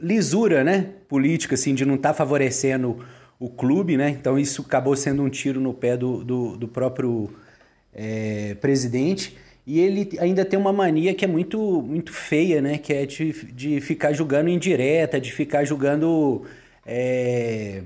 lisura 0.00 0.62
né, 0.62 0.90
política, 1.08 1.56
assim, 1.56 1.74
de 1.74 1.84
não 1.84 1.96
estar 1.96 2.10
tá 2.10 2.14
favorecendo 2.14 3.04
o 3.40 3.48
clube, 3.48 3.96
né? 3.96 4.10
Então 4.10 4.38
isso 4.38 4.62
acabou 4.62 4.94
sendo 4.94 5.20
um 5.20 5.28
tiro 5.28 5.60
no 5.60 5.74
pé 5.74 5.96
do, 5.96 6.22
do, 6.22 6.56
do 6.56 6.68
próprio 6.68 7.28
é, 7.94 8.54
presidente. 8.60 9.36
E 9.66 9.80
ele 9.80 10.18
ainda 10.20 10.44
tem 10.44 10.58
uma 10.58 10.72
mania 10.72 11.14
que 11.14 11.24
é 11.24 11.28
muito, 11.28 11.58
muito 11.82 12.12
feia, 12.12 12.60
né? 12.60 12.78
Que 12.78 12.92
é 12.92 13.06
de, 13.06 13.32
de 13.52 13.80
ficar 13.80 14.12
julgando 14.12 14.50
indireta, 14.50 15.20
de 15.20 15.32
ficar 15.32 15.64
julgando. 15.64 16.42
É, 16.86 17.82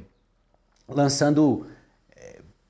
lançando 0.88 1.66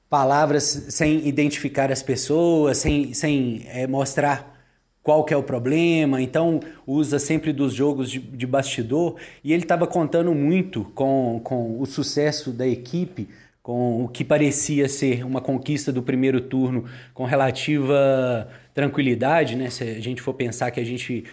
palavras 0.09 0.87
sem 0.89 1.27
identificar 1.27 1.93
as 1.93 2.03
pessoas, 2.03 2.79
sem, 2.79 3.13
sem 3.13 3.67
é, 3.69 3.87
mostrar 3.87 4.57
qual 5.03 5.25
que 5.25 5.33
é 5.33 5.37
o 5.37 5.43
problema, 5.43 6.21
então 6.21 6.61
usa 6.87 7.19
sempre 7.19 7.53
dos 7.53 7.73
jogos 7.73 8.11
de, 8.11 8.19
de 8.19 8.47
bastidor, 8.47 9.17
e 9.43 9.53
ele 9.53 9.63
estava 9.63 9.87
contando 9.87 10.35
muito 10.35 10.85
com, 10.95 11.41
com 11.43 11.81
o 11.81 11.87
sucesso 11.87 12.51
da 12.51 12.67
equipe, 12.67 13.29
com 13.69 14.03
o 14.03 14.09
que 14.09 14.25
parecia 14.25 14.89
ser 14.89 15.27
uma 15.27 15.43
conquista 15.43 15.93
do 15.93 16.03
primeiro 16.03 16.41
turno 16.41 16.87
com 17.13 17.27
relativa 17.27 18.49
tranquilidade, 18.73 19.57
né? 19.57 19.69
Se 19.69 19.85
a 19.85 20.01
gente 20.01 20.23
for 20.23 20.33
pensar 20.33 20.71
que 20.71 20.81
a 20.81 20.85
gente, 20.85 21.25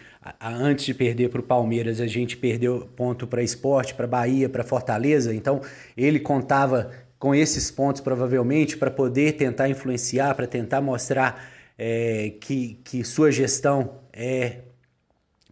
antes 0.42 0.84
de 0.84 0.94
perder 0.94 1.30
para 1.30 1.40
o 1.40 1.44
Palmeiras, 1.44 2.02
a 2.02 2.08
gente 2.08 2.36
perdeu 2.36 2.90
ponto 2.94 3.26
para 3.26 3.42
esporte, 3.42 3.94
para 3.94 4.06
Bahia, 4.06 4.50
para 4.50 4.66
Fortaleza, 4.66 5.34
então 5.34 5.62
ele 5.96 6.20
contava 6.20 6.92
com 7.18 7.34
esses 7.34 7.72
pontos, 7.72 8.02
provavelmente, 8.02 8.76
para 8.76 8.92
poder 8.92 9.38
tentar 9.38 9.70
influenciar, 9.70 10.36
para 10.36 10.46
tentar 10.46 10.82
mostrar 10.82 11.42
é, 11.78 12.34
que, 12.42 12.82
que 12.84 13.02
sua 13.06 13.32
gestão 13.32 14.02
é, 14.12 14.58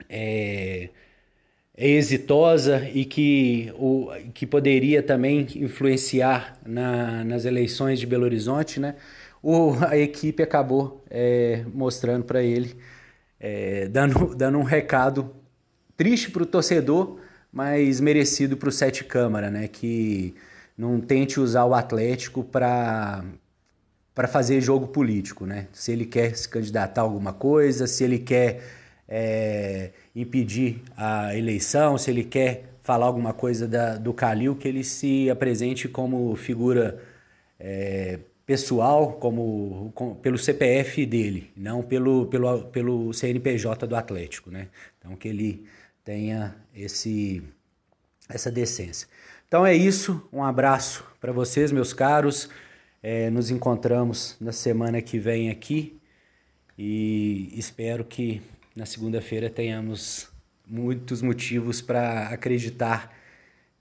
é, 0.09 0.89
é, 0.89 0.89
exitosa 1.75 2.87
e 2.93 3.03
que, 3.05 3.73
o, 3.75 4.09
que 4.33 4.45
poderia 4.45 5.01
também 5.01 5.47
influenciar 5.55 6.59
na, 6.65 7.23
nas 7.23 7.45
eleições 7.45 7.99
de 7.99 8.05
Belo 8.05 8.23
Horizonte, 8.25 8.79
né? 8.79 8.95
O, 9.41 9.73
a 9.87 9.97
equipe 9.97 10.41
acabou 10.43 11.03
é, 11.09 11.65
mostrando 11.73 12.23
para 12.23 12.41
ele, 12.41 12.77
é, 13.39 13.87
dando, 13.87 14.33
dando 14.35 14.57
um 14.59 14.63
recado 14.63 15.35
triste 15.97 16.31
para 16.31 16.43
o 16.43 16.45
torcedor, 16.45 17.19
mas 17.51 17.99
merecido 17.99 18.55
para 18.55 18.69
o 18.69 18.71
Sete 18.71 19.03
Câmara, 19.03 19.49
né? 19.51 19.67
Que 19.67 20.35
não 20.77 20.99
tente 21.01 21.39
usar 21.39 21.65
o 21.65 21.73
Atlético 21.73 22.43
para 22.43 23.23
para 24.15 24.27
fazer 24.27 24.61
jogo 24.61 24.87
político, 24.89 25.43
né? 25.45 25.67
Se 25.73 25.91
ele 25.91 26.05
quer 26.05 26.35
se 26.37 26.47
candidatar 26.47 27.01
a 27.01 27.03
alguma 27.03 27.33
coisa, 27.33 27.87
se 27.87 28.03
ele 28.03 28.19
quer 28.19 28.61
é, 29.07 29.91
impedir 30.15 30.81
a 30.95 31.35
eleição, 31.35 31.97
se 31.97 32.09
ele 32.09 32.23
quer 32.23 32.73
falar 32.81 33.05
alguma 33.05 33.33
coisa 33.33 33.67
da, 33.67 33.97
do 33.97 34.13
Calil, 34.13 34.55
que 34.55 34.67
ele 34.67 34.83
se 34.83 35.29
apresente 35.29 35.87
como 35.87 36.35
figura 36.35 37.01
é, 37.59 38.19
pessoal, 38.45 39.13
como 39.13 39.91
com, 39.95 40.15
pelo 40.15 40.37
CPF 40.37 41.05
dele, 41.05 41.51
não 41.55 41.81
pelo, 41.81 42.25
pelo, 42.27 42.65
pelo 42.65 43.13
CNPJ 43.13 43.87
do 43.87 43.95
Atlético, 43.95 44.51
né? 44.51 44.67
Então 44.99 45.15
que 45.15 45.27
ele 45.27 45.65
tenha 46.03 46.55
esse 46.75 47.41
essa 48.29 48.51
decência. 48.51 49.07
Então 49.47 49.65
é 49.65 49.75
isso, 49.75 50.27
um 50.31 50.43
abraço 50.43 51.05
para 51.21 51.31
vocês, 51.31 51.71
meus 51.71 51.93
caros. 51.93 52.49
É, 53.01 53.29
nos 53.29 53.51
encontramos 53.51 54.37
na 54.39 54.53
semana 54.53 55.01
que 55.01 55.19
vem 55.19 55.49
aqui 55.49 55.99
e 56.77 57.51
espero 57.53 58.05
que 58.05 58.41
na 58.75 58.85
segunda-feira 58.85 59.49
tenhamos 59.49 60.29
muitos 60.67 61.21
motivos 61.21 61.81
para 61.81 62.29
acreditar 62.29 63.13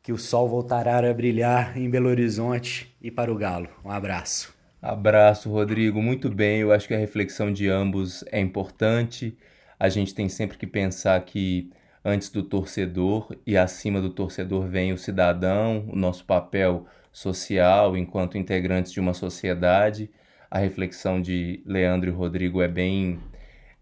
que 0.03 0.13
o 0.13 0.19
sol 0.19 0.49
voltará 0.49 0.99
a 0.99 1.15
brilhar 1.15 1.79
em 1.79 1.89
Belo 1.89 2.09
Horizonte 2.09 2.95
e 3.01 3.11
para 3.11 3.33
o 3.33 3.37
Galo. 3.37 3.69
Um 3.85 3.91
abraço. 3.91 4.53
Abraço, 4.81 5.49
Rodrigo. 5.49 6.03
Muito 6.03 6.29
bem, 6.29 6.61
eu 6.61 6.73
acho 6.73 6.89
que 6.89 6.95
a 6.95 6.99
reflexão 6.99 7.53
de 7.53 7.69
ambos 7.69 8.25
é 8.33 8.41
importante. 8.41 9.37
A 9.79 9.89
gente 9.89 10.15
tem 10.15 10.29
sempre 10.29 10.59
que 10.59 10.67
pensar 10.67 11.21
que 11.25 11.71
antes 12.05 12.29
do 12.29 12.43
torcedor 12.43 13.35
e 13.47 13.57
acima 13.57 14.01
do 14.01 14.11
torcedor 14.11 14.67
vem 14.67 14.93
o 14.93 14.99
cidadão, 14.99 15.89
o 15.89 15.97
nosso 15.97 16.25
papel 16.25 16.85
social 17.13 17.97
enquanto 17.97 18.37
integrantes 18.37 18.93
de 18.93 18.99
uma 18.99 19.15
sociedade. 19.15 20.11
A 20.51 20.59
reflexão 20.59 21.23
de 21.23 21.63
Leandro 21.65 22.11
e 22.11 22.13
Rodrigo 22.13 22.61
é 22.61 22.69
bem 22.69 23.21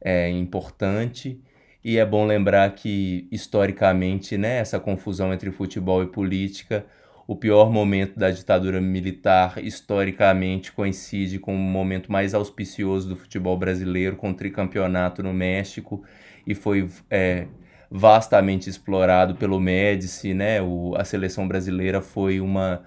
é, 0.01 0.31
importante 0.31 1.41
e 1.83 1.99
é 1.99 2.05
bom 2.05 2.27
lembrar 2.27 2.75
que 2.75 3.27
historicamente, 3.33 4.37
né, 4.37 4.59
essa 4.59 4.79
confusão 4.79 5.33
entre 5.33 5.51
futebol 5.51 6.03
e 6.03 6.07
política, 6.07 6.85
o 7.27 7.35
pior 7.35 7.71
momento 7.71 8.19
da 8.19 8.31
ditadura 8.31 8.81
militar 8.81 9.63
historicamente 9.65 10.73
coincide 10.73 11.39
com 11.39 11.55
o 11.55 11.59
momento 11.59 12.13
mais 12.13 12.35
auspicioso 12.35 13.09
do 13.09 13.17
futebol 13.17 13.57
brasileiro, 13.57 14.17
com 14.17 14.31
o 14.31 14.35
tricampeonato 14.35 15.23
no 15.23 15.33
México 15.33 16.05
e 16.47 16.55
foi 16.55 16.91
é, 17.09 17.47
vastamente 17.91 18.69
explorado 18.69 19.37
pelo 19.37 19.59
Médici, 19.61 20.35
né? 20.35 20.61
O, 20.61 20.95
a 20.97 21.05
seleção 21.05 21.49
brasileira 21.49 22.03
foi 22.03 22.41
uma, 22.41 22.83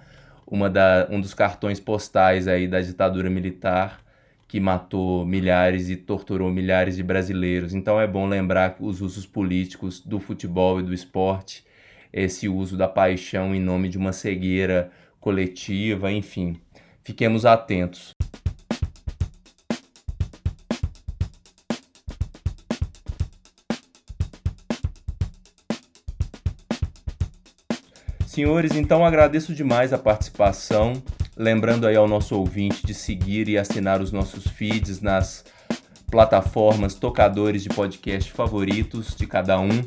uma 0.46 0.70
da, 0.70 1.08
um 1.10 1.20
dos 1.20 1.34
cartões 1.34 1.80
postais 1.80 2.48
aí 2.48 2.68
da 2.68 2.82
ditadura 2.82 3.30
militar 3.30 4.03
que 4.54 4.60
matou 4.60 5.26
milhares 5.26 5.90
e 5.90 5.96
torturou 5.96 6.52
milhares 6.52 6.96
de 6.96 7.02
brasileiros. 7.02 7.74
Então 7.74 8.00
é 8.00 8.06
bom 8.06 8.28
lembrar 8.28 8.76
os 8.80 9.02
usos 9.02 9.26
políticos 9.26 10.00
do 10.00 10.20
futebol 10.20 10.80
e 10.80 10.84
do 10.84 10.94
esporte, 10.94 11.66
esse 12.14 12.48
uso 12.48 12.78
da 12.78 12.88
paixão 12.88 13.56
em 13.56 13.60
nome 13.60 13.90
de 13.90 13.98
uma 13.98 14.14
cegueira 14.14 14.92
coletiva, 15.20 16.12
enfim. 16.12 16.56
Fiquemos 17.02 17.48
atentos. 17.48 18.14
Senhores, 28.28 28.76
então 28.76 29.04
agradeço 29.04 29.52
demais 29.56 29.92
a 29.94 29.98
participação 29.98 30.94
Lembrando 31.36 31.88
aí 31.88 31.96
ao 31.96 32.08
nosso 32.08 32.38
ouvinte 32.38 32.86
de 32.86 32.94
seguir 32.94 33.50
e 33.50 33.58
assinar 33.58 34.00
os 34.02 34.12
nossos 34.12 34.46
feeds 34.48 35.02
nas 35.02 35.44
plataformas 36.10 36.94
tocadores 36.94 37.64
de 37.64 37.70
podcast 37.70 38.32
favoritos 38.32 39.16
de 39.16 39.26
cada 39.26 39.60
um. 39.60 39.82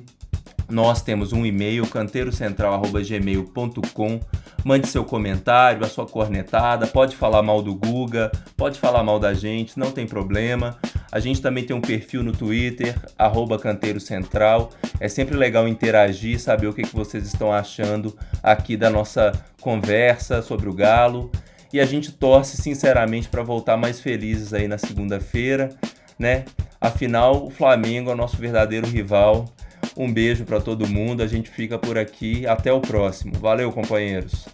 Nós 0.69 1.01
temos 1.01 1.33
um 1.33 1.47
e-mail, 1.47 1.87
canteirocentral.gmail.com. 1.87 4.21
Mande 4.65 4.89
seu 4.89 5.05
comentário, 5.05 5.85
a 5.85 5.89
sua 5.89 6.07
cornetada, 6.07 6.89
pode 6.89 7.15
falar 7.15 7.43
mal 7.43 7.63
do 7.63 7.77
Guga, 7.77 8.33
pode 8.57 8.81
falar 8.81 9.05
mal 9.05 9.21
da 9.21 9.33
gente, 9.33 9.79
não 9.79 9.93
tem 9.93 10.05
problema. 10.05 10.77
A 11.17 11.19
gente 11.19 11.41
também 11.41 11.65
tem 11.65 11.75
um 11.75 11.81
perfil 11.81 12.23
no 12.23 12.31
Twitter, 12.31 12.95
arroba 13.19 13.59
Canteiro 13.59 13.99
Central. 13.99 14.71
É 15.01 15.09
sempre 15.09 15.35
legal 15.35 15.67
interagir, 15.67 16.39
saber 16.39 16.67
o 16.67 16.75
que, 16.75 16.83
que 16.83 16.95
vocês 16.95 17.27
estão 17.27 17.51
achando 17.51 18.15
aqui 18.43 18.77
da 18.77 18.91
nossa 18.91 19.33
conversa 19.59 20.43
sobre 20.43 20.69
o 20.69 20.75
Galo. 20.75 21.33
E 21.73 21.81
a 21.81 21.87
gente 21.87 22.13
torce 22.13 22.59
sinceramente 22.59 23.31
para 23.31 23.43
voltar 23.43 23.79
mais 23.79 23.99
felizes 23.99 24.53
aí 24.53 24.69
na 24.69 24.77
segunda-feira, 24.77 25.71
né? 26.19 26.45
Afinal, 26.79 27.47
o 27.47 27.51
Flamengo 27.51 28.11
é 28.11 28.13
o 28.13 28.17
nosso 28.17 28.37
verdadeiro 28.37 28.87
rival 28.87 29.47
um 29.97 30.13
beijo 30.13 30.45
para 30.45 30.61
todo 30.61 30.87
mundo. 30.87 31.23
A 31.23 31.27
gente 31.27 31.49
fica 31.49 31.79
por 31.79 31.97
aqui. 31.97 32.47
Até 32.47 32.71
o 32.71 32.81
próximo. 32.83 33.33
Valeu, 33.39 33.73
companheiros. 33.73 34.47